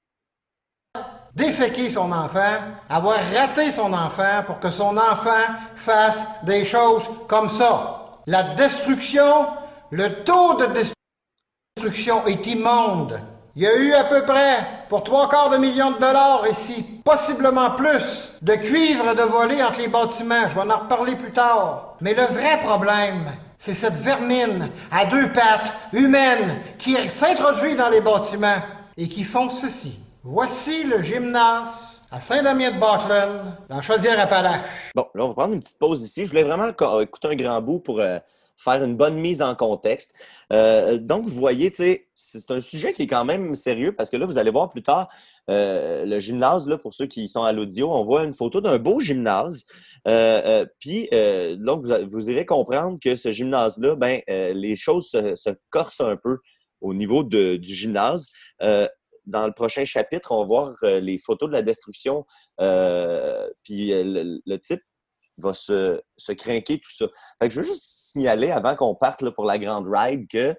déféquer 1.34 1.88
son 1.90 2.10
enfant, 2.12 2.58
avoir 2.88 3.18
raté 3.34 3.70
son 3.70 3.92
enfant 3.92 4.42
pour 4.46 4.58
que 4.58 4.70
son 4.70 4.96
enfant 4.96 5.46
fasse 5.74 6.26
des 6.42 6.64
choses 6.64 7.04
comme 7.28 7.48
ça. 7.50 8.20
La 8.26 8.54
destruction, 8.54 9.46
le 9.90 10.24
taux 10.24 10.54
de 10.54 10.66
destruction 11.76 12.26
est 12.26 12.46
immonde. 12.46 13.20
Il 13.58 13.64
y 13.64 13.66
a 13.66 13.74
eu 13.74 13.92
à 13.92 14.04
peu 14.04 14.22
près, 14.22 14.58
pour 14.88 15.02
trois 15.02 15.28
quarts 15.28 15.50
de 15.50 15.56
millions 15.56 15.90
de 15.90 15.98
dollars 15.98 16.44
ici, 16.48 16.84
possiblement 17.04 17.72
plus, 17.72 18.30
de 18.40 18.54
cuivre 18.54 19.16
de 19.16 19.22
volé 19.22 19.60
entre 19.64 19.80
les 19.80 19.88
bâtiments. 19.88 20.46
Je 20.46 20.54
vais 20.54 20.60
en 20.72 20.78
reparler 20.78 21.16
plus 21.16 21.32
tard. 21.32 21.96
Mais 22.00 22.14
le 22.14 22.22
vrai 22.22 22.60
problème, 22.60 23.24
c'est 23.58 23.74
cette 23.74 23.96
vermine 23.96 24.70
à 24.92 25.06
deux 25.06 25.32
pattes, 25.32 25.72
humaine, 25.92 26.60
qui 26.78 26.94
s'introduit 27.08 27.74
dans 27.74 27.88
les 27.88 28.00
bâtiments 28.00 28.62
et 28.96 29.08
qui 29.08 29.24
font 29.24 29.50
ceci. 29.50 29.98
Voici 30.22 30.84
le 30.84 31.02
gymnase 31.02 32.02
à 32.12 32.20
Saint-Damien-de-Bachelon, 32.20 33.54
dans 33.68 33.82
Chaudière-Appalaches. 33.82 34.92
Bon, 34.94 35.06
là, 35.16 35.24
on 35.24 35.28
va 35.30 35.34
prendre 35.34 35.54
une 35.54 35.60
petite 35.62 35.80
pause 35.80 36.04
ici. 36.04 36.26
Je 36.26 36.30
voulais 36.30 36.44
vraiment 36.44 36.70
co- 36.72 37.00
écouter 37.00 37.26
un 37.26 37.34
grand 37.34 37.60
bout 37.60 37.80
pour 37.80 37.98
euh, 37.98 38.20
faire 38.58 38.82
une 38.82 38.96
bonne 38.96 39.16
mise 39.16 39.40
en 39.40 39.54
contexte. 39.54 40.14
Euh, 40.52 40.98
donc, 40.98 41.26
vous 41.26 41.34
voyez, 41.34 41.72
c'est 41.72 42.50
un 42.50 42.60
sujet 42.60 42.92
qui 42.92 43.02
est 43.02 43.06
quand 43.06 43.24
même 43.24 43.54
sérieux 43.54 43.94
parce 43.94 44.10
que 44.10 44.16
là, 44.16 44.26
vous 44.26 44.36
allez 44.36 44.50
voir 44.50 44.68
plus 44.68 44.82
tard 44.82 45.08
euh, 45.48 46.04
le 46.04 46.18
gymnase, 46.18 46.68
là, 46.68 46.76
pour 46.76 46.92
ceux 46.92 47.06
qui 47.06 47.28
sont 47.28 47.44
à 47.44 47.52
l'audio, 47.52 47.90
on 47.92 48.04
voit 48.04 48.24
une 48.24 48.34
photo 48.34 48.60
d'un 48.60 48.78
beau 48.78 49.00
gymnase. 49.00 49.64
Euh, 50.06 50.66
Puis, 50.80 51.08
donc, 51.58 51.84
vous, 51.84 51.94
vous 52.08 52.30
irez 52.30 52.44
comprendre 52.44 52.98
que 53.02 53.16
ce 53.16 53.30
gymnase-là, 53.30 53.94
ben, 53.94 54.20
les 54.28 54.76
choses 54.76 55.08
se, 55.08 55.36
se 55.36 55.50
corsent 55.70 56.00
un 56.00 56.16
peu 56.16 56.38
au 56.80 56.94
niveau 56.94 57.22
du 57.22 57.62
gymnase. 57.62 58.26
Dans 58.60 59.46
le 59.46 59.52
prochain 59.52 59.84
chapitre, 59.84 60.32
on 60.32 60.40
va 60.40 60.46
voir 60.46 60.74
les 60.82 61.18
photos 61.18 61.48
de 61.48 61.54
la 61.54 61.62
destruction. 61.62 62.26
puis 63.62 63.92
le 63.92 64.56
type 64.56 64.82
va 65.38 65.54
se, 65.54 66.00
se 66.16 66.32
craquer, 66.32 66.78
tout 66.78 66.92
ça. 66.92 67.06
Fait 67.40 67.48
que 67.48 67.54
je 67.54 67.60
veux 67.60 67.66
juste 67.66 67.82
signaler 67.84 68.50
avant 68.50 68.74
qu'on 68.76 68.94
parte 68.94 69.22
là, 69.22 69.30
pour 69.30 69.44
la 69.44 69.58
grande 69.58 69.88
ride 69.88 70.26
que 70.28 70.54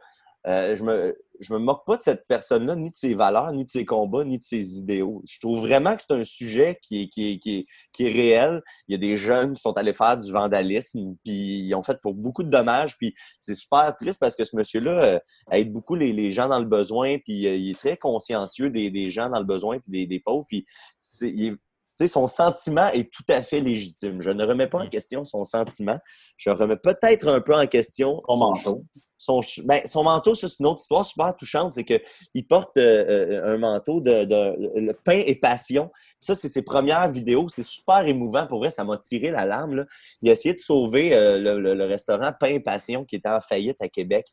euh, 0.47 0.75
je 0.75 0.84
me 0.84 1.17
je 1.41 1.53
me 1.53 1.59
moque 1.59 1.86
pas 1.86 1.95
de 1.95 2.01
cette 2.01 2.27
personne-là, 2.27 2.75
ni 2.75 2.89
de 2.89 2.95
ses 2.97 3.13
valeurs, 3.13 3.53
ni 3.53 3.63
de 3.63 3.69
ses 3.69 3.86
combats, 3.86 4.25
ni 4.25 4.38
de 4.38 4.43
ses 4.43 4.77
idéaux. 4.80 5.21
Je 5.25 5.39
trouve 5.39 5.61
vraiment 5.61 5.95
que 5.95 6.01
c'est 6.05 6.13
un 6.13 6.25
sujet 6.25 6.77
qui 6.82 7.03
est, 7.03 7.07
qui, 7.07 7.32
est, 7.32 7.39
qui, 7.39 7.55
est, 7.59 7.65
qui 7.93 8.07
est 8.07 8.11
réel. 8.11 8.61
Il 8.89 8.91
y 8.91 8.95
a 8.95 8.97
des 8.97 9.15
jeunes 9.15 9.53
qui 9.53 9.61
sont 9.61 9.71
allés 9.77 9.93
faire 9.93 10.17
du 10.17 10.30
vandalisme, 10.34 11.15
puis 11.23 11.59
ils 11.61 11.73
ont 11.75 11.82
fait 11.84 11.97
pour 12.01 12.13
beaucoup 12.13 12.43
de 12.43 12.49
dommages, 12.49 12.97
puis 12.97 13.13
c'est 13.39 13.55
super 13.55 13.95
triste 13.95 14.19
parce 14.19 14.36
que 14.36 14.43
ce 14.43 14.53
monsieur-là 14.57 15.03
euh, 15.03 15.19
aide 15.51 15.71
beaucoup 15.71 15.95
les, 15.95 16.11
les 16.11 16.34
gens 16.34 16.49
dans 16.49 16.59
le 16.59 16.65
besoin, 16.65 17.19
puis 17.19 17.47
euh, 17.47 17.55
il 17.55 17.69
est 17.71 17.80
très 17.80 17.95
consciencieux 17.95 18.69
des, 18.69 18.91
des 18.91 19.09
gens 19.09 19.30
dans 19.30 19.39
le 19.39 19.45
besoin, 19.45 19.80
puis 19.80 19.91
des, 19.91 20.07
des 20.07 20.19
pauvres, 20.19 20.45
puis 20.49 20.65
c'est- 20.99 21.30
il 21.32 21.45
est- 21.53 21.57
sais, 22.00 22.08
son 22.08 22.28
sentiment 22.28 22.89
est 22.91 23.12
tout 23.12 23.24
à 23.30 23.41
fait 23.41 23.60
légitime. 23.60 24.22
Je 24.22 24.30
ne 24.30 24.45
remets 24.45 24.68
pas 24.68 24.80
en 24.80 24.89
question 24.89 25.24
son 25.24 25.43
sentiment. 25.45 26.00
Je 26.38 26.50
remets 26.50 26.78
peut-être 26.78 27.28
un 27.28 27.41
peu 27.41 27.56
en 27.56 27.68
question 27.68 28.22
Son 28.28 28.36
son 28.36 28.39
manteau. 28.39 28.86
Son, 29.20 29.41
ben, 29.65 29.82
son 29.86 30.03
manteau, 30.03 30.34
c'est 30.34 30.47
une 30.59 30.65
autre 30.65 30.80
histoire 30.80 31.03
super 31.03 31.36
touchante. 31.36 31.74
C'est 31.74 31.84
qu'il 31.84 32.47
porte 32.47 32.78
euh, 32.78 33.05
euh, 33.41 33.53
un 33.53 33.57
manteau 33.57 33.99
de, 33.99 34.24
de- 34.24 34.91
pain 35.03 35.22
et 35.26 35.36
passion. 35.36 35.91
Ça, 36.22 36.36
c'est 36.36 36.47
ses 36.47 36.61
premières 36.61 37.11
vidéos. 37.11 37.49
C'est 37.49 37.63
super 37.63 38.07
émouvant. 38.07 38.47
Pour 38.47 38.59
vrai, 38.59 38.70
ça 38.70 38.86
m'a 38.86 38.97
tiré 38.97 39.30
la 39.30 39.45
larme. 39.45 39.76
Là. 39.76 39.86
Il 40.22 40.30
a 40.30 40.32
essayé 40.32 40.55
de 40.55 40.59
sauver 40.59 41.13
euh, 41.13 41.38
le, 41.38 41.74
le- 41.76 41.86
restaurant 41.86 42.32
Pain 42.39 42.47
et 42.47 42.59
Passion 42.61 43.03
qui 43.03 43.17
était 43.17 43.30
en 43.30 43.41
faillite 43.41 43.82
à 43.82 43.89
Québec. 43.89 44.26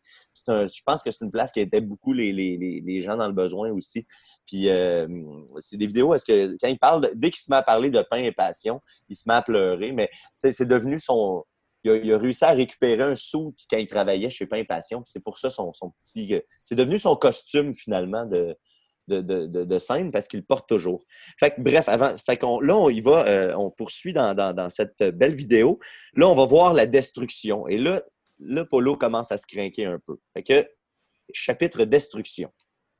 Un- 0.47 0.66
je 0.66 0.80
pense 0.87 1.03
que 1.03 1.11
c'est 1.11 1.24
une 1.24 1.32
place 1.32 1.51
qui 1.51 1.59
aidait 1.61 1.80
beaucoup 1.80 2.12
les, 2.12 2.32
les- 2.32 2.57
les- 2.57 3.01
gens 3.03 3.16
dans 3.16 3.26
le 3.26 3.32
besoin 3.34 3.70
aussi. 3.72 4.07
Puis, 4.47 4.68
c'est 5.59 5.76
des 5.76 5.87
vidéos, 5.89 6.14
est-ce 6.14 6.24
que 6.24 6.57
quand 6.61 6.68
il 6.68 6.78
parle, 6.78 7.11
dès 7.16 7.30
qu'il 7.30 7.41
se 7.41 7.51
met 7.51 7.57
à 7.57 7.62
parler 7.62 7.91
de 7.91 8.01
Pain 8.09 8.22
et 8.22 8.32
Passion, 8.32 8.80
il 9.09 9.16
se 9.16 9.24
met 9.26 9.34
à 9.34 9.43
pleurer. 9.43 9.91
Mais 9.93 10.09
c'est 10.34 10.66
devenu 10.68 10.99
son, 10.99 11.45
il 11.95 12.12
a, 12.12 12.18
réussi 12.18 12.45
à 12.45 12.53
récupérer 12.53 13.03
un 13.03 13.16
sou 13.16 13.55
quand 13.70 13.78
il 13.78 13.87
travaillait 13.87 14.30
chez 14.30 14.47
Pain 14.47 14.64
Passion. 14.64 15.03
C'est 15.05 15.22
pour 15.22 15.39
ça 15.39 15.51
son, 15.51 15.72
petit. 15.99 16.34
euh, 16.34 16.41
C'est 16.64 16.74
devenu 16.74 16.99
son 16.99 17.16
costume 17.16 17.74
finalement 17.74 18.26
de, 18.26 19.78
scène 19.78 20.11
parce 20.11 20.28
qu'il 20.28 20.41
le 20.41 20.47
porte 20.47 20.68
toujours. 20.68 21.05
Fait 21.39 21.51
que, 21.51 21.61
bref, 21.61 21.89
avant, 21.89 22.14
là, 22.61 22.76
on 22.76 22.91
y 22.91 23.01
va, 23.01 23.26
euh, 23.26 23.55
on 23.57 23.70
poursuit 23.70 24.12
dans, 24.12 24.68
cette 24.70 25.03
belle 25.16 25.34
vidéo. 25.34 25.78
Là, 26.14 26.28
on 26.28 26.34
va 26.34 26.45
voir 26.45 26.74
la 26.74 26.87
destruction. 26.87 27.68
Et 27.68 27.78
là, 27.78 28.03
là, 28.41 28.64
Polo 28.64 28.97
commence 28.97 29.32
à 29.32 29.37
se 29.37 29.47
craquer 29.47 29.87
un 29.87 29.99
peu. 30.05 30.16
Fait 30.34 30.43
que, 30.43 30.68
chapitre 31.32 31.84
destruction. 31.84 32.51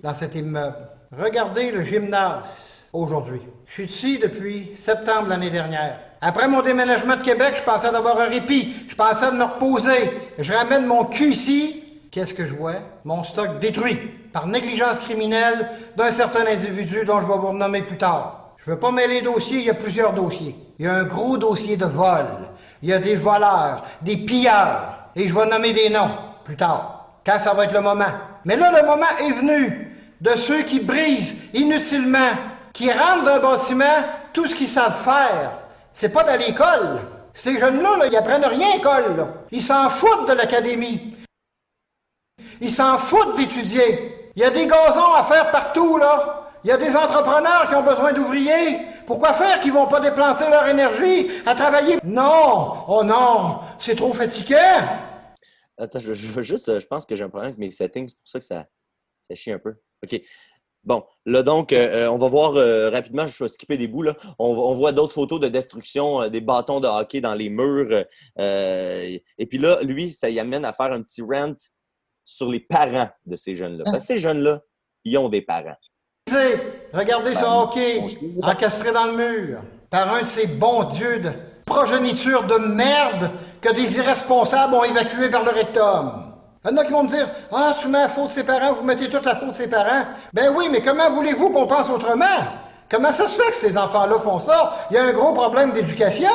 Dans 0.03 0.15
cet 0.15 0.35
immeuble. 0.35 0.77
Regardez 1.17 1.71
le 1.71 1.83
gymnase 1.83 2.87
aujourd'hui. 2.93 3.41
Je 3.67 3.73
suis 3.73 3.85
ici 3.85 4.19
depuis 4.19 4.73
septembre 4.77 5.29
l'année 5.29 5.51
dernière. 5.51 5.99
Après 6.21 6.49
mon 6.49 6.63
déménagement 6.63 7.17
de 7.17 7.23
Québec, 7.23 7.55
je 7.59 7.63
pensais 7.63 7.91
d'avoir 7.91 8.21
un 8.21 8.27
répit. 8.27 8.75
Je 8.89 8.95
pensais 8.95 9.31
de 9.31 9.37
me 9.37 9.45
reposer. 9.45 10.11
Je 10.39 10.53
ramène 10.53 10.87
mon 10.87 11.05
cul 11.05 11.31
ici. 11.31 11.83
Qu'est-ce 12.11 12.35
que 12.35 12.47
je 12.47 12.55
vois? 12.55 12.75
Mon 13.05 13.25
stock 13.25 13.59
détruit 13.59 13.97
par 14.33 14.47
négligence 14.47 14.99
criminelle 14.99 15.71
d'un 15.97 16.11
certain 16.11 16.47
individu 16.47 17.05
dont 17.05 17.21
je 17.21 17.27
vais 17.27 17.35
vous 17.35 17.49
renommer 17.49 17.83
plus 17.83 17.99
tard. 17.99 18.55
Je 18.65 18.71
veux 18.71 18.79
pas 18.79 18.91
mêler 18.91 19.23
dossiers, 19.23 19.61
il 19.61 19.67
y 19.67 19.71
a 19.71 19.75
plusieurs 19.75 20.13
dossiers. 20.13 20.57
Il 20.79 20.85
y 20.85 20.89
a 20.89 20.95
un 20.95 21.05
gros 21.05 21.39
dossier 21.39 21.77
de 21.77 21.87
vol. 21.87 22.27
Il 22.83 22.89
y 22.89 22.93
a 22.93 22.99
des 22.99 23.17
voleurs, 23.17 23.83
des 24.03 24.17
pilleurs. 24.19 25.11
Et 25.15 25.27
je 25.27 25.35
vais 25.35 25.47
nommer 25.47 25.73
des 25.73 25.89
noms 25.89 26.11
plus 26.45 26.57
tard, 26.57 27.13
quand 27.25 27.39
ça 27.39 27.55
va 27.55 27.65
être 27.65 27.73
le 27.73 27.81
moment. 27.81 28.13
Mais 28.45 28.57
là, 28.57 28.71
le 28.71 28.87
moment 28.87 29.07
est 29.21 29.33
venu 29.33 29.86
de 30.21 30.37
ceux 30.37 30.63
qui 30.63 30.81
brisent 30.81 31.37
inutilement, 31.53 32.33
qui 32.73 32.91
rentrent 32.91 33.25
d'un 33.25 33.39
bâtiment 33.39 34.05
tout 34.33 34.47
ce 34.47 34.55
qu'ils 34.55 34.69
savent 34.69 35.03
faire. 35.03 35.53
C'est 35.93 36.11
pas 36.11 36.25
dans 36.25 36.39
l'école. 36.39 37.01
Ces 37.33 37.59
jeunes-là, 37.59 37.97
là, 37.99 38.07
ils 38.07 38.17
apprennent 38.17 38.45
rien 38.45 38.71
à 38.71 38.77
l'école. 38.77 39.27
Ils 39.51 39.63
s'en 39.63 39.91
foutent 39.91 40.29
de 40.29 40.33
l'académie. 40.33 41.15
Ils 42.61 42.71
s'en 42.71 42.99
foutent 42.99 43.37
d'étudier. 43.37 44.31
Il 44.35 44.43
y 44.43 44.45
a 44.45 44.51
des 44.51 44.67
gazons 44.67 45.15
à 45.15 45.23
faire 45.23 45.51
partout, 45.51 45.97
là. 45.99 46.51
Il 46.65 46.69
y 46.69 46.73
a 46.73 46.77
des 46.77 46.97
entrepreneurs 46.97 47.69
qui 47.69 47.75
ont 47.75 47.83
besoin 47.83 48.13
d'ouvriers. 48.13 48.81
Pourquoi 49.07 49.33
faire 49.35 49.61
qu'ils 49.61 49.73
vont 49.73 49.87
pas 49.87 50.01
dépenser 50.01 50.51
leur 50.51 50.67
énergie 50.67 51.29
à 51.47 51.55
travailler? 51.55 51.99
Non! 52.03 52.85
Oh 52.89 53.05
non! 53.05 53.61
C'est 53.79 53.95
trop 53.95 54.13
fatigant! 54.13 54.57
Attends, 55.79 55.99
je, 55.99 56.13
je 56.15 56.27
veux 56.29 56.43
juste, 56.43 56.69
euh, 56.71 56.81
je 56.81 56.87
pense 56.87 57.05
que 57.05 57.15
j'ai 57.15 57.23
un 57.23 57.29
problème 57.29 57.51
avec 57.51 57.59
mes 57.59 57.71
settings, 57.71 58.09
c'est 58.09 58.19
pour 58.19 58.29
ça 58.29 58.39
que 58.39 58.45
ça, 58.47 58.65
ça 59.29 59.35
chie 59.35 59.53
un 59.53 59.59
peu. 59.59 59.77
OK. 60.07 60.23
Bon, 60.87 61.05
là 61.25 61.43
donc, 61.43 61.73
euh, 61.73 62.05
euh, 62.05 62.09
on 62.09 62.17
va 62.17 62.29
voir 62.29 62.55
euh, 62.55 62.91
rapidement, 62.91 63.27
je 63.27 63.43
vais 63.43 63.49
skipper 63.49 63.77
des 63.77 63.89
bouts, 63.89 64.03
là. 64.03 64.15
On, 64.39 64.47
on 64.47 64.73
voit 64.75 64.93
d'autres 64.93 65.13
photos 65.13 65.41
de 65.41 65.49
destruction, 65.49 66.23
euh, 66.23 66.29
des 66.29 66.41
bâtons 66.41 66.79
de 66.79 66.87
hockey 66.87 67.21
dans 67.21 67.35
les 67.35 67.51
murs. 67.51 68.05
et 68.39 69.47
puis 69.51 69.59
là, 69.59 69.83
lui, 69.83 70.11
ça 70.11 70.31
y 70.31 70.39
amène 70.39 70.65
à 70.65 70.73
faire 70.73 70.93
un 70.93 71.03
petit 71.03 71.23
rant 71.23 71.55
sur 72.25 72.49
les 72.49 72.61
parents 72.61 73.09
de 73.27 73.35
ces 73.35 73.57
jeunes-là. 73.57 73.83
Parce 73.85 73.99
que 73.99 74.03
ces 74.03 74.19
jeunes-là, 74.19 74.61
ils 75.05 75.19
ont 75.19 75.29
des 75.29 75.43
parents. 75.43 75.77
Regardez 76.93 77.35
ce 77.35 77.45
hockey 77.45 78.05
encastré 78.43 78.93
dans 78.93 79.07
le 79.07 79.17
mur 79.17 79.63
par 79.91 80.15
un 80.15 80.23
de 80.23 80.27
ces 80.27 80.47
bons 80.47 80.85
dieux 80.85 81.19
de 81.19 81.31
progéniture 81.67 82.45
de 82.45 82.59
merde 82.59 83.31
que 83.61 83.75
des 83.75 83.97
irresponsables 83.97 84.75
ont 84.75 84.85
évacué 84.85 85.31
par 85.31 85.45
le 85.45 85.51
rectum. 85.51 86.26
Il 86.67 86.73
y 86.73 86.75
en 86.75 86.79
a 86.79 86.85
qui 86.85 86.93
vont 86.93 87.05
me 87.05 87.09
dire 87.09 87.29
Ah, 87.53 87.75
tu 87.81 87.87
mets 87.87 88.01
la 88.01 88.09
faute 88.09 88.27
de 88.27 88.31
ses 88.31 88.45
parents, 88.45 88.73
vous 88.73 88.83
mettez 88.83 89.09
toute 89.09 89.25
la 89.25 89.37
faute 89.37 89.51
de 89.51 89.55
ses 89.55 89.69
parents. 89.69 90.05
Ben 90.33 90.53
oui, 90.57 90.69
mais 90.71 90.83
comment 90.83 91.11
voulez-vous 91.11 91.51
qu'on 91.51 91.67
pense 91.67 91.89
autrement? 91.89 92.25
Comment 92.91 93.13
ça 93.13 93.29
se 93.29 93.41
fait 93.41 93.51
que 93.51 93.57
ces 93.57 93.79
enfants-là 93.79 94.19
font 94.19 94.41
ça? 94.41 94.75
Il 94.91 94.95
y 94.95 94.99
a 94.99 95.05
un 95.05 95.13
gros 95.13 95.33
problème 95.33 95.73
d'éducation. 95.73 96.31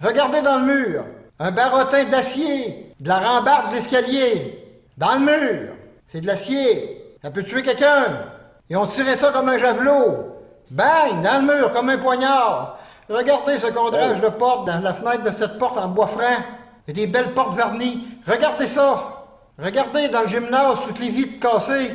Regardez 0.00 0.42
dans 0.42 0.58
le 0.58 0.64
mur. 0.64 1.04
Un 1.40 1.50
barotin 1.50 2.04
d'acier, 2.04 2.94
de 3.00 3.08
la 3.08 3.18
rambarde 3.18 3.70
de 3.70 3.74
l'escalier. 3.74 4.60
Dans 4.96 5.14
le 5.14 5.20
mur. 5.20 5.72
C'est 6.06 6.20
de 6.20 6.26
l'acier. 6.26 7.16
Ça 7.22 7.30
peut 7.30 7.42
tuer 7.42 7.62
quelqu'un. 7.62 8.26
Ils 8.70 8.76
ont 8.76 8.86
tiré 8.86 9.16
ça 9.16 9.30
comme 9.32 9.48
un 9.48 9.58
javelot. 9.58 10.36
Bang! 10.70 11.22
Dans 11.22 11.44
le 11.44 11.52
mur, 11.52 11.72
comme 11.72 11.88
un 11.88 11.98
poignard. 11.98 12.78
Regardez 13.08 13.58
ce 13.58 13.66
cadrage 13.66 14.20
de 14.20 14.28
porte 14.28 14.66
dans 14.66 14.80
la 14.80 14.94
fenêtre 14.94 15.24
de 15.24 15.32
cette 15.32 15.58
porte 15.58 15.76
en 15.76 15.88
bois 15.88 16.06
franc. 16.06 16.42
Il 16.86 16.96
y 16.96 17.02
a 17.02 17.06
des 17.06 17.12
belles 17.12 17.32
portes 17.32 17.54
vernies. 17.54 18.06
Regardez 18.26 18.66
ça. 18.66 19.13
Regardez 19.58 20.08
dans 20.08 20.22
le 20.22 20.28
gymnase 20.28 20.78
toutes 20.86 20.98
les 20.98 21.10
vitres 21.10 21.40
cassées. 21.40 21.92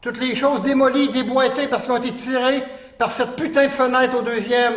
Toutes 0.00 0.20
les 0.20 0.34
choses 0.36 0.60
démolies, 0.60 1.08
déboîtées 1.08 1.66
parce 1.66 1.82
qu'elles 1.84 1.92
ont 1.92 1.96
été 1.96 2.12
tirées 2.12 2.62
par 2.98 3.10
cette 3.10 3.34
putain 3.34 3.64
de 3.64 3.70
fenêtre 3.70 4.16
au 4.18 4.22
deuxième. 4.22 4.74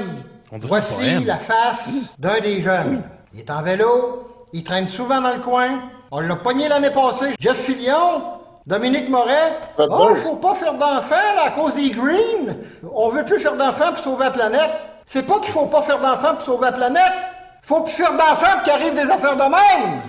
On 0.51 0.57
Voici 0.57 1.23
la 1.23 1.37
face 1.37 1.91
d'un 2.17 2.39
des 2.39 2.61
jeunes. 2.61 3.03
Il 3.33 3.39
est 3.39 3.49
en 3.51 3.61
vélo, 3.61 4.27
il 4.51 4.63
traîne 4.63 4.87
souvent 4.87 5.21
dans 5.21 5.33
le 5.33 5.39
coin. 5.39 5.79
On 6.11 6.19
l'a 6.19 6.35
pogné 6.35 6.67
l'année 6.67 6.89
passée. 6.89 7.33
Jeff 7.39 7.57
Fillion, 7.57 8.23
Dominique 8.65 9.09
Moret. 9.09 9.59
Pas 9.77 9.85
Oh, 9.89 10.15
faut 10.15 10.35
pas 10.37 10.55
faire 10.55 10.73
d'enfants 10.73 11.35
là, 11.35 11.43
à 11.45 11.51
cause 11.51 11.75
des 11.75 11.91
greens. 11.91 12.57
On 12.93 13.09
veut 13.09 13.23
plus 13.23 13.39
faire 13.39 13.55
d'enfants 13.55 13.93
pour 13.93 14.03
sauver 14.03 14.25
la 14.25 14.31
planète. 14.31 14.71
C'est 15.05 15.23
pas 15.23 15.39
qu'il 15.39 15.51
faut 15.51 15.67
pas 15.67 15.81
faire 15.81 15.99
d'enfants 15.99 16.35
pour 16.35 16.41
sauver 16.41 16.65
la 16.65 16.71
planète. 16.71 17.13
Faut 17.61 17.81
plus 17.81 17.93
faire 17.93 18.13
d'enfants 18.13 18.53
pour 18.53 18.63
qu'il 18.63 18.73
arrive 18.73 18.93
des 18.93 19.09
affaires 19.09 19.37
de 19.37 19.43
même. 19.43 20.01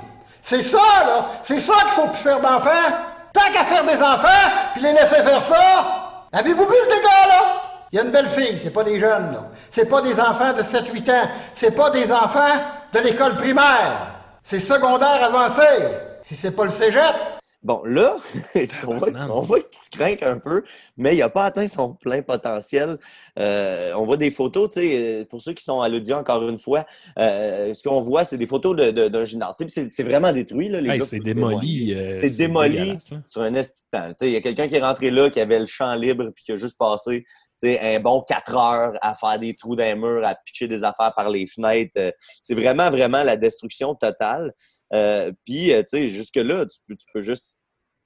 C'est 0.43 0.63
ça, 0.63 0.79
là. 1.07 1.27
C'est 1.41 1.61
ça 1.61 1.75
qu'il 1.83 1.91
faut 1.93 2.09
plus 2.09 2.19
faire 2.19 2.41
d'enfants. 2.41 2.71
Tant 3.33 3.51
qu'à 3.51 3.65
faire 3.65 3.85
des 3.85 4.03
enfants, 4.03 4.51
puis 4.75 4.83
les 4.83 4.93
laisser 4.93 5.23
faire 5.23 5.41
ça. 5.41 6.27
Avez-vous 6.33 6.67
vu 6.67 6.75
le 6.85 6.95
dégât, 6.95 7.27
là? 7.29 7.63
Il 7.91 7.97
y 7.97 8.01
a 8.01 8.05
une 8.05 8.11
belle 8.11 8.27
fille, 8.27 8.59
c'est 8.63 8.71
pas 8.71 8.85
des 8.85 8.99
jeunes, 8.99 9.33
là. 9.33 9.45
C'est 9.71 9.87
pas 9.87 10.03
des 10.03 10.19
enfants 10.21 10.53
de 10.53 10.63
7-8 10.63 11.11
ans. 11.11 11.29
C'est 11.55 11.71
pas 11.71 11.91
des 11.91 12.13
enfants 12.13 12.61
de 12.93 12.99
l'école 12.99 13.37
primaire. 13.37 14.09
C'est 14.43 14.61
secondaire 14.61 15.23
avancé. 15.23 15.63
Si 16.23 16.37
c'est 16.37 16.51
pas 16.51 16.65
le 16.65 16.71
cégep, 16.71 17.15
Bon, 17.63 17.81
là, 17.85 18.17
on 18.87 18.97
voit, 18.99 19.07
Tabarnak. 19.07 19.31
on 19.37 19.41
voit 19.41 19.61
qu'il 19.61 19.79
se 19.81 19.89
craint 19.91 20.17
un 20.23 20.39
peu, 20.39 20.65
mais 20.97 21.15
il 21.15 21.21
n'a 21.21 21.29
pas 21.29 21.45
atteint 21.45 21.69
son 21.69 21.95
plein 21.95 22.21
potentiel. 22.21 22.99
Euh, 23.39 23.93
on 23.97 24.05
voit 24.05 24.17
des 24.17 24.33
photos, 24.33 24.71
tu 24.71 24.81
sais, 24.81 24.97
euh, 24.97 25.25
pour 25.25 25.41
ceux 25.41 25.53
qui 25.53 25.63
sont 25.63 25.81
à 25.81 25.89
l'audio, 25.89 26.17
encore 26.17 26.49
une 26.49 26.59
fois, 26.59 26.85
euh, 27.21 27.73
ce 27.73 27.83
qu'on 27.89 28.01
voit, 28.01 28.25
c'est 28.25 28.37
des 28.39 28.49
photos 28.49 28.75
de- 28.75 28.91
de- 28.91 29.07
d'un 29.09 29.25
gymnase. 29.25 29.55
C'est 29.69 30.03
vraiment 30.03 30.33
détruit, 30.33 30.69
là, 30.69 30.81
les 30.81 30.91
Hey, 30.91 30.99
gars. 30.99 31.05
c'est 31.07 31.21
démoli. 31.21 31.95
euh, 31.95 32.13
C'est 32.15 32.37
démoli 32.37 32.99
hein. 33.13 33.23
sur 33.29 33.43
un 33.43 33.55
sais, 34.17 34.27
Il 34.29 34.33
y 34.33 34.37
a 34.37 34.41
quelqu'un 34.41 34.67
qui 34.67 34.75
est 34.75 34.83
rentré 34.83 35.11
là, 35.13 35.31
qui 35.31 35.41
avait 35.41 35.61
le 35.61 35.67
champ 35.67 35.95
libre, 35.95 36.31
puis 36.35 36.45
qui 36.45 36.53
a 36.53 36.57
juste 36.57 36.77
passé. 36.79 37.25
un 37.81 38.01
bon 38.01 38.23
quatre 38.23 38.57
heures 38.57 38.95
à 39.03 39.15
faire 39.15 39.39
des 39.39 39.55
trous 39.55 39.77
les 39.77 39.95
murs, 39.95 40.27
à 40.27 40.35
pitcher 40.35 40.67
des 40.67 40.83
affaires 40.83 41.13
par 41.15 41.31
les 41.31 41.47
fenêtres. 41.47 42.13
C'est 42.41 42.55
vraiment, 42.57 42.91
vraiment 42.91 43.23
la 43.23 43.37
destruction 43.37 43.95
totale. 43.95 44.53
Euh, 44.95 45.33
Puis, 45.45 45.73
euh, 45.73 45.83
tu 45.83 45.89
sais, 45.99 46.09
jusque-là, 46.09 46.67
tu 46.67 46.79
peux, 46.87 46.97
tu 46.97 47.07
peux 47.15 47.23
juste 47.23 47.59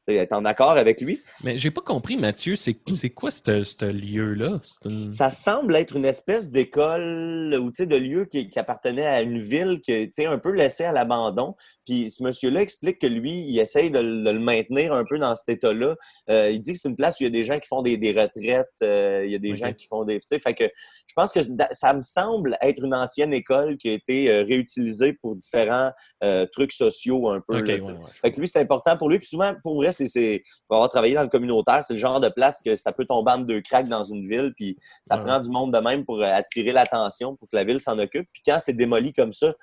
être 0.08 0.32
en 0.34 0.44
accord 0.44 0.70
avec 0.70 1.00
lui. 1.00 1.20
Mais 1.42 1.58
j'ai 1.58 1.72
pas 1.72 1.80
compris, 1.80 2.16
Mathieu, 2.16 2.54
c'est 2.54 2.74
c'est 2.94 3.10
quoi 3.10 3.32
ce 3.32 3.84
lieu-là? 3.84 4.60
Une- 4.84 5.10
Ça 5.10 5.30
semble 5.30 5.74
être 5.74 5.96
une 5.96 6.04
espèce 6.04 6.52
d'école 6.52 7.56
ou 7.60 7.72
de 7.86 7.96
lieu 7.96 8.24
qui, 8.24 8.48
qui 8.48 8.58
appartenait 8.60 9.06
à 9.06 9.22
une 9.22 9.40
ville 9.40 9.80
qui 9.80 9.92
était 9.92 10.26
un 10.26 10.38
peu 10.38 10.52
laissée 10.52 10.84
à 10.84 10.92
l'abandon. 10.92 11.56
Puis 11.86 12.10
ce 12.10 12.22
monsieur-là 12.22 12.60
explique 12.60 12.98
que 12.98 13.06
lui, 13.06 13.30
il 13.48 13.58
essaye 13.58 13.90
de, 13.90 14.00
le- 14.00 14.24
de 14.24 14.30
le 14.30 14.38
maintenir 14.40 14.92
un 14.92 15.04
peu 15.04 15.18
dans 15.18 15.34
cet 15.34 15.48
état-là. 15.48 15.94
Euh, 16.30 16.50
il 16.50 16.60
dit 16.60 16.72
que 16.72 16.78
c'est 16.82 16.88
une 16.88 16.96
place 16.96 17.18
où 17.20 17.22
il 17.22 17.26
y 17.26 17.28
a 17.28 17.30
des 17.30 17.44
gens 17.44 17.58
qui 17.58 17.68
font 17.68 17.80
des, 17.82 17.96
des 17.96 18.12
retraites, 18.12 18.66
euh, 18.82 19.22
il 19.24 19.32
y 19.32 19.34
a 19.34 19.38
des 19.38 19.54
gens 19.54 19.72
qui 19.72 19.86
font 19.86 20.04
des. 20.04 20.18
Tu 20.20 20.26
sais, 20.28 20.38
fait 20.38 20.54
que 20.54 20.64
je 20.64 21.14
pense 21.14 21.32
que 21.32 21.40
ça 21.72 21.94
me 21.94 22.02
semble 22.02 22.56
être 22.60 22.84
une 22.84 22.94
ancienne 22.94 23.32
école 23.32 23.76
qui 23.78 23.88
a 23.90 23.92
été 23.92 24.28
euh, 24.30 24.42
réutilisée 24.42 25.12
pour 25.14 25.36
différents 25.36 25.92
euh, 26.24 26.44
trucs 26.52 26.72
sociaux 26.72 27.30
un 27.30 27.40
peu. 27.46 27.54
Là, 27.60 27.74
ouais, 27.74 27.80
ouais, 27.80 27.98
Fait 28.20 28.32
que 28.32 28.40
lui, 28.40 28.48
c'est 28.48 28.58
important 28.60 28.96
pour 28.96 29.08
lui. 29.08 29.18
Puis 29.18 29.28
souvent, 29.28 29.52
pour 29.62 29.76
vrai, 29.76 29.92
c'est, 29.92 30.42
pour 30.68 30.76
avoir 30.76 30.90
travaillé 30.90 31.14
dans 31.14 31.22
le 31.22 31.28
communautaire, 31.28 31.84
c'est 31.86 31.94
le 31.94 32.00
genre 32.00 32.20
de 32.20 32.28
place 32.28 32.60
que 32.64 32.74
ça 32.76 32.92
peut 32.92 33.04
tomber 33.04 33.32
en 33.32 33.38
deux 33.38 33.60
cracks 33.60 33.88
dans 33.88 34.04
une 34.04 34.28
ville. 34.28 34.52
Puis 34.56 34.76
ça 35.04 35.16
Ouais. 35.16 35.24
prend 35.24 35.40
du 35.40 35.48
monde 35.50 35.72
de 35.72 35.78
même 35.78 36.04
pour 36.04 36.20
euh, 36.20 36.24
attirer 36.32 36.72
l'attention, 36.72 37.36
pour 37.36 37.48
que 37.48 37.56
la 37.56 37.64
ville 37.64 37.80
s'en 37.80 37.98
occupe. 37.98 38.28
Puis 38.32 38.42
quand 38.44 38.58
c'est 38.60 38.72
démoli 38.74 39.12
comme 39.12 39.32
ça, 39.32 39.54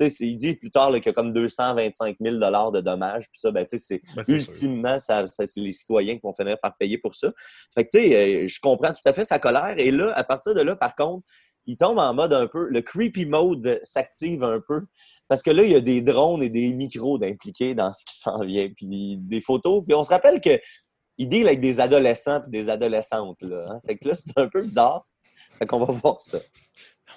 il 0.00 0.36
dit 0.36 0.56
plus 0.56 0.70
tard 0.70 0.92
qu'il 0.92 1.06
y 1.06 1.08
a 1.08 1.12
comme 1.12 1.32
225 1.32 2.16
000 2.20 2.36
de 2.36 2.80
dommages. 2.80 3.24
Puis 3.30 3.40
ça, 3.40 3.50
ben, 3.50 3.64
tu 3.66 3.78
sais, 3.78 4.00
c'est 4.00 4.02
Ben, 4.16 4.24
ultimement, 4.28 4.98
ça, 4.98 5.26
ça, 5.26 5.46
c'est 5.46 5.60
les 5.60 5.72
citoyens 5.72 6.14
qui 6.14 6.22
vont 6.22 6.34
finir 6.34 6.58
par 6.60 6.76
payer 6.76 6.98
pour 6.98 7.14
ça. 7.14 7.32
Fait 7.74 7.84
que, 7.84 7.90
tu 7.92 8.08
sais, 8.08 8.44
euh, 8.44 8.48
je 8.48 8.60
comprends 8.60 8.92
tout 8.92 9.02
à 9.04 9.12
fait 9.12 9.24
sa 9.24 9.38
colère. 9.38 9.74
Et 9.78 9.90
là, 9.90 10.12
à 10.14 10.24
partir 10.24 10.54
de 10.54 10.60
là, 10.60 10.76
par 10.76 10.94
contre, 10.94 11.26
il 11.66 11.76
tombe 11.76 11.98
en 11.98 12.12
mode 12.12 12.32
un 12.32 12.46
peu, 12.46 12.68
le 12.68 12.80
creepy 12.80 13.26
mode 13.26 13.80
s'active 13.82 14.42
un 14.42 14.60
peu. 14.66 14.82
Parce 15.28 15.42
que 15.42 15.50
là, 15.50 15.62
il 15.62 15.70
y 15.70 15.76
a 15.76 15.80
des 15.80 16.02
drones 16.02 16.42
et 16.42 16.48
des 16.48 16.72
micros 16.72 17.18
d'impliqués 17.18 17.74
dans 17.74 17.92
ce 17.92 18.04
qui 18.04 18.16
s'en 18.16 18.40
vient. 18.40 18.68
Puis 18.76 19.16
des 19.18 19.40
photos. 19.40 19.82
Puis 19.86 19.94
on 19.94 20.04
se 20.04 20.10
rappelle 20.10 20.40
que 20.40 20.58
il 21.18 21.28
deal 21.28 21.46
avec 21.46 21.60
des 21.60 21.78
adolescents 21.78 22.42
et 22.46 22.50
des 22.50 22.68
adolescentes. 22.68 23.42
Là, 23.42 23.66
hein. 23.68 23.80
Fait 23.86 23.96
que 23.96 24.08
là, 24.08 24.14
c'est 24.14 24.36
un 24.36 24.48
peu 24.48 24.62
bizarre. 24.62 25.06
Fait 25.58 25.66
qu'on 25.66 25.84
va 25.84 25.92
voir 25.92 26.20
ça. 26.20 26.38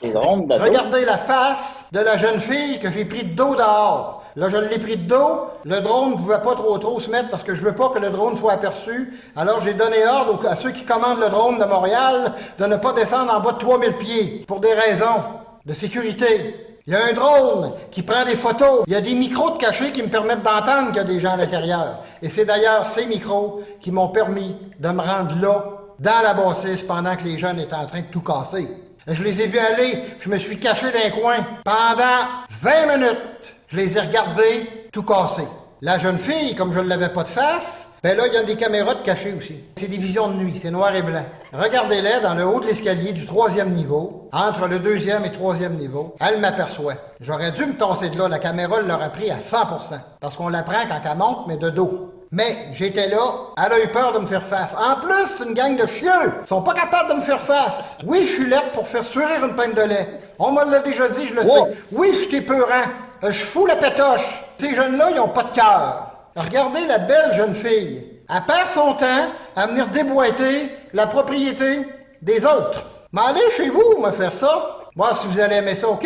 Regardez 0.01 1.05
la 1.05 1.17
face 1.17 1.87
de 1.91 1.99
la 1.99 2.17
jeune 2.17 2.39
fille 2.39 2.79
que 2.79 2.91
j'ai 2.91 3.05
pris 3.05 3.23
de 3.23 3.33
dos 3.35 3.55
dehors. 3.55 4.23
Là, 4.35 4.49
je 4.49 4.57
l'ai 4.57 4.79
pris 4.79 4.97
de 4.97 5.07
dos. 5.07 5.47
Le 5.63 5.79
drone 5.79 6.11
ne 6.11 6.15
pouvait 6.17 6.41
pas 6.41 6.55
trop 6.55 6.77
trop 6.77 6.99
se 6.99 7.09
mettre 7.09 7.29
parce 7.29 7.43
que 7.43 7.55
je 7.55 7.61
veux 7.61 7.73
pas 7.73 7.89
que 7.89 7.99
le 7.99 8.09
drone 8.09 8.37
soit 8.37 8.53
aperçu. 8.53 9.13
Alors, 9.35 9.61
j'ai 9.61 9.73
donné 9.73 10.05
ordre 10.05 10.45
à 10.47 10.55
ceux 10.57 10.71
qui 10.71 10.83
commandent 10.83 11.21
le 11.21 11.29
drone 11.29 11.57
de 11.57 11.63
Montréal 11.63 12.33
de 12.59 12.65
ne 12.65 12.75
pas 12.75 12.91
descendre 12.91 13.33
en 13.33 13.39
bas 13.39 13.53
de 13.53 13.59
3000 13.59 13.93
pieds 13.93 14.43
pour 14.45 14.59
des 14.59 14.73
raisons 14.73 15.23
de 15.65 15.73
sécurité. 15.73 16.61
Il 16.85 16.93
y 16.93 16.95
a 16.97 17.05
un 17.09 17.13
drone 17.13 17.71
qui 17.89 18.03
prend 18.03 18.25
des 18.25 18.35
photos. 18.35 18.83
Il 18.87 18.93
y 18.93 18.95
a 18.95 19.01
des 19.01 19.15
micros 19.15 19.51
de 19.51 19.57
cachés 19.57 19.91
qui 19.91 20.03
me 20.03 20.09
permettent 20.09 20.43
d'entendre 20.43 20.89
qu'il 20.89 20.97
y 20.97 20.99
a 20.99 21.03
des 21.05 21.19
gens 21.19 21.31
à 21.33 21.37
l'intérieur. 21.37 21.99
Et 22.21 22.29
c'est 22.29 22.45
d'ailleurs 22.45 22.87
ces 22.89 23.05
micros 23.05 23.61
qui 23.79 23.91
m'ont 23.91 24.09
permis 24.09 24.55
de 24.79 24.89
me 24.89 25.01
rendre 25.01 25.33
là, 25.41 25.63
dans 25.97 26.21
la 26.21 26.33
bâtisse, 26.33 26.83
pendant 26.83 27.15
que 27.15 27.23
les 27.23 27.39
jeunes 27.39 27.57
étaient 27.59 27.73
en 27.73 27.85
train 27.85 28.01
de 28.01 28.07
tout 28.11 28.21
casser. 28.21 28.67
Je 29.07 29.23
les 29.23 29.39
ai 29.39 29.47
vus 29.47 29.59
aller, 29.59 30.01
je 30.19 30.29
me 30.29 30.39
suis 30.39 30.57
caché 30.57 30.87
dans 30.91 30.97
un 30.97 31.09
coin. 31.11 31.35
Pendant 31.63 32.25
20 32.49 32.97
minutes, 32.97 33.55
je 33.67 33.77
les 33.77 33.97
ai 33.97 34.01
regardés 34.01 34.67
tout 34.91 35.03
casser. 35.03 35.47
La 35.81 35.99
jeune 35.99 36.17
fille, 36.17 36.55
comme 36.55 36.73
je 36.73 36.79
ne 36.79 36.87
l'avais 36.87 37.09
pas 37.09 37.21
de 37.21 37.27
face, 37.27 37.87
ben 38.01 38.17
là, 38.17 38.25
il 38.25 38.33
y 38.33 38.37
a 38.37 38.43
des 38.43 38.55
caméras 38.55 38.95
de 38.95 39.01
cachées 39.01 39.35
aussi. 39.37 39.63
C'est 39.77 39.87
des 39.87 39.97
visions 39.97 40.29
de 40.29 40.37
nuit, 40.37 40.57
c'est 40.57 40.71
noir 40.71 40.95
et 40.95 41.03
blanc. 41.03 41.25
Regardez-les 41.53 42.21
dans 42.23 42.33
le 42.33 42.47
haut 42.47 42.59
de 42.59 42.65
l'escalier 42.65 43.13
du 43.13 43.25
troisième 43.27 43.71
niveau, 43.71 44.27
entre 44.31 44.67
le 44.67 44.79
deuxième 44.79 45.23
et 45.23 45.31
troisième 45.31 45.73
niveau. 45.73 46.15
Elle 46.19 46.39
m'aperçoit. 46.39 46.95
J'aurais 47.19 47.51
dû 47.51 47.65
me 47.65 47.77
tasser 47.77 48.09
de 48.09 48.17
là, 48.17 48.27
la 48.27 48.39
caméra 48.39 48.81
l'aurait 48.81 49.11
pris 49.11 49.29
à 49.29 49.37
100% 49.37 49.99
parce 50.19 50.35
qu'on 50.35 50.49
la 50.49 50.63
prend 50.63 50.87
quand 50.87 51.01
elle 51.03 51.17
monte, 51.17 51.47
mais 51.47 51.57
de 51.57 51.69
dos. 51.69 52.14
Mais 52.35 52.57
j'étais 52.73 53.07
là, 53.07 53.33
elle 53.65 53.71
a 53.71 53.79
eu 53.79 53.87
peur 53.87 54.11
de 54.11 54.19
me 54.19 54.27
faire 54.27 54.43
face. 54.43 54.75
En 54.75 54.99
plus, 54.99 55.25
c'est 55.25 55.45
une 55.45 55.53
gang 55.53 55.77
de 55.77 55.85
chieux. 55.85 56.09
Ils 56.43 56.47
sont 56.47 56.61
pas 56.61 56.73
capables 56.73 57.09
de 57.11 57.15
me 57.15 57.21
faire 57.21 57.39
face. 57.41 57.97
Oui, 58.05 58.25
je 58.27 58.33
suis 58.33 58.45
lettre 58.45 58.73
pour 58.73 58.85
faire 58.89 59.05
sourire 59.05 59.45
une 59.45 59.55
pinte 59.55 59.73
de 59.73 59.83
lait. 59.83 60.19
On 60.37 60.51
me 60.51 60.65
l'a 60.69 60.79
déjà 60.79 61.07
dit, 61.07 61.27
je 61.29 61.33
le 61.33 61.45
sais. 61.45 61.77
Oui, 61.93 62.09
je 62.13 62.27
suis 62.27 62.35
épeurant. 62.35 62.83
Euh, 63.23 63.31
Je 63.31 63.39
fous 63.45 63.65
la 63.65 63.77
pétoche. 63.77 64.43
Ces 64.57 64.75
jeunes-là, 64.75 65.11
ils 65.11 65.19
ont 65.21 65.29
pas 65.29 65.43
de 65.43 65.55
cœur. 65.55 66.11
Regardez 66.35 66.85
la 66.85 66.97
belle 66.97 67.31
jeune 67.31 67.53
fille. 67.53 68.03
Elle 68.29 68.41
perd 68.45 68.67
son 68.69 68.95
temps 68.95 69.27
à 69.55 69.67
venir 69.67 69.87
déboîter 69.87 70.71
la 70.91 71.07
propriété 71.07 71.87
des 72.21 72.45
autres. 72.45 72.89
Mais 73.13 73.21
allez 73.29 73.49
chez 73.55 73.69
vous 73.69 73.97
me 74.01 74.11
faire 74.11 74.33
ça. 74.33 74.79
Voir 74.93 75.15
si 75.15 75.25
vous 75.27 75.39
allez 75.39 75.55
aimer 75.55 75.75
ça, 75.75 75.87
OK? 75.87 76.05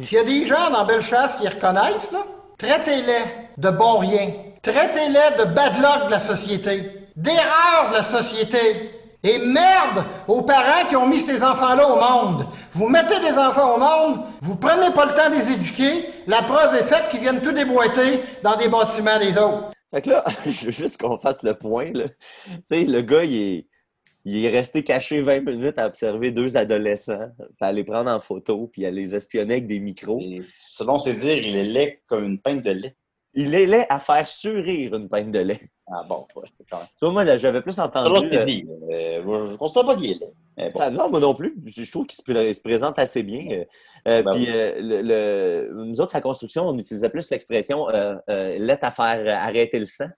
S'il 0.00 0.16
y 0.18 0.20
a 0.20 0.22
des 0.22 0.46
gens 0.46 0.70
dans 0.70 0.84
Bellechasse 0.84 1.34
qui 1.34 1.48
reconnaissent, 1.48 2.12
là, 2.12 2.20
traitez-les 2.56 3.24
de 3.56 3.70
bon 3.70 3.98
rien. 3.98 4.30
Traitez-les 4.66 5.44
de 5.44 5.54
bad 5.54 5.76
luck 5.76 6.06
de 6.06 6.10
la 6.10 6.18
société. 6.18 6.90
D'erreur 7.14 7.90
de 7.90 7.94
la 7.94 8.02
société. 8.02 8.90
Et 9.22 9.38
merde 9.38 10.04
aux 10.26 10.42
parents 10.42 10.88
qui 10.88 10.96
ont 10.96 11.06
mis 11.06 11.20
ces 11.20 11.40
enfants-là 11.44 11.88
au 11.88 12.00
monde. 12.00 12.46
Vous 12.72 12.88
mettez 12.88 13.20
des 13.20 13.38
enfants 13.38 13.76
au 13.76 13.78
monde, 13.78 14.24
vous 14.40 14.56
prenez 14.56 14.92
pas 14.92 15.06
le 15.06 15.14
temps 15.14 15.30
de 15.30 15.36
les 15.36 15.52
éduquer, 15.52 16.08
la 16.26 16.42
preuve 16.42 16.74
est 16.74 16.82
faite 16.82 17.08
qu'ils 17.10 17.20
viennent 17.20 17.40
tout 17.40 17.52
déboîter 17.52 18.22
dans 18.42 18.56
des 18.56 18.68
bâtiments 18.68 19.18
des 19.20 19.38
autres. 19.38 19.70
Fait 19.94 20.02
que 20.02 20.10
là, 20.10 20.24
je 20.44 20.66
veux 20.66 20.72
juste 20.72 21.00
qu'on 21.00 21.16
fasse 21.16 21.44
le 21.44 21.54
point. 21.54 21.92
Là. 21.92 22.08
Tu 22.08 22.52
sais, 22.64 22.84
le 22.84 23.02
gars, 23.02 23.22
il 23.22 23.36
est, 23.36 23.66
il 24.24 24.44
est 24.44 24.50
resté 24.50 24.82
caché 24.82 25.22
20 25.22 25.40
minutes 25.40 25.78
à 25.78 25.86
observer 25.86 26.32
deux 26.32 26.56
adolescents, 26.56 27.30
puis 27.38 27.54
à 27.60 27.70
les 27.70 27.84
prendre 27.84 28.10
en 28.10 28.18
photo, 28.18 28.68
puis 28.72 28.84
à 28.84 28.90
les 28.90 29.14
espionner 29.14 29.54
avec 29.54 29.68
des 29.68 29.78
micros. 29.78 30.20
Et 30.20 30.40
selon 30.58 30.98
ses 30.98 31.14
dires, 31.14 31.38
il 31.38 31.56
est 31.56 31.64
laid 31.64 32.02
comme 32.08 32.24
une 32.24 32.40
pinte 32.40 32.64
de 32.64 32.72
lait. 32.72 32.96
Il 33.36 33.54
est 33.54 33.66
laid 33.66 33.86
à 33.90 34.00
faire 34.00 34.26
surrir 34.26 34.94
une 34.94 35.08
pinte 35.08 35.30
de 35.30 35.38
lait. 35.40 35.60
Ah 35.88 36.02
bon, 36.08 36.26
ouais, 36.34 36.48
quand 36.70 36.78
même. 36.78 36.86
Tu 36.98 37.04
vois, 37.04 37.10
moi, 37.12 37.36
j'avais 37.36 37.60
plus 37.62 37.78
entendu. 37.78 38.10
euh, 38.10 38.30
euh, 38.90 39.46
je 39.46 39.52
ne 39.52 39.56
considère 39.56 39.84
pas 39.86 39.94
qu'il 39.96 40.10
est 40.12 40.14
laid. 40.14 40.32
Mais 40.56 40.70
bon. 40.70 40.78
ça- 40.78 40.90
non, 40.90 41.10
moi 41.10 41.20
non 41.20 41.34
plus. 41.34 41.54
Je 41.66 41.82
je 41.84 41.90
trouve 41.92 42.06
qu'il 42.06 42.16
se, 42.16 42.22
pré- 42.22 42.52
se 42.54 42.62
présente 42.62 42.98
assez 42.98 43.22
bien. 43.22 43.64
Euh, 44.08 44.22
Ben 44.22 44.32
puis 44.32 44.46
oui. 44.46 44.52
le, 44.52 45.02
le- 45.02 45.84
nous 45.84 46.00
autres, 46.00 46.12
sa 46.12 46.20
construction, 46.22 46.66
on 46.66 46.78
utilisait 46.78 47.10
plus 47.10 47.30
l'expression 47.30 47.88
euh, 47.90 48.16
laid 48.58 48.78
à 48.82 48.90
faire 48.90 49.42
arrêter 49.42 49.78
le 49.78 49.84
sang. 49.86 50.08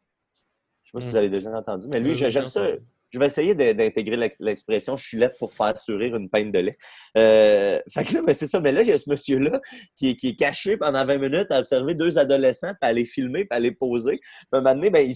Je 0.84 0.90
sais 0.90 0.92
pas 0.92 1.00
si 1.00 1.08
Mm. 1.08 1.10
vous 1.10 1.16
avez 1.16 1.30
déjà 1.30 1.50
entendu, 1.50 1.86
mais 1.90 2.00
lui, 2.00 2.14
je- 2.14 2.30
j'aime 2.30 2.44
j'ai 2.46 2.50
ça. 2.52 2.66
Je 3.10 3.18
vais 3.18 3.26
essayer 3.26 3.54
d'intégrer 3.54 4.16
l'ex- 4.16 4.40
l'expression 4.40 4.96
je 4.96 5.06
suis 5.06 5.18
pour 5.38 5.52
faire 5.52 5.76
sourire 5.78 6.14
une 6.16 6.28
pinte 6.28 6.52
de 6.52 6.58
lait. 6.58 6.78
Euh, 7.16 7.80
fait 7.92 8.04
que 8.04 8.14
là, 8.14 8.22
ben, 8.22 8.34
c'est 8.34 8.46
ça. 8.46 8.60
Mais 8.60 8.70
là, 8.70 8.82
il 8.82 8.88
y 8.88 8.92
a 8.92 8.98
ce 8.98 9.08
monsieur-là 9.10 9.60
qui, 9.96 10.10
est- 10.10 10.16
qui 10.16 10.28
est 10.28 10.36
caché 10.36 10.76
pendant 10.76 11.04
20 11.04 11.18
minutes 11.18 11.50
à 11.50 11.58
observer 11.60 11.94
deux 11.94 12.18
adolescents, 12.18 12.72
puis 12.80 12.88
à 12.90 12.92
les 12.92 13.04
filmer, 13.04 13.44
puis 13.46 13.56
à 13.56 13.60
les 13.60 13.72
poser. 13.72 14.18
Puis 14.18 14.46
à 14.52 14.58
un 14.58 14.60
moment 14.60 14.74
donné, 14.74 14.90
ben, 14.90 15.08
il, 15.08 15.14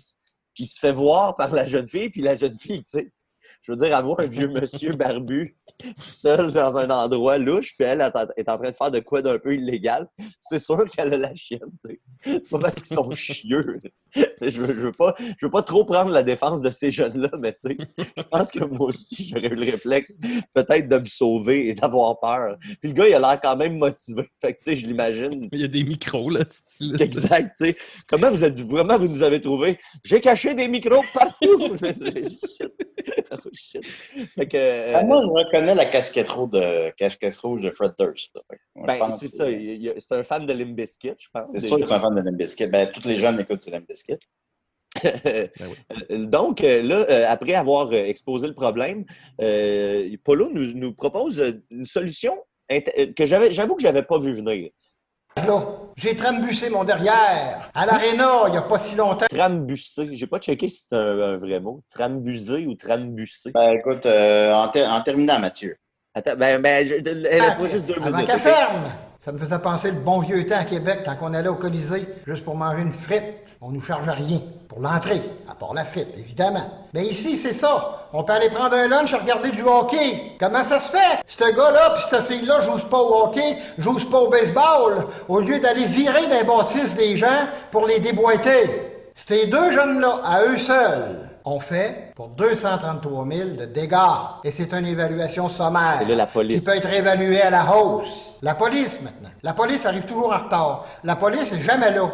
il 0.58 0.66
se 0.66 0.78
fait 0.80 0.90
voir 0.92 1.34
par 1.36 1.52
la 1.54 1.64
jeune 1.66 1.86
fille, 1.86 2.08
puis 2.10 2.22
la 2.22 2.34
jeune 2.34 2.56
fille, 2.58 2.82
tu 2.82 2.98
sais, 2.98 3.12
je 3.62 3.72
veux 3.72 3.78
dire, 3.78 3.94
avoir 3.94 4.18
un 4.20 4.26
vieux 4.26 4.48
monsieur 4.48 4.92
barbu 4.96 5.56
seul 6.00 6.52
dans 6.52 6.76
un 6.78 6.90
endroit 6.90 7.38
louche, 7.38 7.74
puis 7.76 7.86
elle 7.86 8.00
elle 8.00 8.32
est 8.36 8.48
en 8.48 8.58
train 8.58 8.70
de 8.70 8.76
faire 8.76 8.90
de 8.90 9.00
quoi 9.00 9.22
d'un 9.22 9.38
peu 9.38 9.54
illégal, 9.54 10.08
c'est 10.40 10.60
sûr 10.60 10.84
qu'elle 10.88 11.14
a 11.14 11.16
la 11.16 11.34
chienne, 11.34 11.60
tu 11.84 11.90
sais. 11.90 12.00
C'est 12.24 12.50
pas 12.50 12.58
parce 12.58 12.74
qu'ils 12.74 12.96
sont 12.96 13.10
chieux. 13.12 13.80
Je, 14.14 14.60
veux, 14.60 14.74
je, 14.74 14.80
veux 14.80 14.92
pas, 14.92 15.14
je 15.18 15.46
veux 15.46 15.50
pas 15.50 15.62
trop 15.62 15.84
prendre 15.84 16.10
la 16.10 16.22
défense 16.22 16.62
de 16.62 16.70
ces 16.70 16.90
jeunes-là, 16.90 17.30
mais 17.38 17.52
tu 17.52 17.68
sais, 17.68 17.76
je 18.16 18.22
pense 18.22 18.50
que 18.50 18.64
moi 18.64 18.88
aussi, 18.88 19.28
j'aurais 19.28 19.48
eu 19.48 19.54
le 19.54 19.70
réflexe 19.70 20.18
peut-être 20.54 20.88
de 20.88 20.98
me 20.98 21.06
sauver 21.06 21.68
et 21.68 21.74
d'avoir 21.74 22.18
peur. 22.20 22.56
Puis 22.80 22.90
le 22.90 22.92
gars, 22.92 23.08
il 23.08 23.14
a 23.14 23.18
l'air 23.18 23.40
quand 23.40 23.56
même 23.56 23.78
motivé. 23.78 24.28
Fait 24.40 24.52
que, 24.52 24.58
tu 24.58 24.64
sais, 24.64 24.76
je 24.76 24.86
l'imagine. 24.86 25.48
Il 25.52 25.60
y 25.60 25.64
a 25.64 25.68
des 25.68 25.84
micros, 25.84 26.30
là, 26.30 26.44
style. 26.48 27.00
Exact, 27.00 27.54
tu 27.56 27.66
sais. 27.66 27.76
Comment 28.06 28.30
vous 28.30 28.44
êtes 28.44 28.60
vraiment 28.60 28.98
vous 28.98 29.08
nous 29.08 29.22
avez 29.22 29.40
trouvé? 29.40 29.78
J'ai 30.04 30.20
caché 30.20 30.54
des 30.54 30.68
micros 30.68 31.02
partout! 31.14 31.76
Oh, 33.32 33.48
shit. 33.52 33.82
Fait 33.84 34.46
que, 34.46 34.56
euh, 34.56 34.92
Ah, 34.94 35.04
moi, 35.04 35.20
je 35.22 35.26
reconnais 35.26 35.74
la 35.74 35.86
casquette 35.86 36.28
rouge 36.28 36.50
de, 36.50 36.90
casquette 36.90 37.36
rouge 37.36 37.62
de 37.62 37.70
Fred 37.70 37.92
Durst. 37.98 38.32
je 38.76 38.82
Ben, 38.82 39.10
c'est 39.10 39.28
ça. 39.28 39.46
C'est 39.98 40.14
un 40.14 40.22
fan 40.22 40.46
de 40.46 40.52
Limp 40.52 40.76
Bizkit, 40.76 41.14
je 41.18 41.28
pense. 41.32 41.46
C'est 41.52 41.68
sûr 41.68 41.78
que 41.78 41.86
c'est 41.86 41.94
un 41.94 41.98
fan 41.98 42.14
de 42.14 42.20
Limp 42.20 42.36
Bizkit. 42.36 42.66
Ben, 42.68 42.90
tous 42.92 43.08
les 43.08 43.16
jeunes 43.16 43.40
écoutent 43.40 43.66
Limp 43.66 43.86
Bizkit. 43.88 44.18
Euh, 45.26 46.26
Donc, 46.26 46.62
euh, 46.62 46.82
là, 46.82 47.06
euh, 47.08 47.26
après 47.28 47.54
avoir 47.54 47.92
exposé 47.92 48.46
le 48.46 48.54
problème, 48.54 49.04
euh, 49.40 50.14
Polo 50.24 50.50
nous, 50.50 50.72
nous 50.74 50.92
propose 50.92 51.42
une 51.70 51.86
solution 51.86 52.36
que 52.68 53.26
j'avoue 53.26 53.74
que 53.74 53.82
j'avais 53.82 54.02
pas 54.02 54.18
vu 54.18 54.34
venir. 54.34 54.70
Là, 55.36 55.60
j'ai 55.96 56.14
trambussé 56.14 56.68
mon 56.70 56.84
derrière 56.84 57.70
à 57.74 57.86
l'aréna 57.86 58.44
il 58.48 58.54
y 58.54 58.56
a 58.56 58.62
pas 58.62 58.78
si 58.78 58.94
longtemps. 58.94 59.26
Trambussé. 59.30 60.10
J'ai 60.12 60.26
pas 60.26 60.38
checké 60.38 60.68
si 60.68 60.86
c'est 60.88 60.96
un, 60.96 61.20
un 61.20 61.36
vrai 61.36 61.58
mot. 61.58 61.82
Trambusé 61.92 62.66
ou 62.66 62.74
trambussé. 62.74 63.50
Ben, 63.54 63.72
écoute, 63.72 64.04
euh, 64.06 64.52
en, 64.52 64.68
ter- 64.68 64.88
en 64.88 65.00
terminant, 65.02 65.38
Mathieu. 65.38 65.76
Attends, 66.14 66.36
ben, 66.36 66.60
ben, 66.60 66.86
je- 66.86 67.00
de- 67.00 67.10
laisse-moi 67.10 67.66
juste 67.66 67.86
deux 67.86 67.94
Avant 67.96 68.10
minutes. 68.10 68.26
qu'elle 68.26 68.36
ok? 68.36 68.42
ferme. 68.42 68.84
Ça 69.18 69.32
me 69.32 69.38
faisait 69.38 69.58
penser 69.58 69.90
le 69.92 70.00
bon 70.00 70.18
vieux 70.20 70.44
temps 70.46 70.58
à 70.58 70.64
Québec 70.64 71.00
quand 71.04 71.16
on 71.22 71.32
allait 71.32 71.48
au 71.48 71.54
Colisée 71.54 72.06
juste 72.26 72.44
pour 72.44 72.54
manger 72.56 72.82
une 72.82 72.92
frite. 72.92 73.41
On 73.64 73.70
nous 73.70 73.80
charge 73.80 74.08
rien 74.08 74.40
pour 74.68 74.80
l'entrée, 74.80 75.22
à 75.48 75.54
part 75.54 75.72
la 75.72 75.84
frite, 75.84 76.08
évidemment. 76.18 76.68
Mais 76.92 77.04
ici, 77.04 77.36
c'est 77.36 77.52
ça. 77.52 78.08
On 78.12 78.24
peut 78.24 78.32
aller 78.32 78.50
prendre 78.50 78.74
un 78.74 78.88
lunch 78.88 79.12
et 79.12 79.16
regarder 79.16 79.52
du 79.52 79.62
hockey. 79.62 80.32
Comment 80.40 80.64
ça 80.64 80.80
se 80.80 80.90
fait? 80.90 81.20
Ce 81.28 81.44
gars-là 81.44 81.90
puis 81.94 82.02
cette 82.10 82.24
fille-là 82.24 82.58
jouent 82.58 82.88
pas 82.88 82.98
au 82.98 83.26
hockey, 83.26 83.58
jouent 83.78 84.10
pas 84.10 84.18
au 84.18 84.28
baseball, 84.28 85.06
au 85.28 85.38
lieu 85.38 85.60
d'aller 85.60 85.84
virer 85.84 86.26
des 86.26 86.42
bâtisses 86.42 86.96
des 86.96 87.16
gens 87.16 87.46
pour 87.70 87.86
les 87.86 88.00
déboîter. 88.00 89.12
Ces 89.14 89.46
deux 89.46 89.70
jeunes-là, 89.70 90.18
à 90.24 90.42
eux 90.42 90.58
seuls, 90.58 91.30
ont 91.44 91.60
fait 91.60 92.10
pour 92.16 92.30
233 92.30 93.26
000 93.28 93.48
de 93.50 93.66
dégâts. 93.66 93.96
Et 94.42 94.50
c'est 94.50 94.72
une 94.72 94.86
évaluation 94.86 95.48
sommaire. 95.48 96.00
Là, 96.08 96.16
la 96.16 96.26
police. 96.26 96.64
Qui 96.64 96.66
peut 96.68 96.76
être 96.76 96.92
évaluée 96.92 97.42
à 97.42 97.50
la 97.50 97.76
hausse. 97.76 98.34
La 98.42 98.56
police, 98.56 99.00
maintenant. 99.02 99.30
La 99.44 99.52
police 99.52 99.86
arrive 99.86 100.04
toujours 100.04 100.32
en 100.32 100.38
retard. 100.38 100.84
La 101.04 101.14
police 101.14 101.52
est 101.52 101.60
jamais 101.60 101.92
là. 101.92 102.10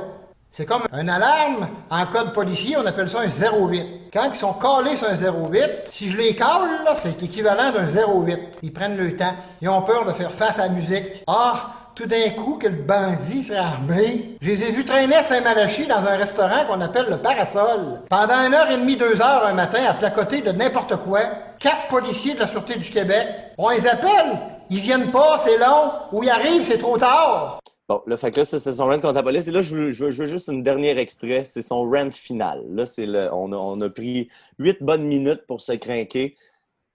C'est 0.51 0.67
comme 0.67 0.83
une 0.93 1.09
alarme 1.09 1.69
en 1.89 2.07
code 2.07 2.33
policier, 2.33 2.77
on 2.77 2.85
appelle 2.85 3.09
ça 3.09 3.21
un 3.21 3.29
08. 3.29 4.11
Quand 4.13 4.31
ils 4.33 4.37
sont 4.37 4.55
calés 4.55 4.97
sur 4.97 5.09
un 5.09 5.15
08, 5.15 5.89
si 5.91 6.11
je 6.11 6.17
les 6.17 6.35
cale, 6.35 6.83
là, 6.85 6.95
c'est 6.97 7.21
l'équivalent 7.21 7.71
d'un 7.71 7.87
08. 7.87 8.59
Ils 8.63 8.73
prennent 8.73 8.97
le 8.97 9.17
temps. 9.17 9.35
Ils 9.61 9.69
ont 9.69 9.83
peur 9.83 10.05
de 10.05 10.13
faire 10.13 10.33
face 10.33 10.59
à 10.59 10.63
la 10.67 10.71
musique. 10.71 11.23
Ah, 11.29 11.53
tout 11.95 12.07
d'un 12.07 12.31
coup 12.31 12.59
que 12.61 12.67
le 12.67 12.83
bandit 12.83 13.43
serait 13.43 13.59
armé. 13.59 14.37
Je 14.41 14.49
les 14.51 14.65
ai 14.65 14.73
vus 14.73 14.85
traîner 14.85 15.17
à 15.17 15.23
Saint-Malachie 15.23 15.87
dans 15.87 15.99
un 15.99 16.17
restaurant 16.17 16.65
qu'on 16.67 16.81
appelle 16.81 17.07
le 17.11 17.19
Parasol. 17.19 18.01
Pendant 18.09 18.47
une 18.47 18.55
heure 18.55 18.71
et 18.71 18.79
demie, 18.79 18.97
deux 18.97 19.21
heures 19.21 19.47
un 19.47 19.53
matin, 19.53 19.85
à 19.87 19.95
placoter 19.95 20.41
de 20.41 20.53
n'importe 20.53 20.97
quoi, 20.97 21.21
quatre 21.61 21.89
policiers 21.89 22.35
de 22.35 22.41
la 22.41 22.49
Sûreté 22.49 22.79
du 22.79 22.91
Québec. 22.91 23.29
On 23.59 23.69
les 23.69 23.87
appelle. 23.87 24.41
Ils 24.71 24.81
viennent 24.81 25.11
pas, 25.13 25.39
c'est 25.39 25.59
long. 25.59 25.93
Ou 26.13 26.25
ils 26.25 26.31
arrivent, 26.31 26.65
c'est 26.65 26.79
trop 26.79 26.99
tard. 26.99 27.61
Bon, 27.89 28.03
là, 28.07 28.19
fait 28.19 28.31
que 28.31 28.41
là, 28.41 28.45
c'était 28.45 28.75
son 28.75 28.85
rant 28.85 29.01
contre 29.01 29.23
la. 29.23 29.41
Et 29.41 29.51
là, 29.51 29.63
je 29.63 29.75
veux, 29.75 30.11
juste 30.11 30.49
une 30.49 30.63
dernière 30.63 30.99
extrait. 30.99 31.45
C'est 31.47 31.63
son 31.63 31.89
rant 31.89 32.11
final. 32.11 32.63
Là, 32.69 32.85
c'est 32.85 33.07
le, 33.07 33.31
on, 33.33 33.81
a, 33.81 33.89
pris 33.89 34.29
huit 34.59 34.83
bonnes 34.83 35.05
minutes 35.05 35.47
pour 35.47 35.63
se 35.63 35.73
craquer. 35.73 36.37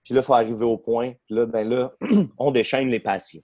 Puis 0.04 0.14
là, 0.14 0.20
il 0.20 0.24
faut 0.24 0.34
arriver 0.34 0.64
au 0.64 0.76
point. 0.76 1.14
Puis 1.26 1.34
là, 1.34 1.46
ben 1.46 1.68
là, 1.68 1.92
on 2.38 2.52
déchaîne 2.52 2.90
les 2.90 3.00
patients. 3.00 3.40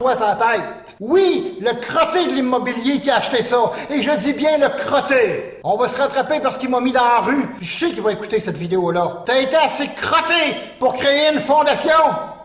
Toi 0.00 0.14
sa 0.14 0.34
tête. 0.34 0.96
Oui, 0.98 1.58
le 1.60 1.78
crotté 1.80 2.26
de 2.26 2.32
l'immobilier 2.32 3.00
qui 3.00 3.10
a 3.10 3.16
acheté 3.16 3.42
ça. 3.42 3.70
Et 3.90 4.02
je 4.02 4.10
dis 4.18 4.32
bien 4.32 4.58
le 4.58 4.68
crotté. 4.68 5.60
On 5.62 5.76
va 5.76 5.88
se 5.88 5.98
rattraper 5.98 6.40
parce 6.40 6.58
qu'il 6.58 6.70
m'a 6.70 6.80
mis 6.80 6.92
dans 6.92 7.04
la 7.04 7.20
rue. 7.20 7.48
Je 7.60 7.70
sais 7.70 7.90
qu'il 7.90 8.00
va 8.00 8.12
écouter 8.12 8.40
cette 8.40 8.56
vidéo-là. 8.56 9.24
T'as 9.26 9.40
été 9.40 9.56
assez 9.56 9.88
crotté 9.88 10.56
pour 10.78 10.94
créer 10.94 11.32
une 11.32 11.38
fondation. 11.38 11.92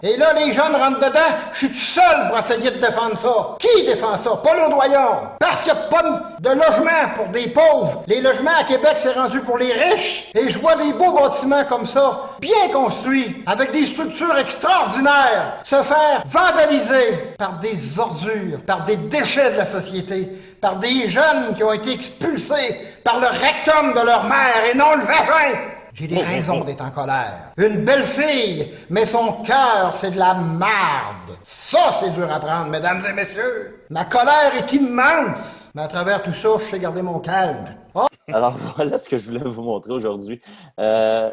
Et 0.08 0.18
là, 0.18 0.34
les 0.34 0.52
jeunes 0.52 0.76
rentrent 0.76 1.00
dedans. 1.00 1.36
Je 1.52 1.58
suis 1.58 1.70
tout 1.70 1.76
seul 1.76 2.28
pour 2.28 2.38
essayer 2.38 2.70
de 2.70 2.78
défendre 2.78 3.18
ça. 3.18 3.58
Qui 3.58 3.84
défend 3.86 4.16
ça? 4.16 4.40
Paul 4.44 4.58
Audoyon. 4.68 5.32
Parce 5.40 5.64
qu'il 5.64 5.74
n'y 5.74 5.80
a 5.80 5.82
pas 5.84 6.04
de 6.04 6.36
de 6.46 6.50
logement 6.52 7.10
pour 7.16 7.28
des 7.28 7.50
pauvres. 7.50 8.04
Les 8.08 8.22
logements 8.22 8.56
à 8.60 8.64
Québec, 8.64 8.94
c'est 8.98 9.14
rendu 9.14 9.40
pour 9.42 9.58
les 9.58 9.74
riches. 9.74 10.26
Et 10.36 10.48
je 10.48 10.60
vois 10.60 10.76
des 10.76 10.94
beaux 10.94 11.12
bâtiments 11.12 11.66
comme 11.66 11.88
ça, 11.88 12.20
bien 12.40 12.70
construits, 12.72 13.44
avec 13.48 13.72
des 13.72 13.88
structures 13.88 14.38
extraordinaires, 14.38 15.58
se 15.64 15.82
faire 15.82 16.22
vandaliser 16.26 17.34
par 17.38 17.54
des 17.60 18.00
ordures, 18.00 18.60
par 18.66 18.86
des 18.86 18.98
déchets 18.98 19.52
de 19.54 19.58
la 19.58 19.66
société, 19.66 20.32
par 20.62 20.76
des 20.76 21.08
jeunes 21.08 21.56
qui 21.56 21.64
ont 21.64 21.74
été 21.74 21.94
expulsés 21.94 22.80
par 23.04 23.20
le 23.20 23.28
rectum 23.28 23.94
de 23.94 24.06
leur 24.06 24.26
mère 24.26 24.66
et 24.72 24.76
non 24.76 24.94
le 24.96 25.04
vagin. 25.04 25.60
J'ai 25.98 26.08
des 26.08 26.22
raisons 26.22 26.66
d'être 26.66 26.84
en 26.84 26.92
colère. 26.92 27.54
Une 27.56 27.86
belle 27.86 28.04
fille, 28.04 28.70
mais 28.90 29.06
son 29.06 29.44
cœur, 29.44 29.96
c'est 29.96 30.12
de 30.12 30.20
la 30.20 30.34
marde. 30.34 31.38
Ça, 31.42 31.90
c'est 31.94 32.10
dur 32.10 32.30
à 32.30 32.38
prendre, 32.38 32.70
mesdames 32.70 33.02
et 33.10 33.14
messieurs. 33.14 33.82
Ma 33.90 34.04
colère 34.04 34.54
est 34.58 34.74
immense. 34.74 35.70
Mais 35.74 35.84
à 35.84 35.88
travers 35.88 36.22
tout 36.22 36.34
ça, 36.34 36.50
je 36.60 36.66
sais 36.66 36.80
garder 36.80 37.02
mon 37.02 37.20
calme. 37.20 37.64
Oh, 37.94 38.08
Alors 38.34 38.58
voilà 38.76 38.98
ce 38.98 39.08
que 39.08 39.18
je 39.18 39.26
voulais 39.26 39.44
vous 39.44 39.62
montrer 39.62 39.94
aujourd'hui. 39.94 40.42
Euh, 40.80 41.32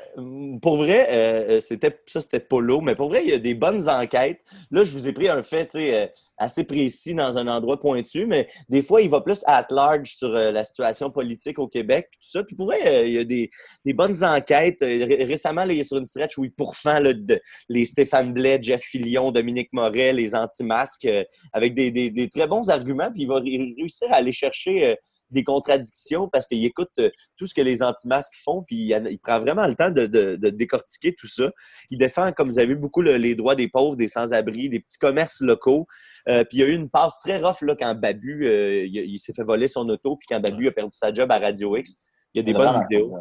pour 0.61 0.76
vrai, 0.76 1.07
euh, 1.11 1.61
c'était 1.61 1.99
ça 2.07 2.20
c'était 2.20 2.40
Polo, 2.40 2.80
mais 2.82 2.95
pour 2.95 3.09
vrai, 3.09 3.22
il 3.24 3.30
y 3.30 3.32
a 3.32 3.38
des 3.38 3.55
bonnes 3.55 3.88
enquêtes. 3.88 4.40
Là, 4.70 4.84
je 4.84 4.93
vous 4.93 5.07
ai 5.07 5.12
pris 5.12 5.28
un 5.28 5.43
fait 5.43 5.74
euh, 5.74 6.07
assez 6.36 6.64
précis 6.64 7.14
dans 7.14 7.38
un 7.38 7.49
endroit 7.49 7.80
pointu, 7.80 8.26
mais 8.26 8.49
des 8.68 8.82
fois, 8.82 9.01
il 9.01 9.09
va 9.09 9.22
plus 9.22 9.43
at 9.47 9.66
large 9.70 10.14
sur 10.16 10.34
euh, 10.34 10.53
la 10.53 10.64
situation 10.64 11.11
politique 11.11 11.59
au 11.59 11.66
Québec, 11.66 12.09
puis 12.11 12.20
tout 12.20 12.28
ça. 12.30 12.45
Puis 12.45 12.55
pour 12.57 12.66
vrai, 12.66 12.78
euh, 12.86 13.07
il 13.07 13.12
y 13.14 13.18
a 13.18 13.24
des, 13.24 13.51
bonnes 13.95 14.22
enquêtes. 14.22 14.80
Ré- 14.82 15.24
récemment, 15.24 15.64
là, 15.64 15.72
il 15.72 15.80
est 15.80 15.84
sur 15.84 15.97
une 15.97 16.07
stretch 16.07 16.36
où 16.36 16.45
il 16.45 16.53
pourfend 16.53 17.01
là, 17.01 17.14
de- 17.14 17.40
les 17.70 17.86
Stéphane 17.86 18.34
Blais, 18.34 18.59
Jeff 18.61 18.82
Fillion, 18.82 19.30
Dominique 19.32 19.72
Moret, 19.72 20.12
les 20.12 20.34
anti-masques, 20.34 21.09
avec 21.53 21.74
des, 21.74 21.90
des- 21.90 22.28
très 22.28 22.47
bons 22.47 22.68
arguments, 22.70 23.11
puis 23.11 23.22
il 23.22 23.28
va 23.28 23.36
ré- 23.36 23.74
réussir 23.78 24.09
à 24.12 24.16
aller 24.16 24.32
chercher 24.32 24.97
des 25.33 25.45
contradictions 25.45 26.28
parce 26.28 26.47
qu'il 26.47 26.64
écoute 26.64 26.91
euh, 26.99 27.11
tout 27.37 27.47
ce 27.47 27.55
que 27.55 27.61
les 27.61 27.83
anti-masques 27.83 28.35
font, 28.45 28.62
puis 28.62 28.76
il, 28.76 29.09
il 29.11 29.18
prend 29.18 29.41
vraiment 29.41 29.66
le 29.66 29.74
temps 29.74 29.91
de, 29.91 30.07
de- 30.07 30.37
de 30.37 30.51
décortiquer 30.51 31.14
tout 31.14 31.26
ça. 31.26 31.51
Il 31.91 31.99
défend, 31.99 32.30
comme 32.33 32.49
vous 32.49 32.59
avez 32.59 32.68
vu, 32.68 32.76
beaucoup 32.76 33.03
le- 33.03 33.16
les 33.16 33.35
droits 33.35 33.55
des 33.57 33.68
pauvres, 33.68 33.97
des 33.97 34.09
sans-abri, 34.09 34.68
des 34.68 34.80
petits 34.80 34.99
commerces 34.99 35.41
locaux. 35.41 35.87
Euh, 36.28 36.45
puis 36.45 36.59
il 36.59 36.61
y 36.61 36.64
a 36.64 36.66
eu 36.68 36.74
une 36.74 36.89
passe 36.91 37.18
très 37.20 37.39
rough 37.39 37.62
là, 37.62 37.74
quand 37.74 37.95
Babu 37.95 38.47
euh, 38.47 38.85
il, 38.87 38.95
il 38.97 39.18
s'est 39.18 39.33
fait 39.33 39.43
voler 39.43 39.66
son 39.68 39.89
auto, 39.89 40.16
puis 40.16 40.26
quand 40.28 40.41
Babu 40.41 40.68
a 40.68 40.72
perdu 40.72 40.97
sa 40.97 41.12
job 41.12 41.30
à 41.33 41.39
Radio 41.39 41.76
X. 41.76 41.97
Il 42.35 42.39
y 42.39 42.41
a 42.41 42.45
des 42.45 42.53
bonnes 42.53 42.83
vidéos. 42.89 43.14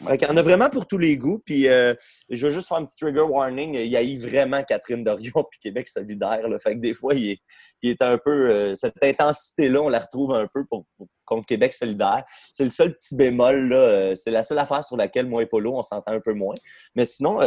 Qu'il 0.00 0.28
y 0.28 0.30
en 0.30 0.36
a 0.36 0.42
vraiment 0.42 0.68
pour 0.70 0.86
tous 0.86 0.98
les 0.98 1.16
goûts. 1.16 1.40
Puis 1.44 1.68
euh, 1.68 1.94
je 2.28 2.46
veux 2.46 2.52
juste 2.52 2.68
faire 2.68 2.78
un 2.78 2.84
petit 2.84 2.96
trigger 2.96 3.20
warning. 3.20 3.74
Il 3.74 3.86
y 3.86 3.96
a 3.96 4.02
eu 4.02 4.18
vraiment 4.18 4.62
Catherine 4.62 5.04
Dorion 5.04 5.44
puis 5.50 5.58
Québec 5.60 5.88
solidaire. 5.88 6.48
Là. 6.48 6.58
Fait 6.58 6.74
que 6.74 6.80
des 6.80 6.94
fois, 6.94 7.14
il 7.14 7.32
est, 7.32 7.42
il 7.82 7.96
un 8.00 8.18
peu. 8.18 8.50
euh, 8.50 8.74
cette 8.74 9.02
intensité-là, 9.02 9.80
on 9.82 9.88
la 9.88 10.00
retrouve 10.00 10.34
un 10.34 10.46
peu 10.52 10.64
pour, 10.64 10.86
contre 11.24 11.46
Québec 11.46 11.72
solidaire. 11.72 12.24
C'est 12.52 12.64
le 12.64 12.70
seul 12.70 12.94
petit 12.94 13.16
bémol. 13.16 13.68
Là. 13.68 13.76
euh, 13.76 14.14
C'est 14.14 14.30
la 14.30 14.42
seule 14.42 14.58
affaire 14.58 14.84
sur 14.84 14.96
laquelle 14.96 15.26
moi 15.26 15.42
et 15.42 15.46
Polo, 15.46 15.76
on 15.76 15.82
s'entend 15.82 16.12
un 16.12 16.20
peu 16.20 16.34
moins. 16.34 16.56
Mais 16.94 17.04
sinon, 17.06 17.40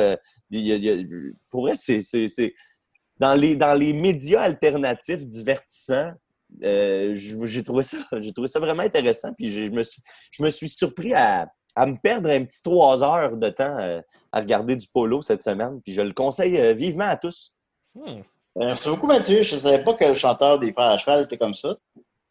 il 0.50 0.68
il 0.68 1.36
pour 1.50 1.62
vrai, 1.62 1.74
c'est. 1.76 2.54
Dans 3.20 3.34
les, 3.34 3.94
médias 3.94 4.42
alternatifs 4.42 5.26
divertissants, 5.26 6.14
j'ai 6.62 7.64
trouvé 7.64 7.84
ça 7.84 7.98
j'ai 8.20 8.32
trouvé 8.32 8.48
ça 8.48 8.60
vraiment 8.60 8.84
intéressant 8.84 9.34
puis 9.34 9.50
je 9.52 10.44
me 10.44 10.52
suis 10.52 10.70
surpris 10.70 11.14
à, 11.14 11.48
à 11.78 11.86
me 11.86 11.96
perdre 11.98 12.30
un 12.30 12.44
petit 12.44 12.62
trois 12.64 13.04
heures 13.04 13.38
de 13.38 13.50
temps 13.50 13.78
euh, 13.80 14.02
à 14.32 14.40
regarder 14.40 14.76
du 14.76 14.88
polo 14.88 15.22
cette 15.22 15.44
semaine 15.44 15.80
puis 15.82 15.94
je 15.94 16.02
le 16.02 16.12
conseille 16.14 16.58
euh, 16.58 16.74
vivement 16.74 17.06
à 17.10 17.18
tous 17.18 17.54
Hmm. 17.96 18.22
Merci 18.56 18.90
beaucoup, 18.90 19.08
Mathieu. 19.08 19.42
Je 19.44 19.56
ne 19.56 19.60
savais 19.60 19.84
pas 19.84 19.94
que 19.96 20.06
le 20.06 20.14
chanteur 20.14 20.60
des 20.60 20.72
Frères 20.72 20.90
à 20.90 20.98
cheval 20.98 21.24
était 21.24 21.38
comme 21.38 21.54
ça. 21.56 21.76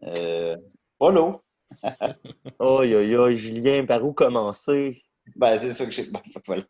Euh, 0.05 0.57
Polo. 0.99 1.41
Oi, 2.61 2.87
oi, 2.95 3.17
oi, 3.17 3.35
Julien, 3.35 3.85
par 3.85 4.05
où 4.05 4.13
commencer? 4.13 5.03
Ben, 5.35 5.59
c'est 5.59 5.73
ça 5.75 5.85
que 5.85 5.91
j'ai. 5.91 6.05
bon, 6.11 6.21
voilà. 6.47 6.63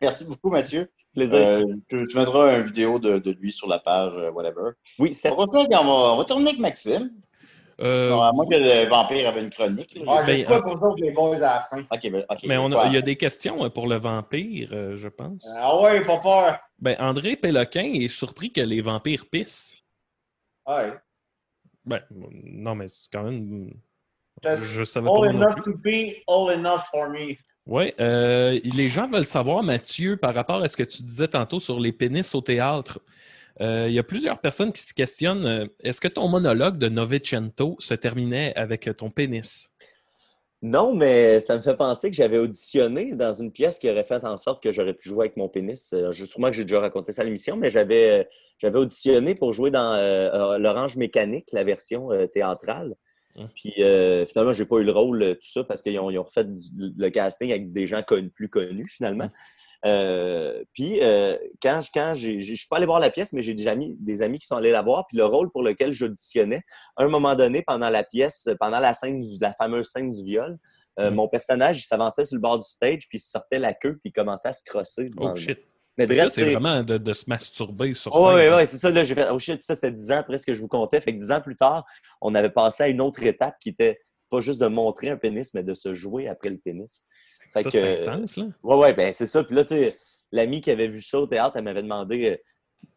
Merci 0.00 0.24
beaucoup, 0.24 0.48
Mathieu. 0.50 0.90
Plaisir. 1.14 1.36
Euh, 1.38 1.62
tu, 1.88 2.02
tu 2.04 2.16
mettras 2.16 2.58
une 2.58 2.64
vidéo 2.64 2.98
de, 2.98 3.18
de 3.18 3.30
lui 3.32 3.52
sur 3.52 3.68
la 3.68 3.78
page, 3.78 4.12
euh, 4.16 4.30
whatever. 4.30 4.70
Oui, 4.98 5.12
faire- 5.14 5.38
on 5.38 5.44
va, 5.44 5.60
on 6.12 6.16
va 6.16 6.24
terminer 6.24 6.50
avec 6.50 6.60
Maxime. 6.60 7.10
Euh, 7.82 8.18
à 8.20 8.32
moins 8.32 8.46
que 8.46 8.56
le 8.58 8.88
vampire 8.88 9.28
avait 9.28 9.42
une 9.42 9.50
chronique. 9.50 9.94
là. 9.94 10.02
Ah, 10.08 10.22
Ben, 10.26 10.44
pour 10.62 10.82
autres, 10.82 11.00
les 11.02 11.12
boys, 11.12 11.36
à 11.36 11.40
la 11.40 11.60
fin? 11.70 11.80
Ok, 11.90 12.10
ben, 12.10 12.24
ok. 12.28 12.38
mais 12.46 12.56
on 12.58 12.66
a- 12.72 12.74
quoi? 12.74 12.86
il 12.86 12.92
y 12.94 12.96
a 12.98 13.02
des 13.02 13.16
questions 13.16 13.64
euh, 13.64 13.70
pour 13.70 13.86
le 13.88 13.96
vampire, 13.96 14.68
euh, 14.72 14.96
je 14.96 15.08
pense. 15.08 15.42
Ah 15.56 15.80
ouais, 15.80 16.02
pas 16.04 16.18
peur. 16.18 16.58
Ben, 16.78 16.96
André 16.98 17.36
Péloquin 17.36 17.90
est 17.94 18.08
surpris 18.08 18.52
que 18.52 18.60
les 18.60 18.80
vampires 18.80 19.24
pissent. 19.30 19.76
Ouais. 20.66 20.92
Ben, 21.84 22.00
non, 22.44 22.74
mais 22.74 22.86
c'est 22.88 23.08
quand 23.12 23.22
même. 23.22 23.70
That's 24.42 24.66
Je 24.68 24.84
savais 24.84 25.06
pas 25.06 25.12
All 25.12 25.32
non 25.34 25.42
enough 25.42 25.64
to 25.64 25.72
be, 25.74 26.14
all 26.28 26.50
enough 26.52 26.82
for 26.90 27.08
me. 27.08 27.36
Oui, 27.66 27.92
euh, 28.00 28.58
les 28.64 28.88
gens 28.88 29.06
veulent 29.08 29.24
savoir, 29.24 29.62
Mathieu, 29.62 30.16
par 30.16 30.34
rapport 30.34 30.62
à 30.62 30.68
ce 30.68 30.76
que 30.76 30.82
tu 30.82 31.02
disais 31.02 31.28
tantôt 31.28 31.60
sur 31.60 31.78
les 31.78 31.92
pénis 31.92 32.34
au 32.34 32.40
théâtre. 32.40 33.00
Euh, 33.60 33.86
Il 33.88 33.94
y 33.94 33.98
a 33.98 34.02
plusieurs 34.02 34.40
personnes 34.40 34.72
qui 34.72 34.82
se 34.82 34.94
questionnent 34.94 35.46
euh, 35.46 35.66
est-ce 35.82 36.00
que 36.00 36.08
ton 36.08 36.28
monologue 36.28 36.78
de 36.78 36.88
Novecento 36.88 37.76
se 37.78 37.94
terminait 37.94 38.54
avec 38.56 38.88
ton 38.96 39.10
pénis? 39.10 39.70
Non, 40.62 40.94
mais 40.94 41.40
ça 41.40 41.56
me 41.56 41.62
fait 41.62 41.76
penser 41.76 42.10
que 42.10 42.16
j'avais 42.16 42.36
auditionné 42.36 43.12
dans 43.14 43.32
une 43.32 43.50
pièce 43.50 43.78
qui 43.78 43.88
aurait 43.90 44.04
fait 44.04 44.22
en 44.24 44.36
sorte 44.36 44.62
que 44.62 44.72
j'aurais 44.72 44.92
pu 44.92 45.08
jouer 45.08 45.26
avec 45.26 45.38
mon 45.38 45.48
pénis. 45.48 45.92
Euh, 45.94 46.12
je- 46.12 46.26
sûrement 46.26 46.48
que 46.48 46.56
j'ai 46.56 46.64
déjà 46.64 46.80
raconté 46.80 47.12
ça 47.12 47.22
à 47.22 47.24
l'émission, 47.24 47.56
mais 47.56 47.70
j'avais 47.70 48.20
euh, 48.20 48.24
j'avais 48.58 48.78
auditionné 48.78 49.34
pour 49.34 49.54
jouer 49.54 49.70
dans 49.70 49.94
euh, 49.94 50.28
euh, 50.34 50.58
l'Orange 50.58 50.96
Mécanique, 50.96 51.48
la 51.52 51.64
version 51.64 52.12
euh, 52.12 52.26
théâtrale. 52.26 52.94
Hum. 53.36 53.48
Puis 53.54 53.72
euh, 53.82 54.26
finalement, 54.26 54.52
j'ai 54.52 54.66
pas 54.66 54.76
eu 54.78 54.84
le 54.84 54.92
rôle, 54.92 55.22
euh, 55.22 55.34
tout 55.34 55.50
ça, 55.50 55.64
parce 55.64 55.80
qu'ils 55.80 55.98
ont, 55.98 56.06
refait 56.22 56.46
le 56.76 57.08
casting 57.08 57.50
avec 57.50 57.72
des 57.72 57.86
gens 57.86 58.02
plus 58.34 58.48
connus, 58.50 58.88
finalement. 58.90 59.30
Euh, 59.86 60.62
puis 60.74 60.98
euh, 61.02 61.36
quand, 61.62 61.80
je- 61.80 61.90
quand 61.92 62.12
je 62.14 62.40
suis 62.54 62.66
pas 62.68 62.76
allé 62.76 62.86
voir 62.86 63.00
la 63.00 63.10
pièce, 63.10 63.32
mais 63.32 63.42
j'ai 63.42 63.54
des 63.54 63.66
amis, 63.68 63.96
des 64.00 64.22
amis 64.22 64.38
qui 64.38 64.46
sont 64.46 64.56
allés 64.56 64.72
la 64.72 64.82
voir. 64.82 65.06
Puis 65.08 65.16
le 65.16 65.24
rôle 65.24 65.50
pour 65.50 65.62
lequel 65.62 65.92
j'auditionnais, 65.92 66.62
à 66.96 67.04
un 67.04 67.08
moment 67.08 67.34
donné, 67.34 67.62
pendant 67.62 67.88
la 67.90 68.02
pièce, 68.02 68.48
pendant 68.60 68.80
la 68.80 68.92
scène, 68.94 69.20
du- 69.20 69.38
la 69.40 69.52
fameuse 69.52 69.88
scène 69.90 70.12
du 70.12 70.22
viol, 70.22 70.58
euh, 70.98 71.10
Mm. 71.10 71.14
mon 71.14 71.28
personnage, 71.28 71.78
il 71.78 71.82
s'avançait 71.82 72.24
sur 72.24 72.36
le 72.36 72.40
bord 72.42 72.58
du 72.58 72.68
stage, 72.68 73.08
puis 73.08 73.18
il 73.18 73.20
sortait 73.20 73.58
la 73.58 73.72
queue, 73.72 73.92
puis 73.94 74.10
il 74.10 74.12
commençait 74.12 74.48
à 74.48 74.52
se 74.52 74.62
crosser 74.64 75.10
Oh 75.18 75.34
shit. 75.34 75.58
Mais 75.96 76.06
bref, 76.06 76.28
c'est 76.28 76.44
c'est- 76.44 76.52
vraiment 76.52 76.82
de, 76.82 76.96
de 76.98 77.12
se 77.12 77.24
masturber 77.28 77.92
sur 77.94 78.14
Oh, 78.14 78.28
scène. 78.36 78.50
oui, 78.52 78.56
oui, 78.56 78.66
c'est 78.66 78.78
ça. 78.78 78.90
Là, 78.90 79.04
j'ai 79.04 79.14
fait, 79.14 79.28
oh 79.30 79.38
shit, 79.38 79.62
ça, 79.64 79.74
c'était 79.74 79.92
10 79.92 80.10
ans 80.12 80.18
après 80.18 80.38
ce 80.38 80.46
que 80.46 80.54
je 80.54 80.60
vous 80.60 80.68
comptais. 80.68 81.00
Fait 81.00 81.12
que 81.12 81.18
10 81.18 81.30
ans 81.30 81.40
plus 81.40 81.56
tard, 81.56 81.84
on 82.20 82.34
avait 82.34 82.50
passé 82.50 82.82
à 82.84 82.88
une 82.88 83.00
autre 83.00 83.22
étape 83.22 83.56
qui 83.60 83.70
était 83.70 84.00
pas 84.30 84.40
juste 84.40 84.60
de 84.60 84.66
montrer 84.68 85.10
un 85.10 85.16
pénis, 85.16 85.52
mais 85.54 85.62
de 85.62 85.74
se 85.74 85.92
jouer 85.94 86.28
après 86.28 86.50
le 86.50 86.58
pénis. 86.58 87.04
Fait 87.52 87.62
Ça, 87.62 87.70
que, 87.70 87.70
c'est 87.70 88.06
intense, 88.08 88.36
là. 88.36 88.46
Ouais, 88.62 88.76
ouais, 88.76 88.94
ben 88.94 89.12
c'est 89.12 89.26
ça. 89.26 89.42
Puis 89.44 89.54
là, 89.56 89.64
tu 89.64 89.74
sais, 89.74 89.98
l'amie 90.32 90.60
qui 90.60 90.70
avait 90.70 90.86
vu 90.88 91.00
ça 91.02 91.18
au 91.20 91.26
théâtre, 91.26 91.56
elle 91.56 91.64
m'avait 91.64 91.82
demandé 91.82 92.30
euh, 92.30 92.36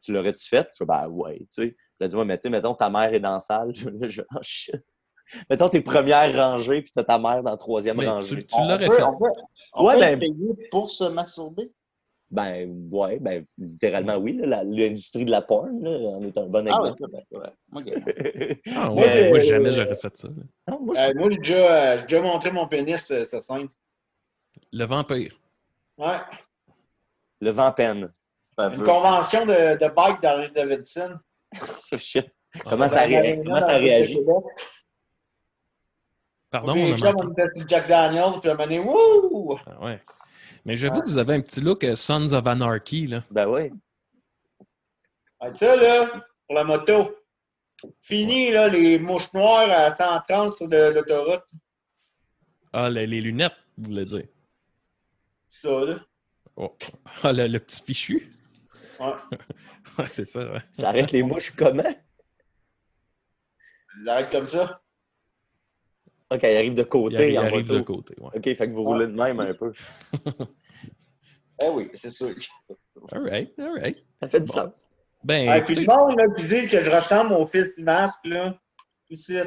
Tu 0.02 0.14
l'aurais-tu 0.14 0.48
fait 0.48 0.68
Je 0.78 0.84
dis 0.84 0.88
Ben 0.88 1.08
ouais, 1.08 1.40
tu 1.40 1.48
sais. 1.50 1.76
Elle 2.00 2.06
a 2.06 2.08
dit 2.08 2.16
Ouais, 2.16 2.26
mais 2.26 2.38
tu 2.38 2.44
sais, 2.44 2.50
mettons, 2.50 2.74
ta 2.76 2.90
mère 2.90 3.14
est 3.14 3.20
dans 3.20 3.34
la 3.34 3.40
salle. 3.40 3.72
Je 3.76 4.22
Oh 4.22 4.40
shit. 4.42 4.76
Mettons, 5.50 5.70
t'es 5.70 5.82
première 5.82 6.32
rangée, 6.36 6.82
puis 6.84 6.92
t'as 6.94 7.04
ta 7.04 7.18
mère 7.18 7.42
dans 7.42 7.52
la 7.52 7.58
troisième 7.58 7.98
Mais 7.98 8.08
rangée. 8.08 8.36
tu, 8.36 8.46
tu 8.46 8.62
l'aurais 8.62 8.90
fait. 8.90 9.02
On 9.04 9.18
peut, 9.18 9.26
on 9.74 9.86
Ouais, 9.86 9.94
peut 9.96 10.00
ben- 10.02 10.20
payé 10.20 10.68
pour 10.70 10.92
se 10.92 11.06
masturber? 11.06 11.72
Ben, 12.34 12.90
ouais, 12.92 13.20
ben, 13.20 13.46
littéralement, 13.60 14.16
oui. 14.18 14.34
L'industrie 14.44 15.24
de 15.24 15.30
la 15.30 15.44
porn, 15.44 15.84
là, 15.84 15.92
en 15.92 16.22
est 16.24 16.36
un 16.36 16.48
bon 16.48 16.66
Ah 16.68 16.82
ouais, 16.82 16.88
exemple. 16.90 17.16
vrai. 17.30 17.54
Ok. 17.76 17.94
Ah, 18.76 18.90
Moi, 18.90 19.06
ouais, 19.06 19.30
moi, 19.30 19.38
euh, 19.38 19.42
jamais 19.44 19.72
j'aurais 19.72 19.96
fait 19.96 20.18
ça. 20.18 20.30
Non, 20.68 20.80
moi, 20.82 20.96
Euh, 20.98 21.14
moi, 21.16 21.30
j'ai 21.30 21.38
déjà, 21.38 21.56
euh, 21.94 21.98
j'ai 22.00 22.04
déjà 22.08 22.22
montré 22.22 22.52
mon 22.52 22.68
pénis, 22.68 23.12
euh, 23.12 23.24
ça 23.24 23.40
scène. 23.40 23.68
Le 24.72 24.84
vampire. 24.86 25.40
Ouais. 26.00 26.18
Le 27.40 27.52
vent 27.52 27.72
peine. 27.72 28.12
Ben, 28.58 28.72
Une 28.74 28.84
convention 28.84 29.46
de, 29.46 29.78
de 29.78 29.94
bike 29.94 30.20
d'Harley 30.20 30.50
Davidson. 30.56 31.20
Shit. 31.96 32.26
Comment, 32.68 32.88
ça, 32.88 33.06
Ben, 33.08 33.10
ré- 33.22 33.36
Marina, 33.38 33.44
comment 33.44 33.60
dans 33.60 33.66
ça 33.68 33.78
le 33.78 33.84
réagit? 33.86 34.20
Pardon, 36.50 36.74
Puis 36.74 36.94
on 36.94 37.06
a 37.06 37.66
Jack 37.68 37.88
Daniels, 37.88 38.40
puis 38.42 38.50
à 38.50 38.54
un 38.54 38.56
moment 38.56 38.64
donné, 38.66 38.80
wouh! 38.80 39.58
Ah, 39.68 39.86
ouais. 39.86 40.00
Mais 40.66 40.76
j'avoue 40.76 41.02
que 41.02 41.08
vous 41.10 41.18
avez 41.18 41.34
un 41.36 41.42
petit 41.42 41.62
look 41.62 41.84
euh, 41.84 41.96
Sons 41.96 42.32
of 42.34 42.48
Anarchy, 42.48 43.08
là. 43.08 43.24
Ben 43.32 43.48
oui. 43.48 43.72
Ah, 45.40 45.54
ça, 45.54 45.76
là, 45.76 46.24
pour 46.48 46.56
la 46.56 46.64
moto. 46.64 47.16
Fini, 48.02 48.52
là, 48.52 48.70
les 48.70 48.98
mouches 48.98 49.34
noires 49.34 49.70
à 49.70 49.92
130 49.92 50.56
sur 50.56 50.68
le- 50.68 50.94
l'autoroute. 50.94 51.44
Ah, 52.72 52.90
les, 52.90 53.06
les 53.06 53.20
lunettes, 53.20 53.52
vous 53.78 53.90
voulez 53.90 54.06
dire. 54.06 54.24
Ça, 55.50 55.82
là. 55.84 55.96
Oh. 56.56 56.74
Ah, 57.24 57.34
le, 57.34 57.48
le 57.48 57.60
petit 57.60 57.82
fichu. 57.84 58.30
Ouais. 59.00 59.14
Ouais, 60.00 60.06
c'est 60.08 60.26
ça, 60.26 60.40
ouais. 60.52 60.60
Ça 60.72 60.90
arrête 60.90 61.12
les 61.12 61.22
mouches 61.22 61.52
comment? 61.56 61.84
Ils 64.02 64.10
arrêtent 64.10 64.32
comme 64.32 64.46
ça. 64.46 64.82
Ok, 66.34 66.40
il 66.44 66.58
arrive 66.58 66.74
de 66.74 66.82
Il 66.82 66.88
côté 66.88 67.32
il 67.32 67.38
en 67.40 67.44
arrive 67.44 67.62
moto. 67.68 67.74
de 67.76 67.82
côté, 67.82 68.16
ouais. 68.20 68.30
Ok, 68.36 68.44
fait 68.44 68.68
que 68.68 68.72
vous 68.72 68.84
roulez 68.84 69.08
de 69.08 69.14
même 69.14 69.40
un 69.40 69.54
peu. 69.54 69.72
Eh 71.62 71.70
oui, 71.70 71.88
c'est 71.94 72.10
sûr. 72.10 72.34
All 73.12 73.22
right, 73.30 73.54
all 73.60 73.80
right. 73.80 74.04
Ça 74.22 74.28
fait 74.28 74.42
du 74.42 74.48
Bon. 74.48 74.54
sens. 74.54 74.88
Ben, 75.24 75.48
Ah, 75.50 75.62
puis 75.62 75.76
le 75.76 75.86
monde, 75.86 76.18
là, 76.18 76.24
qui 76.36 76.44
dit 76.46 76.68
que 76.68 76.84
je 76.84 76.90
ressemble 76.90 77.34
au 77.34 77.46
fils 77.46 77.76
du 77.78 77.84
masque, 77.84 78.26
là. 78.26 78.60
Ici. 79.10 79.38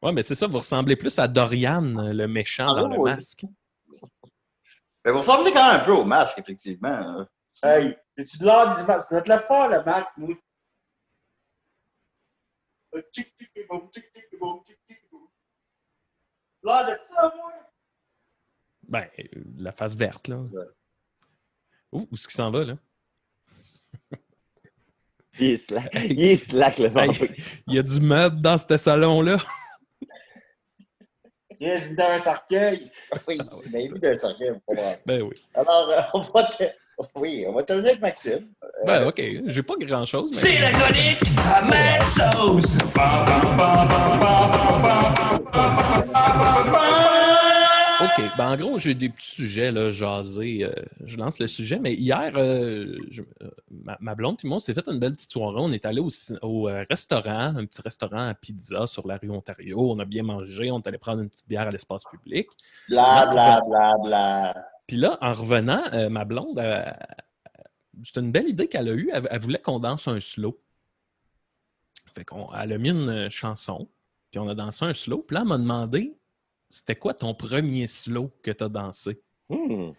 ouais, 0.00 0.12
mais 0.12 0.22
c'est 0.22 0.36
ça, 0.36 0.46
vous 0.46 0.58
ressemblez 0.58 0.94
plus 0.94 1.18
à 1.18 1.26
Dorian, 1.26 1.82
le 1.82 2.26
méchant 2.28 2.72
Ah, 2.76 2.80
dans 2.82 2.88
le 2.88 2.98
masque. 3.02 3.44
Mais 5.04 5.10
vous 5.10 5.18
ressemblez 5.18 5.50
quand 5.52 5.70
même 5.72 5.80
un 5.80 5.84
peu 5.84 5.92
au 5.92 6.04
masque, 6.04 6.38
effectivement. 6.38 7.26
Hey, 7.62 7.96
j'ai-tu 8.16 8.38
de 8.38 8.44
l'art 8.46 8.78
du 8.78 8.84
masque? 8.86 9.06
Je 9.10 9.16
vais 9.16 9.22
te 9.22 9.32
le 9.32 9.38
faire, 9.38 9.68
le 9.68 9.84
masque, 9.84 10.16
moi. 10.18 10.34
Tic, 13.12 13.34
tic, 13.36 13.52
tic, 13.52 13.68
boum, 13.68 13.90
tic, 13.90 14.04
tic, 14.12 14.38
boum, 14.40 14.62
tic, 14.64 14.78
tic, 14.86 14.98
boum. 15.10 15.26
L'art 16.62 16.86
de 16.86 16.96
ça, 17.08 17.32
moi. 17.36 17.52
Ben, 18.88 19.06
euh, 19.18 19.24
la 19.58 19.72
face 19.72 19.96
verte, 19.96 20.28
là. 20.28 20.36
Ouh, 21.92 22.00
où 22.00 22.08
est-ce 22.14 22.26
qu'il 22.28 22.36
s'en 22.36 22.50
va, 22.50 22.64
là? 22.64 22.74
Il 25.38 25.50
est 25.50 25.56
slack. 25.56 25.94
Il 26.10 26.20
est 26.20 26.36
slack, 26.36 26.78
le 26.78 26.86
Hey, 26.86 26.90
vampire. 26.92 27.30
il 27.68 27.74
y 27.74 27.78
a 27.78 27.82
du 27.82 28.00
meuble 28.00 28.40
dans 28.40 28.58
ce 28.58 28.76
salon-là. 28.76 29.38
Tiens, 31.58 31.80
je 31.82 31.88
vis 31.88 31.94
dans 31.96 32.04
un 32.10 32.20
cercueil. 32.20 32.90
Oui, 33.28 33.36
Ah 33.40 33.44
vous 33.50 33.76
avez 33.76 33.88
vu 33.88 33.98
d'un 33.98 34.14
cercueil, 34.14 34.50
comprend. 34.66 34.96
Ben 35.06 35.22
oui. 35.22 35.34
Alors, 35.54 35.88
euh, 35.90 36.00
on 36.14 36.20
va 36.20 36.44
te- 36.44 36.64
Oui, 37.14 37.44
on 37.48 37.52
va 37.52 37.62
terminer 37.62 37.90
avec 37.90 38.00
Maxime. 38.00 38.46
Euh... 38.62 38.68
Ben, 38.86 39.08
OK. 39.08 39.22
J'ai 39.46 39.62
pas 39.62 39.74
grand-chose. 39.78 40.30
C'est 40.32 40.58
la 40.58 40.70
chronique 40.72 41.22
à 41.38 41.62
ma. 41.62 42.00
OK. 48.02 48.22
Ben, 48.38 48.48
en 48.48 48.56
gros, 48.56 48.78
j'ai 48.78 48.94
des 48.94 49.10
petits 49.10 49.30
sujets, 49.30 49.70
là, 49.70 49.90
jasés. 49.90 50.64
Euh, 50.64 50.72
je 51.04 51.18
lance 51.18 51.38
le 51.38 51.46
sujet, 51.46 51.78
mais 51.78 51.92
hier, 51.92 52.32
euh, 52.38 52.96
euh, 53.42 53.50
ma, 53.70 53.98
ma, 54.00 54.14
blonde 54.14 54.38
Timon 54.38 54.58
s'est 54.58 54.72
fait 54.72 54.86
une 54.88 54.98
belle 54.98 55.14
petite 55.14 55.30
soirée. 55.30 55.58
On 55.58 55.70
est 55.70 55.84
allé 55.84 56.00
au, 56.00 56.08
au 56.42 56.62
restaurant, 56.88 57.54
un 57.56 57.66
petit 57.66 57.82
restaurant 57.82 58.28
à 58.28 58.34
pizza 58.34 58.86
sur 58.86 59.06
la 59.06 59.18
rue 59.18 59.30
Ontario. 59.30 59.78
On 59.78 59.98
a 59.98 60.06
bien 60.06 60.22
mangé. 60.22 60.70
On 60.70 60.80
est 60.80 60.86
allé 60.86 60.98
prendre 60.98 61.20
une 61.20 61.28
petite 61.28 61.48
bière 61.48 61.68
à 61.68 61.70
l'espace 61.70 62.04
public. 62.04 62.48
Bla, 62.88 63.26
bla, 63.30 63.60
bla, 63.66 63.92
bla. 64.02 64.54
Puis 64.90 64.96
là, 64.96 65.16
en 65.20 65.32
revenant, 65.32 65.84
euh, 65.92 66.08
ma 66.08 66.24
blonde, 66.24 66.58
euh, 66.58 66.82
c'était 68.02 68.18
une 68.18 68.32
belle 68.32 68.48
idée 68.48 68.66
qu'elle 68.66 68.88
a 68.88 68.92
eue. 68.92 69.08
Elle, 69.12 69.28
elle 69.30 69.38
voulait 69.38 69.60
qu'on 69.60 69.78
danse 69.78 70.08
un 70.08 70.18
slow. 70.18 70.60
Fait 72.12 72.24
qu'on 72.24 72.52
elle 72.52 72.72
a 72.72 72.78
mis 72.78 72.88
une 72.90 73.08
euh, 73.08 73.30
chanson, 73.30 73.88
puis 74.32 74.40
on 74.40 74.48
a 74.48 74.56
dansé 74.56 74.84
un 74.84 74.92
slow. 74.92 75.18
Puis 75.18 75.36
là, 75.36 75.42
elle 75.42 75.46
m'a 75.46 75.58
demandé 75.58 76.18
c'était 76.68 76.96
quoi 76.96 77.14
ton 77.14 77.34
premier 77.34 77.86
slow 77.86 78.32
que 78.42 78.50
tu 78.50 78.64
as 78.64 78.68
dansé? 78.68 79.22
Hmm. 79.48 79.92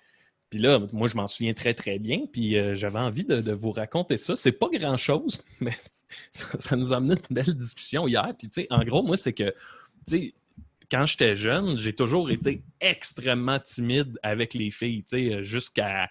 Puis 0.49 0.59
là, 0.59 0.77
moi, 0.91 1.07
je 1.07 1.15
m'en 1.15 1.27
souviens 1.27 1.53
très, 1.53 1.73
très 1.73 1.97
bien. 1.97 2.25
Puis 2.25 2.57
euh, 2.57 2.75
j'avais 2.75 2.99
envie 2.99 3.23
de, 3.23 3.39
de 3.39 3.53
vous 3.53 3.71
raconter 3.71 4.17
ça. 4.17 4.35
C'est 4.35 4.51
pas 4.51 4.67
grand-chose, 4.69 5.41
mais 5.61 5.71
ça, 6.33 6.57
ça 6.57 6.75
nous 6.75 6.91
a 6.91 6.97
amené 6.97 7.13
une 7.13 7.33
belle 7.33 7.55
discussion 7.55 8.09
hier. 8.09 8.35
Puis, 8.37 8.49
tu 8.49 8.63
sais, 8.63 8.67
en 8.69 8.83
gros, 8.83 9.03
moi, 9.03 9.15
c'est 9.15 9.31
que, 9.31 9.55
tu 10.05 10.17
sais, 10.17 10.33
quand 10.91 11.05
j'étais 11.05 11.35
jeune, 11.35 11.77
j'ai 11.77 11.93
toujours 11.93 12.29
été 12.29 12.61
extrêmement 12.79 13.59
timide 13.59 14.19
avec 14.21 14.53
les 14.53 14.69
filles. 14.71 15.03
Tu 15.03 15.29
sais, 15.31 15.43
jusqu'à 15.43 16.09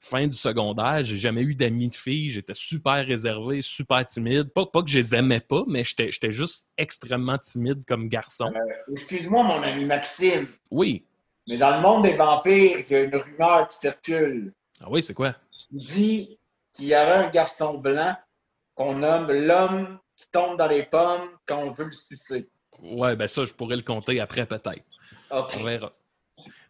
fin 0.00 0.26
du 0.26 0.36
secondaire, 0.36 1.02
j'ai 1.04 1.16
jamais 1.16 1.42
eu 1.42 1.54
d'amis 1.54 1.88
de 1.88 1.94
filles. 1.94 2.30
J'étais 2.30 2.54
super 2.54 3.06
réservé, 3.06 3.62
super 3.62 4.04
timide. 4.04 4.48
Pas, 4.52 4.66
pas 4.66 4.82
que 4.82 4.88
je 4.88 4.98
les 4.98 5.14
aimais 5.14 5.40
pas, 5.40 5.62
mais 5.68 5.84
j'étais 5.84 6.32
juste 6.32 6.68
extrêmement 6.76 7.38
timide 7.38 7.84
comme 7.86 8.08
garçon. 8.08 8.52
Excuse-moi, 8.90 9.42
mon 9.44 9.62
ami 9.62 9.84
Maxime, 9.84 10.48
Oui. 10.70 11.04
mais 11.46 11.56
dans 11.58 11.76
le 11.76 11.82
monde 11.82 12.02
des 12.02 12.14
vampires, 12.14 12.80
il 12.80 12.92
y 12.92 12.94
a 12.96 13.02
une 13.02 13.16
rumeur 13.16 13.68
qui 13.68 13.76
circule. 13.76 14.52
Ah 14.80 14.86
oui, 14.90 15.02
c'est 15.02 15.14
quoi? 15.14 15.34
qui 15.52 15.68
dit 15.72 16.38
qu'il 16.74 16.88
y 16.88 16.94
aurait 16.94 17.24
un 17.26 17.30
garçon 17.30 17.78
blanc 17.78 18.14
qu'on 18.74 18.96
nomme 18.96 19.32
l'homme 19.32 19.98
qui 20.16 20.26
tombe 20.30 20.58
dans 20.58 20.68
les 20.68 20.82
pommes 20.82 21.30
quand 21.46 21.62
on 21.62 21.72
veut 21.72 21.86
le 21.86 21.90
sucer. 21.90 22.46
Ouais, 22.82 23.16
ben 23.16 23.26
ça, 23.28 23.44
je 23.44 23.52
pourrais 23.52 23.76
le 23.76 23.82
compter 23.82 24.20
après 24.20 24.46
peut-être. 24.46 24.84
OK. 25.30 25.56
On 25.60 25.64
verra. 25.64 25.92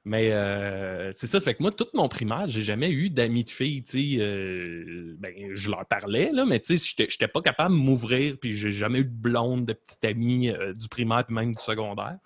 Mais 0.09 0.31
euh, 0.33 1.11
c'est 1.15 1.27
ça, 1.27 1.41
fait 1.41 1.55
que 1.57 1.63
moi, 1.65 1.73
toute 1.73 1.93
mon 1.93 2.09
primaire, 2.09 2.47
j'ai 2.47 2.63
jamais 2.63 2.91
eu 2.91 3.11
d'amis 3.11 3.43
de 3.43 3.51
filles, 3.51 3.83
tu 3.83 4.17
sais. 4.17 4.23
euh, 4.23 5.17
ben, 5.19 5.35
je 5.53 5.69
leur 5.69 5.85
parlais, 5.85 6.31
là, 6.33 6.45
mais 6.47 6.61
tu 6.61 6.79
sais, 6.79 7.07
j'étais- 7.09 7.27
pas 7.27 7.43
capable 7.43 7.75
de 7.75 7.81
m'ouvrir, 7.81 8.37
puis 8.41 8.53
j'ai 8.53 8.71
jamais 8.71 9.01
eu 9.01 9.05
de 9.05 9.11
blonde, 9.11 9.67
de 9.67 9.73
petite 9.73 10.05
amie 10.05 10.49
euh, 10.51 10.73
du 10.75 10.89
primaire, 10.89 11.25
puis 11.27 11.35
même 11.35 11.57
du 11.57 11.61
secondaire. 11.61 12.19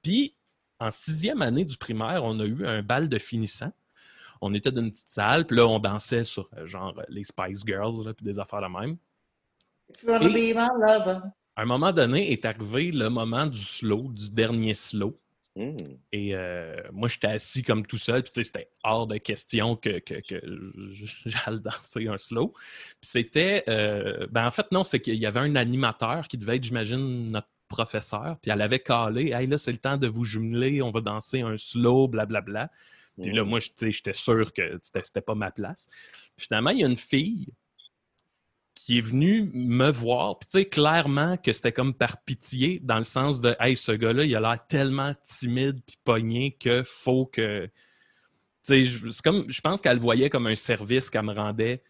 Puis, 0.00 0.36
en 0.78 0.92
sixième 0.92 1.42
année 1.42 1.64
du 1.64 1.76
primaire, 1.76 2.22
on 2.22 2.38
a 2.38 2.44
eu 2.44 2.64
un 2.64 2.82
bal 2.84 3.08
de 3.08 3.18
finissant. 3.18 3.72
On 4.40 4.54
était 4.54 4.70
dans 4.70 4.82
une 4.82 4.92
petite 4.92 5.08
salle, 5.08 5.44
puis 5.44 5.56
là, 5.56 5.66
on 5.66 5.80
dansait 5.80 6.22
sur, 6.22 6.48
genre, 6.66 6.94
les 7.08 7.24
Spice 7.24 7.64
Girls, 7.66 8.04
là, 8.06 8.14
puis 8.14 8.24
des 8.24 8.38
affaires 8.38 8.62
de 8.62 8.68
même. 8.80 8.96
If 9.92 10.04
you 10.04 10.10
wanna 10.10 10.28
be 10.28 10.54
my 10.54 10.68
lover. 10.80 11.18
À 11.58 11.62
un 11.62 11.64
moment 11.64 11.92
donné, 11.92 12.30
est 12.30 12.44
arrivé 12.44 12.92
le 12.92 13.10
moment 13.10 13.44
du 13.44 13.58
slow, 13.58 14.12
du 14.12 14.30
dernier 14.30 14.74
slow. 14.74 15.18
Hmm. 15.56 15.74
Et 16.12 16.36
euh, 16.36 16.76
moi, 16.92 17.08
j'étais 17.08 17.26
assis 17.26 17.64
comme 17.64 17.84
tout 17.84 17.98
seul, 17.98 18.22
puis 18.22 18.44
c'était 18.44 18.70
hors 18.84 19.08
de 19.08 19.16
question 19.16 19.74
que, 19.74 19.98
que, 19.98 20.20
que 20.20 20.40
j'aille 21.26 21.60
danser 21.60 22.06
un 22.06 22.16
slow. 22.16 22.52
Puis 23.00 23.10
c'était, 23.10 23.64
euh, 23.66 24.28
ben 24.30 24.46
en 24.46 24.52
fait, 24.52 24.70
non, 24.70 24.84
c'est 24.84 25.00
qu'il 25.00 25.16
y 25.16 25.26
avait 25.26 25.40
un 25.40 25.56
animateur 25.56 26.28
qui 26.28 26.38
devait 26.38 26.58
être, 26.58 26.62
j'imagine, 26.62 27.26
notre 27.32 27.48
professeur, 27.66 28.36
puis 28.40 28.52
elle 28.52 28.62
avait 28.62 28.78
calé, 28.78 29.32
hey 29.32 29.48
là, 29.48 29.58
c'est 29.58 29.72
le 29.72 29.78
temps 29.78 29.96
de 29.96 30.06
vous 30.06 30.22
jumeler, 30.22 30.80
on 30.80 30.92
va 30.92 31.00
danser 31.00 31.40
un 31.40 31.56
slow, 31.56 32.06
blablabla. 32.06 32.70
Puis 33.20 33.32
là, 33.32 33.42
moi, 33.42 33.58
tu 33.60 33.72
sais, 33.74 33.90
j'étais 33.90 34.12
sûr 34.12 34.52
que 34.52 34.78
c'était 34.80 35.20
pas 35.20 35.34
ma 35.34 35.50
place. 35.50 35.88
Puis 36.36 36.46
finalement, 36.46 36.70
il 36.70 36.78
y 36.78 36.84
a 36.84 36.86
une 36.86 36.96
fille 36.96 37.48
qui 38.88 38.96
est 38.96 39.02
venue 39.02 39.50
me 39.52 39.90
voir, 39.90 40.38
puis 40.38 40.48
tu 40.50 40.58
sais, 40.60 40.64
clairement 40.64 41.36
que 41.36 41.52
c'était 41.52 41.72
comme 41.72 41.92
par 41.92 42.22
pitié, 42.24 42.80
dans 42.82 42.96
le 42.96 43.04
sens 43.04 43.42
de, 43.42 43.54
hey, 43.60 43.76
ce 43.76 43.92
gars-là, 43.92 44.24
il 44.24 44.34
a 44.34 44.40
l'air 44.40 44.66
tellement 44.66 45.14
timide 45.24 45.82
puis 45.86 45.98
pogné 46.04 46.56
que 46.58 46.82
faut 46.84 47.26
que. 47.26 47.68
Tu 48.66 48.86
sais, 48.86 49.22
comme, 49.22 49.44
je 49.46 49.60
pense 49.60 49.82
qu'elle 49.82 49.98
voyait 49.98 50.30
comme 50.30 50.46
un 50.46 50.54
service 50.56 51.10
qu'elle 51.10 51.26
me 51.26 51.34
rendait 51.34 51.82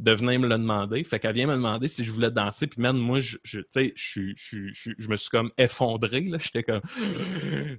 de 0.00 0.10
venir 0.10 0.40
me 0.40 0.48
le 0.48 0.58
demander. 0.58 1.04
Fait 1.04 1.20
qu'elle 1.20 1.36
vient 1.36 1.46
me 1.46 1.54
demander 1.54 1.86
si 1.86 2.02
je 2.02 2.10
voulais 2.10 2.32
danser, 2.32 2.66
puis 2.66 2.82
même 2.82 2.96
moi, 2.96 3.20
je, 3.20 3.36
je- 3.44 3.60
je, 3.94 4.32
je, 4.34 4.90
je, 4.98 5.08
me 5.08 5.16
suis 5.16 5.30
comme 5.30 5.52
effondré. 5.56 6.28
J'étais 6.40 6.64
comme. 6.64 6.80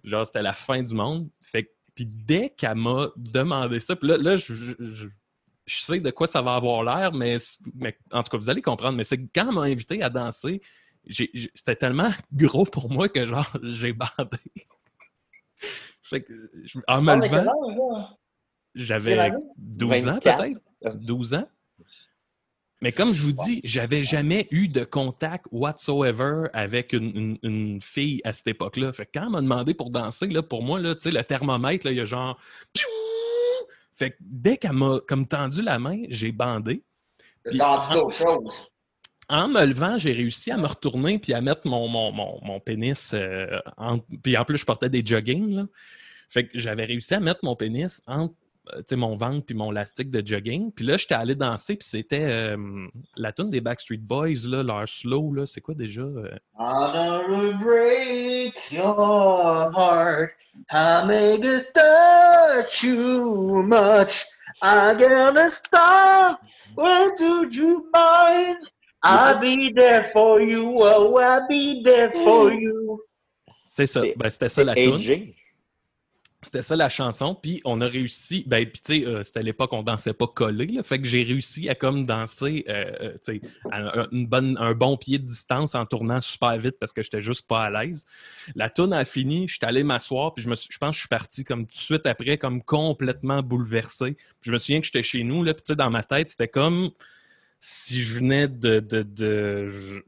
Genre, 0.06 0.26
c'était 0.26 0.44
la 0.44 0.54
fin 0.54 0.82
du 0.82 0.96
monde. 0.96 1.30
Fait 1.42 1.66
que- 1.66 1.72
puis 1.94 2.06
dès 2.06 2.52
qu'elle 2.52 2.76
m'a 2.76 3.10
demandé 3.18 3.82
ça, 3.82 3.98
puis 3.98 4.08
là, 4.08 4.16
là 4.16 4.38
je, 4.38 4.54
je- 5.66 5.82
sais 5.82 6.00
de 6.00 6.12
quoi 6.12 6.28
ça 6.28 6.42
va 6.42 6.54
avoir 6.56 6.84
l'air, 6.84 7.12
mais, 7.14 7.38
mais 7.76 7.98
en 8.12 8.24
tout 8.24 8.32
cas, 8.32 8.38
vous 8.38 8.50
allez 8.50 8.62
comprendre. 8.62 8.98
Mais 8.98 9.04
c'est 9.04 9.18
quand 9.34 9.52
m'a 9.52 9.62
invité 9.62 10.02
à 10.02 10.10
danser, 10.10 10.62
c'était 11.10 11.76
tellement 11.76 12.10
gros 12.34 12.66
pour 12.66 12.90
moi 12.92 13.10
que 13.10 13.26
genre, 13.26 13.52
j'ai 13.64 13.94
bandé. 13.94 14.38
Fait 16.04 16.22
que, 16.24 16.34
je- 16.64 16.80
en 16.88 17.02
me 17.02 17.12
Ah, 17.12 17.20
quel 17.22 17.32
levant, 17.32 18.10
j'avais 18.76 19.16
l'année? 19.16 19.38
12 19.58 20.08
ans 20.08 20.14
24. 20.14 20.38
peut-être? 20.44 20.98
12 21.00 21.34
ans. 21.36 21.48
Mais 22.84 22.92
comme 22.92 23.14
je 23.14 23.22
vous 23.22 23.32
dis, 23.32 23.62
j'avais 23.64 24.02
jamais 24.04 24.48
eu 24.50 24.68
de 24.68 24.84
contact 24.84 25.46
whatsoever 25.52 26.48
avec 26.52 26.94
une, 26.94 27.16
une- 27.16 27.38
une 27.44 27.82
fille 27.82 28.22
à 28.24 28.34
cette 28.34 28.48
époque-là. 28.48 28.92
Fait 28.92 29.06
que 29.06 29.12
quand 29.20 29.28
on 29.28 29.30
m'a 29.30 29.42
demandé 29.42 29.76
pour 29.76 29.92
danser, 29.92 30.26
là, 30.28 30.42
pour 30.42 30.64
moi, 30.64 30.80
là, 30.80 30.96
tu 30.96 31.02
sais, 31.02 31.12
le 31.12 31.24
thermomètre, 31.24 31.86
là, 31.86 31.92
il 31.92 31.98
y 31.98 32.02
a 32.02 32.06
genre. 32.06 32.40
Fait 34.02 34.10
que 34.12 34.18
dès 34.20 34.58
qu'elle 34.58 34.74
m'a 34.74 34.98
comme 35.08 35.28
tendu 35.28 35.62
la 35.62 35.78
main, 35.78 36.02
j'ai 36.10 36.32
bandé. 36.32 36.84
T'as 37.44 37.50
Puis- 37.52 37.60
tendu 37.60 37.94
d'autres 37.94 38.18
choses. 38.18 38.68
En 39.30 39.48
me 39.48 39.64
levant, 39.64 40.00
j'ai 40.00 40.12
réussi 40.12 40.50
à 40.50 40.58
me 40.58 40.66
retourner 40.66 41.20
puis 41.20 41.34
à 41.34 41.40
mettre 41.42 41.68
mon, 41.68 41.88
mon, 41.88 42.12
mon, 42.12 42.40
mon 42.44 42.60
pénis. 42.60 43.12
euh, 43.14 43.60
entre- 43.78 44.04
Puis 44.24 44.36
en 44.36 44.44
plus, 44.44 44.58
je 44.58 44.66
portais 44.66 44.90
des 44.90 45.06
jogging. 45.06 45.54
Là. 45.56 45.68
Fait 46.30 46.48
que 46.48 46.58
j'avais 46.58 46.84
réussi 46.86 47.14
à 47.14 47.20
mettre 47.20 47.42
mon 47.44 47.56
pénis 47.56 48.02
entre 48.08 48.34
mon 48.94 49.16
ventre 49.16 49.46
puis 49.46 49.56
mon 49.56 49.72
lastique 49.72 50.12
de 50.12 50.26
jogging. 50.26 50.72
Puis 50.72 50.86
là, 50.86 50.98
j'étais 50.98 51.16
allé 51.16 51.36
danser, 51.36 51.76
puis 51.76 51.88
c'était 51.88 52.24
euh, 52.26 52.58
la 53.16 53.32
tune 53.32 53.50
des 53.50 53.62
Backstreet 53.62 53.98
Boys, 53.98 54.48
là, 54.48 54.64
leur 54.64 54.88
slow. 54.88 55.34
là, 55.34 55.46
C'est 55.46 55.62
quoi 55.62 55.74
déjà? 55.74 56.02
euh? 56.02 56.30
I'm 56.60 56.92
gonna 56.94 57.58
break 57.64 58.72
your 58.72 59.72
heart. 59.76 60.32
I 60.72 61.04
make 61.06 61.44
us 61.44 61.66
touch 61.74 62.84
you 62.84 63.64
much. 63.64 64.26
I'm 64.62 64.98
gonna 64.98 65.50
stop. 65.50 66.40
Where 66.76 67.12
do 67.18 67.48
you 67.52 67.90
mind? 67.94 68.58
I'll 69.04 69.40
be 69.40 69.74
there 69.74 70.06
for 70.06 70.40
you. 70.42 70.76
Oh, 70.78 71.18
I'll 71.18 71.48
be 71.50 71.82
there 71.84 72.12
for 72.14 72.52
you. 72.54 73.02
C'est 73.66 73.88
ça. 73.88 74.02
Ben, 74.18 74.30
c'était 74.30 74.50
ça 74.50 74.64
la 74.64 74.76
tune. 74.76 74.98
C'était 76.44 76.64
ça 76.64 76.76
la 76.76 76.90
chanson, 76.90 77.36
puis 77.36 77.62
on 77.66 77.82
a 77.82 77.86
réussi. 77.88 78.44
Ben, 78.48 78.66
puis 78.66 78.82
tu 78.82 79.02
sais, 79.02 79.08
euh, 79.08 79.22
c'était 79.22 79.40
à 79.40 79.44
l'époque, 79.44 79.74
on 79.74 79.84
dansait 79.84 80.14
pas 80.14 80.26
collé, 80.26 80.80
fait 80.82 81.00
que 81.00 81.06
j'ai 81.06 81.22
réussi 81.22 81.70
à 81.70 81.76
comme 81.76 82.08
danser, 82.08 82.66
euh, 82.68 83.16
euh, 83.30 83.40
un, 83.72 84.74
bon 84.74 84.98
pied 84.98 85.20
de 85.20 85.26
distance 85.26 85.76
en 85.76 85.86
tournant 85.86 86.20
super 86.20 86.58
vite 86.58 86.78
parce 86.80 86.94
que 86.94 87.04
j'étais 87.04 87.22
juste 87.22 87.48
pas 87.48 87.66
à 87.66 87.70
l'aise. 87.70 88.06
La 88.56 88.72
tune 88.72 88.92
a 88.92 89.06
fini, 89.06 89.48
j'étais 89.48 89.68
allé 89.68 89.84
m'asseoir, 89.84 90.34
puis 90.34 90.44
je 90.44 90.50
me 90.50 90.56
suis- 90.56 90.70
je 90.72 90.80
pense 90.80 90.92
que 90.92 90.96
je 90.96 91.00
suis 91.02 91.10
parti 91.10 91.44
comme 91.44 91.68
tout 91.68 91.74
de 91.74 91.78
suite 91.78 92.08
après, 92.08 92.40
comme 92.40 92.64
complètement 92.64 93.44
bouleversé. 93.44 94.18
Je 94.42 94.52
me 94.52 94.58
souviens 94.58 94.80
que 94.80 94.88
j'étais 94.88 95.04
chez 95.04 95.24
nous, 95.24 95.44
là, 95.44 95.54
puis 95.54 95.62
tu 95.62 95.68
sais, 95.68 95.76
dans 95.76 95.92
ma 95.92 96.04
tête, 96.04 96.32
c'était 96.32 96.48
comme 96.48 96.90
si 97.60 98.02
je 98.02 98.16
venais 98.16 98.48
de. 98.48 98.84
je, 99.70 100.02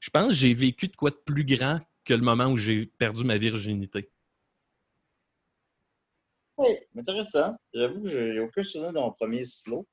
je 0.00 0.10
pense 0.10 0.28
que 0.28 0.34
j'ai 0.34 0.54
vécu 0.54 0.88
de 0.88 0.96
quoi 0.96 1.10
de 1.10 1.20
plus 1.26 1.44
grand 1.44 1.80
que 2.06 2.14
le 2.14 2.22
moment 2.22 2.46
où 2.46 2.56
j'ai 2.56 2.86
perdu 2.86 3.24
ma 3.24 3.36
virginité. 3.36 4.08
Oui, 6.60 6.76
intéressant. 6.98 7.56
J'avoue 7.74 8.02
que 8.02 8.08
j'ai 8.08 8.40
aucun 8.40 8.62
souvenir 8.62 8.92
de 8.92 8.98
mon 8.98 9.10
premier 9.12 9.44
slow. 9.44 9.86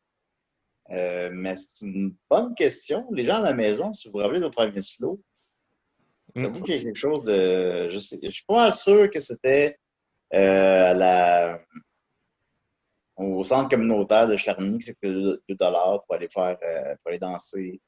Euh, 0.91 1.29
mais 1.33 1.55
c'est 1.55 1.85
une 1.85 2.15
bonne 2.29 2.53
question. 2.55 3.07
Les 3.11 3.25
gens 3.25 3.35
à 3.37 3.41
la 3.41 3.53
maison, 3.53 3.91
si 3.93 4.07
vous 4.07 4.13
vous 4.13 4.19
rappelez 4.19 4.39
de 4.39 4.45
votre 4.45 4.55
premier 4.57 4.81
slow, 4.81 5.21
Mm. 6.35 6.43
j'avoue 6.43 6.61
qu'il 6.63 6.75
y 6.75 6.79
a 6.79 6.83
quelque 6.83 6.95
chose 6.95 7.23
de. 7.23 7.87
Je, 7.89 7.99
sais, 7.99 8.19
je 8.21 8.29
suis 8.29 8.43
pas 8.45 8.55
mal 8.65 8.73
sûr 8.73 9.09
que 9.09 9.19
c'était 9.19 9.77
euh, 10.33 10.91
à 10.91 10.93
la 10.93 11.61
au 13.15 13.43
centre 13.43 13.69
communautaire 13.69 14.27
de 14.27 14.35
Charny, 14.35 14.77
que 14.77 14.85
c'était 14.85 15.09
2 15.11 15.41
dollars 15.49 16.03
pour 16.05 16.15
aller 16.15 16.27
faire 16.29 16.57
euh, 16.61 16.95
pour 16.97 17.07
aller 17.09 17.17
danser. 17.17 17.81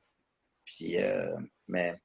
Puis 0.66 0.98
euh, 0.98 1.36
mais 1.68 1.96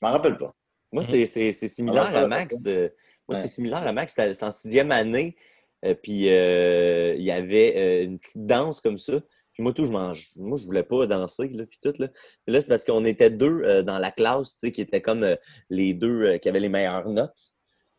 je 0.00 0.06
m'en 0.06 0.12
rappelle 0.12 0.36
pas. 0.36 0.52
Moi, 0.92 1.02
c'est- 1.02 1.26
c'est 1.26 1.50
c'est 1.52 1.68
similaire 1.68 2.14
à 2.16 2.26
Max. 2.26 2.54
euh, 2.66 2.88
Moi, 3.28 3.36
Ouais. 3.36 3.42
c'est 3.42 3.48
similaire 3.48 3.86
à 3.86 3.92
Max. 3.92 4.14
C'était 4.16 4.44
en 4.44 4.50
sixième 4.50 4.90
année. 4.92 5.36
euh, 5.84 5.94
puis 5.94 6.28
euh, 6.30 7.14
il 7.16 7.22
y 7.24 7.30
avait 7.30 7.74
euh, 7.76 8.04
une 8.04 8.18
petite 8.18 8.46
danse 8.46 8.80
comme 8.80 8.96
ça. 8.98 9.20
Puis 9.52 9.62
moi, 9.62 9.72
tout, 9.72 9.84
je 9.86 9.92
mange. 9.92 10.30
Moi, 10.36 10.56
je 10.58 10.64
voulais 10.64 10.82
pas 10.82 11.06
danser, 11.06 11.48
là, 11.48 11.64
puis 11.66 11.78
tout, 11.82 11.92
là. 11.98 12.08
Puis 12.08 12.54
là, 12.54 12.60
c'est 12.60 12.68
parce 12.68 12.84
qu'on 12.84 13.04
était 13.04 13.30
deux 13.30 13.82
dans 13.84 13.98
la 13.98 14.10
classe, 14.10 14.54
tu 14.54 14.58
sais, 14.60 14.72
qui 14.72 14.80
étaient 14.80 15.02
comme 15.02 15.24
les 15.70 15.92
deux 15.94 16.38
qui 16.38 16.48
avaient 16.48 16.58
les 16.60 16.68
meilleures 16.70 17.08
notes. 17.08 17.52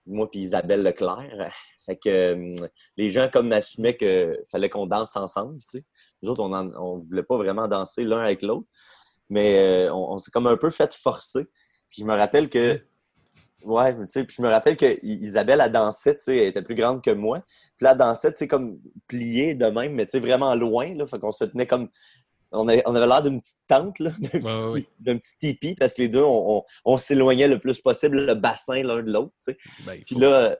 Moi 0.08 0.30
puis 0.30 0.40
Isabelle 0.42 0.84
Leclerc. 0.84 1.52
Fait 1.86 1.96
que 1.98 2.52
les 2.98 3.10
gens, 3.12 3.30
comme 3.32 3.48
m'assumaient 3.50 3.96
qu'il 3.96 4.38
fallait 4.52 4.70
qu'on 4.70 4.86
danse 4.88 5.16
ensemble, 5.16 5.60
tu 5.60 5.78
sais. 5.80 5.86
Nous 6.22 6.30
autres, 6.30 6.42
on 6.44 6.52
en- 6.54 6.74
on 6.82 7.00
voulait 7.00 7.24
pas 7.24 7.38
vraiment 7.38 7.68
danser 7.68 8.04
l'un 8.04 8.20
avec 8.20 8.42
l'autre. 8.42 8.68
Mais 9.30 9.88
on, 9.92 10.14
on 10.14 10.18
s'est 10.18 10.32
comme 10.32 10.48
un 10.48 10.58
peu 10.58 10.70
fait 10.72 10.94
forcer. 10.94 11.46
Puis 11.90 12.02
je 12.02 12.06
me 12.06 12.14
rappelle 12.14 12.50
que 12.50 12.82
Ouais, 13.66 13.94
mais 13.96 14.06
tu 14.06 14.14
sais, 14.14 14.24
puis 14.24 14.36
je 14.38 14.42
me 14.44 14.48
rappelle 14.48 14.78
que 14.78 15.00
Isabelle, 15.04 15.62
elle 15.64 15.72
dansait, 15.72 16.16
tu 16.16 16.24
sais, 16.26 16.38
elle 16.38 16.48
était 16.50 16.62
plus 16.62 16.76
grande 16.76 17.04
que 17.04 17.10
moi. 17.12 17.40
Puis 17.78 17.84
là, 17.84 17.92
elle 17.94 17.98
dansait, 17.98 18.32
tu 18.32 18.38
sais, 18.38 18.48
comme 18.48 18.80
pliée 19.08 19.56
de 19.56 19.66
même, 19.66 19.94
mais 19.94 20.06
tu 20.06 20.12
sais, 20.12 20.20
vraiment 20.20 20.54
loin, 20.56 20.94
là. 20.96 21.08
Fait 21.08 21.20
qu'on 21.20 21.32
se 21.32 21.46
tenait 21.46 21.66
comme... 21.68 21.90
On 22.52 22.68
avait, 22.68 22.84
on 22.86 22.96
avait 22.96 23.08
l'air 23.08 23.24
d'une 23.24 23.42
petite 23.42 23.58
tente, 23.68 24.00
là, 24.00 24.12
d'un 24.20 24.40
petit, 24.40 24.88
ouais. 25.06 25.16
petit 25.20 25.38
tipi, 25.40 25.76
parce 25.76 25.94
que 25.96 26.04
les 26.04 26.08
deux, 26.10 26.22
on, 26.24 26.58
on- 26.58 26.64
on 26.86 26.98
s'éloignait 26.98 27.48
le 27.48 27.60
plus 27.60 27.82
possible 27.82 28.26
le 28.26 28.34
bassin 28.36 28.82
l'un 28.84 29.02
de 29.02 29.12
l'autre, 29.12 29.34
tu 29.44 29.52
sais. 29.52 29.58
Ben, 29.86 30.00
Puis 30.06 30.16
faut- 30.16 30.22
là, 30.22 30.56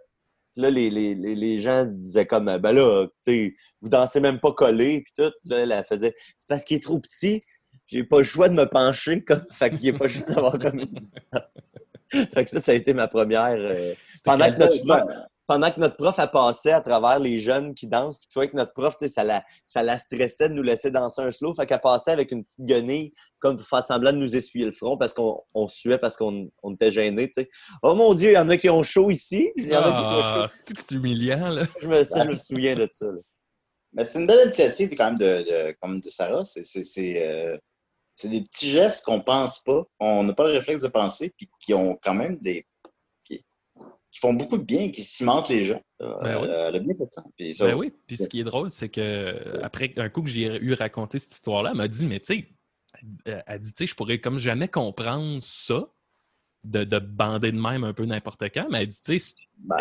là 0.56 0.70
les, 0.72 0.90
les, 0.90 1.14
les, 1.16 1.60
gens 1.60 1.86
disaient 1.86 2.26
comme, 2.26 2.46
ben 2.58 2.72
là, 2.72 3.06
tu 3.24 3.32
sais, 3.32 3.56
vous 3.82 3.90
dansez 3.90 4.20
même 4.20 4.40
pas 4.40 4.52
collé, 4.52 5.04
puis 5.04 5.14
tout. 5.16 5.32
Là, 5.46 5.60
elle 5.60 5.86
faisait, 5.88 6.16
c'est 6.36 6.50
parce 6.50 6.64
qu'il 6.66 6.76
est 6.78 6.84
trop 6.84 7.00
petit, 7.00 7.42
j'ai 7.88 8.04
pas 8.04 8.20
le 8.20 8.24
choix 8.24 8.50
de 8.50 8.54
me 8.54 8.66
pencher, 8.68 9.24
comme, 9.24 9.42
fait 9.52 9.70
qu'il 9.72 9.88
est 9.88 9.94
pas 9.98 10.08
juste 10.08 10.28
d'avoir 10.30 10.58
comme 10.60 10.80
une 10.80 10.86
distance. 10.94 11.78
fait 12.12 12.46
que 12.46 12.50
ça, 12.52 12.62
ça 12.62 12.72
a 12.72 12.76
été 12.76 12.94
ma 12.94 13.08
première. 13.08 13.56
euh, 13.58 13.94
pendant, 14.24 14.52
que 14.52 14.60
notre 14.60 14.84
prof, 14.86 15.02
pendant 15.48 15.70
que 15.72 15.80
notre 15.80 15.96
prof 15.98 16.18
a 16.18 16.28
passé 16.28 16.72
à 16.72 16.82
travers 16.82 17.20
les 17.20 17.40
jeunes 17.40 17.74
qui 17.76 17.86
dansent, 17.88 18.18
puis 18.18 18.28
tu 18.32 18.40
vois 18.40 18.48
que 18.48 18.56
notre 18.56 18.74
prof, 18.74 18.96
tu 18.98 19.08
sais, 19.08 19.14
ça 19.14 19.24
la, 19.24 19.44
ça 19.66 19.84
la 19.84 19.98
stressait 20.00 20.50
de 20.50 20.54
nous 20.56 20.64
laisser 20.64 20.90
danser 20.90 21.22
un 21.22 21.32
slow, 21.32 21.54
fait 21.54 21.66
qu'elle 21.68 21.82
passait 21.82 22.12
avec 22.12 22.32
une 22.32 22.44
petite 22.44 22.66
guenille, 22.66 23.12
comme 23.40 23.58
pour 23.58 23.68
faire 23.68 23.84
semblant 23.84 24.12
de 24.12 24.18
nous 24.18 24.36
essuyer 24.36 24.66
le 24.66 24.72
front 24.72 24.98
parce 24.98 25.14
qu'on 25.14 25.40
on 25.54 25.68
suait, 25.68 26.00
parce 26.00 26.18
qu'on 26.18 26.50
on 26.64 26.74
était 26.74 26.90
gênés, 26.92 27.28
tu 27.28 27.42
sais. 27.44 27.50
Oh 27.84 27.94
mon 27.94 28.14
Dieu, 28.16 28.32
il 28.32 28.34
y 28.34 28.38
en 28.38 28.50
a 28.50 28.58
qui 28.58 28.70
ont 28.70 28.82
chaud 28.84 29.12
ici. 29.12 29.52
Il 29.56 29.72
y 29.72 29.76
en 29.76 29.82
a 29.82 29.84
qui 29.84 29.90
ont 29.90 30.22
Ah, 30.24 30.48
chaud. 30.48 30.74
c'est 30.76 30.92
humiliant, 30.92 31.50
là? 31.50 31.66
Je 31.80 31.88
me, 31.88 32.04
ça, 32.04 32.24
je 32.24 32.30
me 32.32 32.36
souviens 32.36 32.76
de 32.76 32.88
ça. 32.92 33.06
là. 33.06 33.20
Mais 33.94 34.04
c'est 34.04 34.20
une 34.20 34.28
belle 34.28 34.44
initiative 34.46 34.90
quand 34.98 35.06
même 35.06 35.18
de, 35.18 35.44
de, 35.70 35.76
comme 35.82 36.02
de 36.02 36.10
Sarah. 36.10 36.44
C'est, 36.44 36.64
c'est, 36.66 36.84
c'est, 36.84 37.22
euh, 37.26 37.56
c'est 38.16 38.30
des 38.30 38.42
petits 38.42 38.70
gestes 38.70 39.04
qu'on 39.06 39.22
pense 39.22 39.60
pas, 39.60 39.84
on 40.00 40.24
n'a 40.24 40.34
pas 40.34 40.48
le 40.48 40.54
réflexe 40.54 40.82
de 40.82 40.88
penser, 40.88 41.34
puis 41.38 41.50
qui 41.60 41.74
ont 41.74 41.98
quand 42.02 42.14
même 42.14 42.38
des. 42.38 42.66
qui, 43.24 43.40
qui 44.12 44.20
font 44.20 44.34
beaucoup 44.34 44.58
de 44.58 44.64
bien, 44.64 44.90
qui 44.92 45.04
cimentent 45.04 45.50
les 45.50 45.64
gens. 45.64 45.82
là, 46.00 46.18
Ben 46.22 46.42
oui. 46.42 46.48
euh, 46.50 46.72
le 46.72 46.80
bien 46.80 46.94
de 46.94 47.06
temps. 47.06 47.30
Puis 47.38 47.56
ça, 47.56 47.66
Ben 47.68 47.76
oui, 47.76 47.94
puis 48.08 48.18
ce 48.18 48.28
qui 48.30 48.40
est 48.40 48.44
drôle, 48.46 48.72
c'est 48.72 48.90
que 48.90 49.60
après 49.62 49.94
un 49.98 50.10
coup 50.10 50.22
que 50.24 50.30
j'ai 50.30 50.58
eu 50.62 50.74
raconté 50.74 51.20
cette 51.20 51.34
histoire-là, 51.34 51.72
elle 51.72 51.78
m'a 51.78 51.88
dit, 51.88 52.08
mais 52.08 52.20
tu 52.20 52.36
sais, 52.36 52.48
elle, 53.26 53.60
dit, 53.60 53.74
tu 53.74 53.80
sais, 53.80 53.86
je 53.92 53.96
pourrais 53.96 54.20
comme 54.20 54.40
jamais 54.40 54.70
comprendre 54.70 55.42
ça, 55.42 55.88
de, 56.64 56.84
de 56.84 56.98
bander 56.98 57.52
de 57.52 57.60
même 57.60 57.84
un 57.84 57.94
peu 57.94 58.06
n'importe 58.06 58.44
quand, 58.52 58.68
mais 58.72 58.82
elle 58.84 58.88
dit, 58.88 59.02
tu 59.06 59.20
sais, 59.20 59.36
ben, 59.58 59.78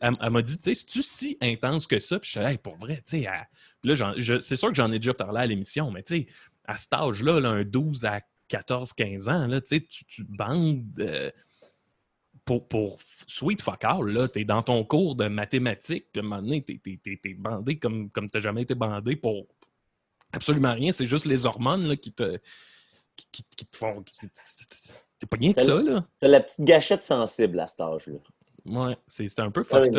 elle, 0.00 0.16
elle 0.22 0.30
m'a 0.30 0.40
dit, 0.42 0.56
tu 0.56 0.62
sais, 0.62 0.74
c'est-tu 0.74 1.02
si 1.02 1.36
intense 1.42 1.86
que 1.86 1.98
ça? 1.98 2.18
Puis 2.18 2.30
je 2.32 2.38
suis 2.38 2.48
hey, 2.48 2.56
pour 2.56 2.76
vrai, 2.78 3.02
tu 3.06 3.22
sais, 3.22 3.28
là, 3.82 4.14
c'est 4.40 4.56
sûr 4.56 4.68
que 4.68 4.74
j'en 4.74 4.90
ai 4.92 4.98
déjà 4.98 5.12
parlé 5.12 5.40
à 5.40 5.46
l'émission, 5.46 5.90
mais 5.90 6.02
tu 6.02 6.16
sais, 6.16 6.26
à 6.64 6.76
cet 6.78 6.92
âge-là, 6.92 7.40
là, 7.40 7.50
un 7.50 7.64
12 7.64 8.04
à 8.04 8.20
14, 8.48 8.92
15 8.92 9.28
ans, 9.28 9.46
là, 9.46 9.60
tu 9.60 9.86
tu, 9.86 10.04
tu 10.04 10.24
bandes 10.24 10.84
euh, 11.00 11.30
pour, 12.44 12.68
pour 12.68 12.98
sweet 13.26 13.62
fuck 13.62 13.82
all, 13.84 14.06
là, 14.08 14.28
t'es 14.28 14.44
dans 14.44 14.62
ton 14.62 14.84
cours 14.84 15.14
de 15.16 15.28
mathématiques, 15.28 16.12
puis 16.12 16.20
à 16.20 16.24
un 16.24 16.28
moment 16.28 16.42
donné, 16.42 16.62
t'es- 16.62 16.80
t'es 17.22 17.34
bandé 17.34 17.78
comme, 17.78 18.10
comme 18.10 18.28
t'as 18.28 18.40
jamais 18.40 18.62
été 18.62 18.74
bandé 18.74 19.16
pour 19.16 19.46
absolument 20.32 20.74
rien, 20.74 20.92
c'est 20.92 21.06
juste 21.06 21.24
les 21.26 21.46
hormones, 21.46 21.88
là, 21.88 21.96
qui 21.96 22.12
te, 22.12 22.38
qui, 23.16 23.26
qui- 23.32 23.44
qui 23.56 23.66
te 23.66 23.76
font... 23.76 24.02
T'es 25.18 25.26
pas 25.26 25.36
rien 25.38 25.52
que 25.54 25.62
ça, 25.62 25.80
là. 25.82 26.06
T'as 26.20 26.28
la 26.28 26.40
petite 26.40 26.64
gâchette 26.64 27.02
sensible 27.04 27.60
à 27.60 27.66
cet 27.66 27.80
âge-là. 27.80 28.18
Ouais, 28.66 28.96
c'est, 29.06 29.38
un 29.40 29.50
peu 29.50 29.62
fucked. 29.62 29.94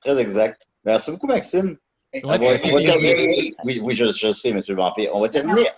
Très 0.00 0.18
exact. 0.20 0.68
Merci 0.84 1.10
beaucoup, 1.10 1.26
Maxime. 1.26 1.76
Ouais, 2.14 2.22
on 2.24 2.28
va, 2.28 2.58
puis- 2.58 2.70
on 2.72 2.74
va 2.76 2.84
terminer. 2.84 3.54
Oui, 3.64 3.80
oui, 3.84 3.94
je, 3.94 4.06
je 4.08 4.30
sais, 4.32 4.48
M. 4.50 4.62
le 4.66 4.74
Vampire. 4.74 5.10
On 5.14 5.20
va 5.20 5.28
terminer, 5.28 5.68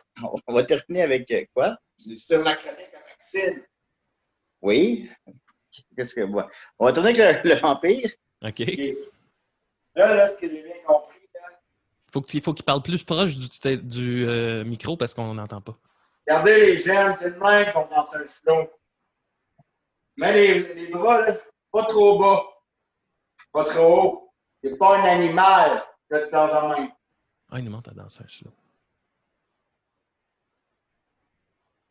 on 0.46 0.52
va 0.54 0.62
terminer 0.62 1.02
avec 1.02 1.30
euh, 1.32 1.44
quoi? 1.54 1.76
Sur 1.98 2.42
la 2.44 2.54
chronique 2.54 2.88
à 2.94 3.00
Maxime. 3.10 3.62
Oui. 4.62 5.10
Qu'est-ce 5.96 6.14
que 6.14 6.20
moi? 6.22 6.46
On 6.78 6.86
va 6.86 6.92
terminer 6.92 7.20
avec 7.22 7.44
le, 7.44 7.50
le 7.50 7.56
vampire. 7.56 8.10
OK. 8.42 8.58
Là, 9.96 10.14
là, 10.14 10.28
ce 10.28 10.36
que 10.36 10.48
j'ai 10.48 10.62
bien 10.62 10.76
compris, 10.86 11.18
là, 11.34 11.40
Faut 12.12 12.20
qu'il 12.20 12.40
faut 12.40 12.54
qu'il 12.54 12.64
parle 12.64 12.82
plus 12.82 13.02
proche 13.02 13.34
du, 13.36 14.24
euh, 14.28 14.64
micro 14.64 14.96
parce 14.96 15.14
qu'on 15.14 15.34
n'entend 15.34 15.60
pas. 15.60 15.74
regardez 16.28 16.60
les 16.74 16.78
jeunes, 16.78 17.16
c'est 17.20 17.34
de 17.34 17.40
même 17.42 17.72
qu'on 17.72 17.86
danse 17.94 18.14
un 18.14 18.26
slow. 18.28 18.70
Mets 20.16 20.32
les, 20.32 20.74
les 20.74 20.86
bras, 20.88 21.22
là, 21.26 21.36
pas 21.72 21.82
trop 21.84 22.18
bas, 22.20 22.44
pas 23.52 23.64
trop 23.64 24.02
haut. 24.02 24.32
C'est 24.62 24.76
pas 24.76 24.98
un 25.00 25.04
animal 25.04 25.82
que 26.10 26.24
tu 26.24 26.32
danses 26.32 26.50
en 26.62 26.68
même. 26.68 26.90
Ah, 27.50 27.58
il 27.58 27.64
nous 27.64 27.70
montre 27.70 27.90
à 27.90 27.94
danser 27.94 28.22
un 28.24 28.28
slow. 28.28 28.52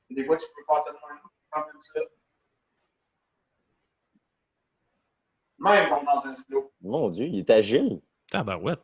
Des 0.09 0.25
fois, 0.25 0.37
tu 0.37 0.45
peux 0.55 0.73
ça 0.83 0.91
de 0.91 0.97
même. 0.97 1.19
Comme 1.51 1.81
ça. 1.81 2.01
Même 5.59 5.93
un 5.93 6.35
slow. 6.35 6.71
Mon 6.81 7.09
Dieu, 7.09 7.25
il 7.27 7.39
est 7.39 7.49
agile. 7.49 8.01
Tabarouette. 8.31 8.81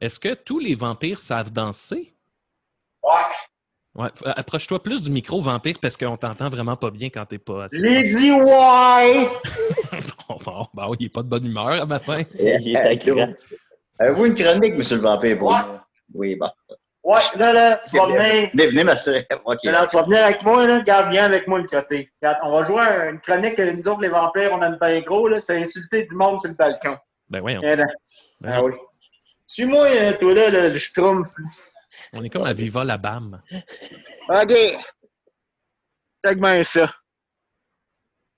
Est-ce 0.00 0.18
que 0.18 0.34
tous 0.34 0.58
les 0.58 0.74
vampires 0.74 1.18
savent 1.18 1.52
danser? 1.52 2.14
Ouais. 3.02 3.10
Ouais. 3.94 4.08
euh, 4.26 4.32
Approche-toi 4.36 4.82
plus 4.82 5.02
du 5.02 5.10
micro, 5.10 5.40
vampire, 5.40 5.76
parce 5.80 5.96
qu'on 5.96 6.16
t'entend 6.16 6.48
vraiment 6.48 6.76
pas 6.76 6.90
bien 6.90 7.10
quand 7.10 7.26
t'es 7.26 7.38
pas 7.38 7.64
assez. 7.64 7.78
Dit 7.78 8.32
ouais! 8.32 9.28
Bon, 10.28 10.38
bon, 10.44 10.66
bon, 10.72 10.94
il 10.98 11.06
est 11.06 11.08
pas 11.12 11.22
de 11.22 11.28
bonne 11.28 11.44
humeur 11.44 11.66
à 11.68 11.84
matin. 11.84 12.22
Il 12.38 12.76
est 12.76 12.98
cran. 13.06 13.32
Avez-vous 14.02 14.26
une 14.26 14.34
chronique, 14.34 14.74
monsieur 14.76 14.96
le 14.96 15.02
vampire? 15.02 15.38
pour 15.38 15.48
Ouais. 15.48 15.54
moi? 15.62 15.86
Oui, 16.14 16.36
bon. 16.36 16.48
Ouais, 17.04 17.20
là, 17.36 17.52
là, 17.52 17.78
tu 17.88 17.96
vas 17.96 18.06
venir. 18.06 18.50
Venez. 18.54 18.82
OK. 19.44 19.64
Là, 19.64 19.86
tu 19.86 19.96
vas 19.96 20.02
venir 20.04 20.24
avec 20.24 20.42
moi, 20.42 20.66
là. 20.66 20.78
Regarde, 20.78 21.10
viens 21.10 21.24
avec 21.24 21.48
moi 21.48 21.58
le 21.60 21.66
côté. 21.66 22.12
Regarde, 22.22 22.38
on 22.44 22.52
va 22.52 22.64
jouer 22.66 22.80
à 22.80 23.06
une 23.10 23.20
chronique 23.20 23.56
que 23.56 23.62
nous 23.70 23.88
autres, 23.88 24.00
les 24.02 24.08
vampires, 24.08 24.50
on 24.52 24.62
aime 24.62 24.78
bien 24.80 25.00
gros, 25.00 25.26
là. 25.28 25.40
C'est 25.40 25.60
insulter 25.62 26.06
du 26.06 26.14
monde 26.14 26.40
sur 26.40 26.50
le 26.50 26.54
balcon. 26.56 26.96
Ben 27.28 27.40
voyons. 27.40 27.60
Viens 27.60 27.76
là. 27.76 27.84
Ben 28.40 28.52
Ah 28.52 28.56
non. 28.58 28.64
oui. 28.66 28.72
Suis-moi, 29.46 29.86
euh, 29.88 30.12
toi, 30.18 30.34
là, 30.34 30.50
le, 30.50 30.68
le 30.70 30.78
schtroumpf. 30.78 31.30
On 32.12 32.22
est 32.24 32.30
comme 32.30 32.44
à 32.46 32.52
Viva 32.52 32.84
la 32.84 32.98
Bam. 32.98 33.42
OK. 34.28 34.52
Check 36.24 36.38
bien 36.40 36.62
ça. 36.64 36.94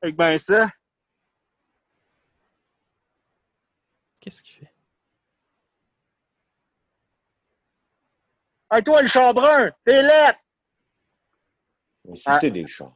Check 0.02 0.16
bien 0.16 0.38
ça. 0.38 0.68
Qu'est-ce 4.20 4.42
qu'il 4.42 4.56
fait? 4.56 4.73
Hey, 8.74 8.82
toi, 8.82 9.02
le 9.02 9.08
chat 9.08 9.32
brun, 9.32 9.70
t'es 9.84 10.02
lettre. 10.02 10.38
Insulter 12.10 12.50
des 12.50 12.66
chats. 12.66 12.92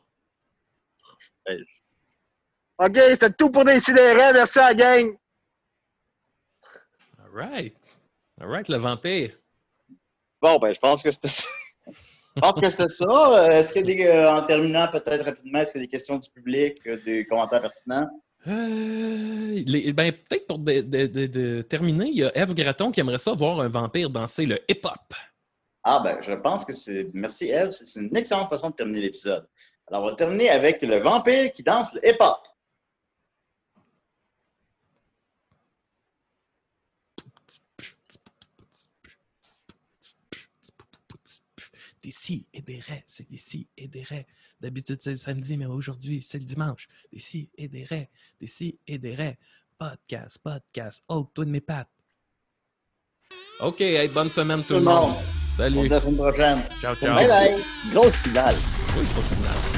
OK, 2.78 2.96
c'était 2.96 3.30
tout 3.30 3.50
pour 3.50 3.64
décider. 3.64 4.12
Merci 4.16 4.58
à 4.58 4.72
la 4.72 4.74
gang. 4.74 5.16
All 7.18 7.30
right. 7.32 7.76
All 8.40 8.48
right, 8.48 8.68
le 8.68 8.76
vampire. 8.78 9.30
Bon, 10.42 10.58
ben, 10.58 10.74
je 10.74 10.80
pense 10.80 11.02
que 11.02 11.10
c'était 11.10 11.28
ça. 11.28 11.48
Je 12.36 12.40
pense 12.40 12.60
que 12.60 12.70
c'était 12.70 12.88
ça. 12.88 13.04
Euh, 13.46 13.50
Est-ce 13.50 13.72
qu'il 13.72 13.88
y 13.90 13.92
a 13.92 13.96
des, 13.96 14.06
euh, 14.06 14.30
en 14.30 14.44
terminant 14.44 14.86
peut-être 14.86 15.24
rapidement, 15.24 15.58
est-ce 15.58 15.72
qu'il 15.72 15.80
y 15.80 15.84
a 15.84 15.86
des 15.86 15.90
questions 15.90 16.18
du 16.18 16.30
public, 16.30 16.76
euh, 16.86 16.96
des 17.04 17.26
commentaires 17.26 17.62
pertinents? 17.62 18.06
Euh, 18.46 19.60
les- 19.66 19.92
ben, 19.92 20.12
peut-être 20.12 20.46
pour 20.46 20.60
de- 20.60 20.80
de- 20.82 21.06
de- 21.06 21.26
de 21.26 21.62
terminer, 21.62 22.06
il 22.06 22.18
y 22.18 22.24
a 22.24 22.36
Eve 22.38 22.54
Graton 22.54 22.92
qui 22.92 23.00
aimerait 23.00 23.18
ça 23.18 23.32
voir 23.32 23.58
un 23.60 23.66
vampire 23.66 24.08
danser 24.08 24.46
le 24.46 24.60
hip-hop. 24.68 25.14
Ah, 25.90 26.00
ben, 26.04 26.20
je 26.20 26.34
pense 26.34 26.66
que 26.66 26.74
c'est. 26.74 27.08
Merci, 27.14 27.48
Eve. 27.48 27.70
C'est 27.70 27.98
une 27.98 28.14
excellente 28.14 28.50
façon 28.50 28.68
de 28.68 28.74
terminer 28.74 29.00
l'épisode. 29.00 29.48
Alors, 29.86 30.02
on 30.04 30.08
va 30.08 30.14
terminer 30.14 30.50
avec 30.50 30.82
le 30.82 30.98
vampire 30.98 31.50
qui 31.50 31.62
danse 31.62 31.94
le 31.94 32.06
hip-hop. 32.06 32.36
Des 42.02 42.10
si 42.10 42.46
et 42.52 42.60
des 42.60 42.80
raies, 42.80 43.04
c'est 43.06 43.28
des 43.30 43.38
si 43.38 43.66
et 43.78 43.88
des 43.88 44.02
raies. 44.02 44.26
D'habitude, 44.60 45.00
c'est 45.00 45.12
le 45.12 45.16
samedi, 45.16 45.56
mais 45.56 45.64
aujourd'hui, 45.64 46.22
c'est 46.22 46.38
le 46.38 46.44
dimanche. 46.44 46.86
Des 47.10 47.18
si 47.18 47.48
et 47.56 47.68
des 47.68 47.84
raies, 47.84 48.10
des 48.38 48.46
si 48.46 48.78
et 48.86 48.98
des 48.98 49.14
raies. 49.14 49.38
Podcast, 49.78 50.38
podcast. 50.42 51.02
Oh, 51.08 51.30
toi 51.32 51.46
de 51.46 51.50
mes 51.50 51.62
pattes. 51.62 51.88
OK, 53.60 53.80
hey, 53.80 54.08
bonne 54.08 54.30
semaine 54.30 54.60
tout, 54.60 54.74
Tout 54.74 54.74
le 54.74 54.80
monde. 54.82 55.37
On 55.58 55.62
se 55.62 55.70
Salut. 55.74 55.86
à 55.86 55.94
la 55.94 56.00
semaine 56.00 56.16
prochaine. 56.16 56.58
Ciao, 56.80 56.94
ciao. 56.94 57.14
Bye 57.16 57.26
bye. 57.28 57.56
Grosse 57.92 58.16
finale. 58.16 58.54
Oui. 58.96 59.77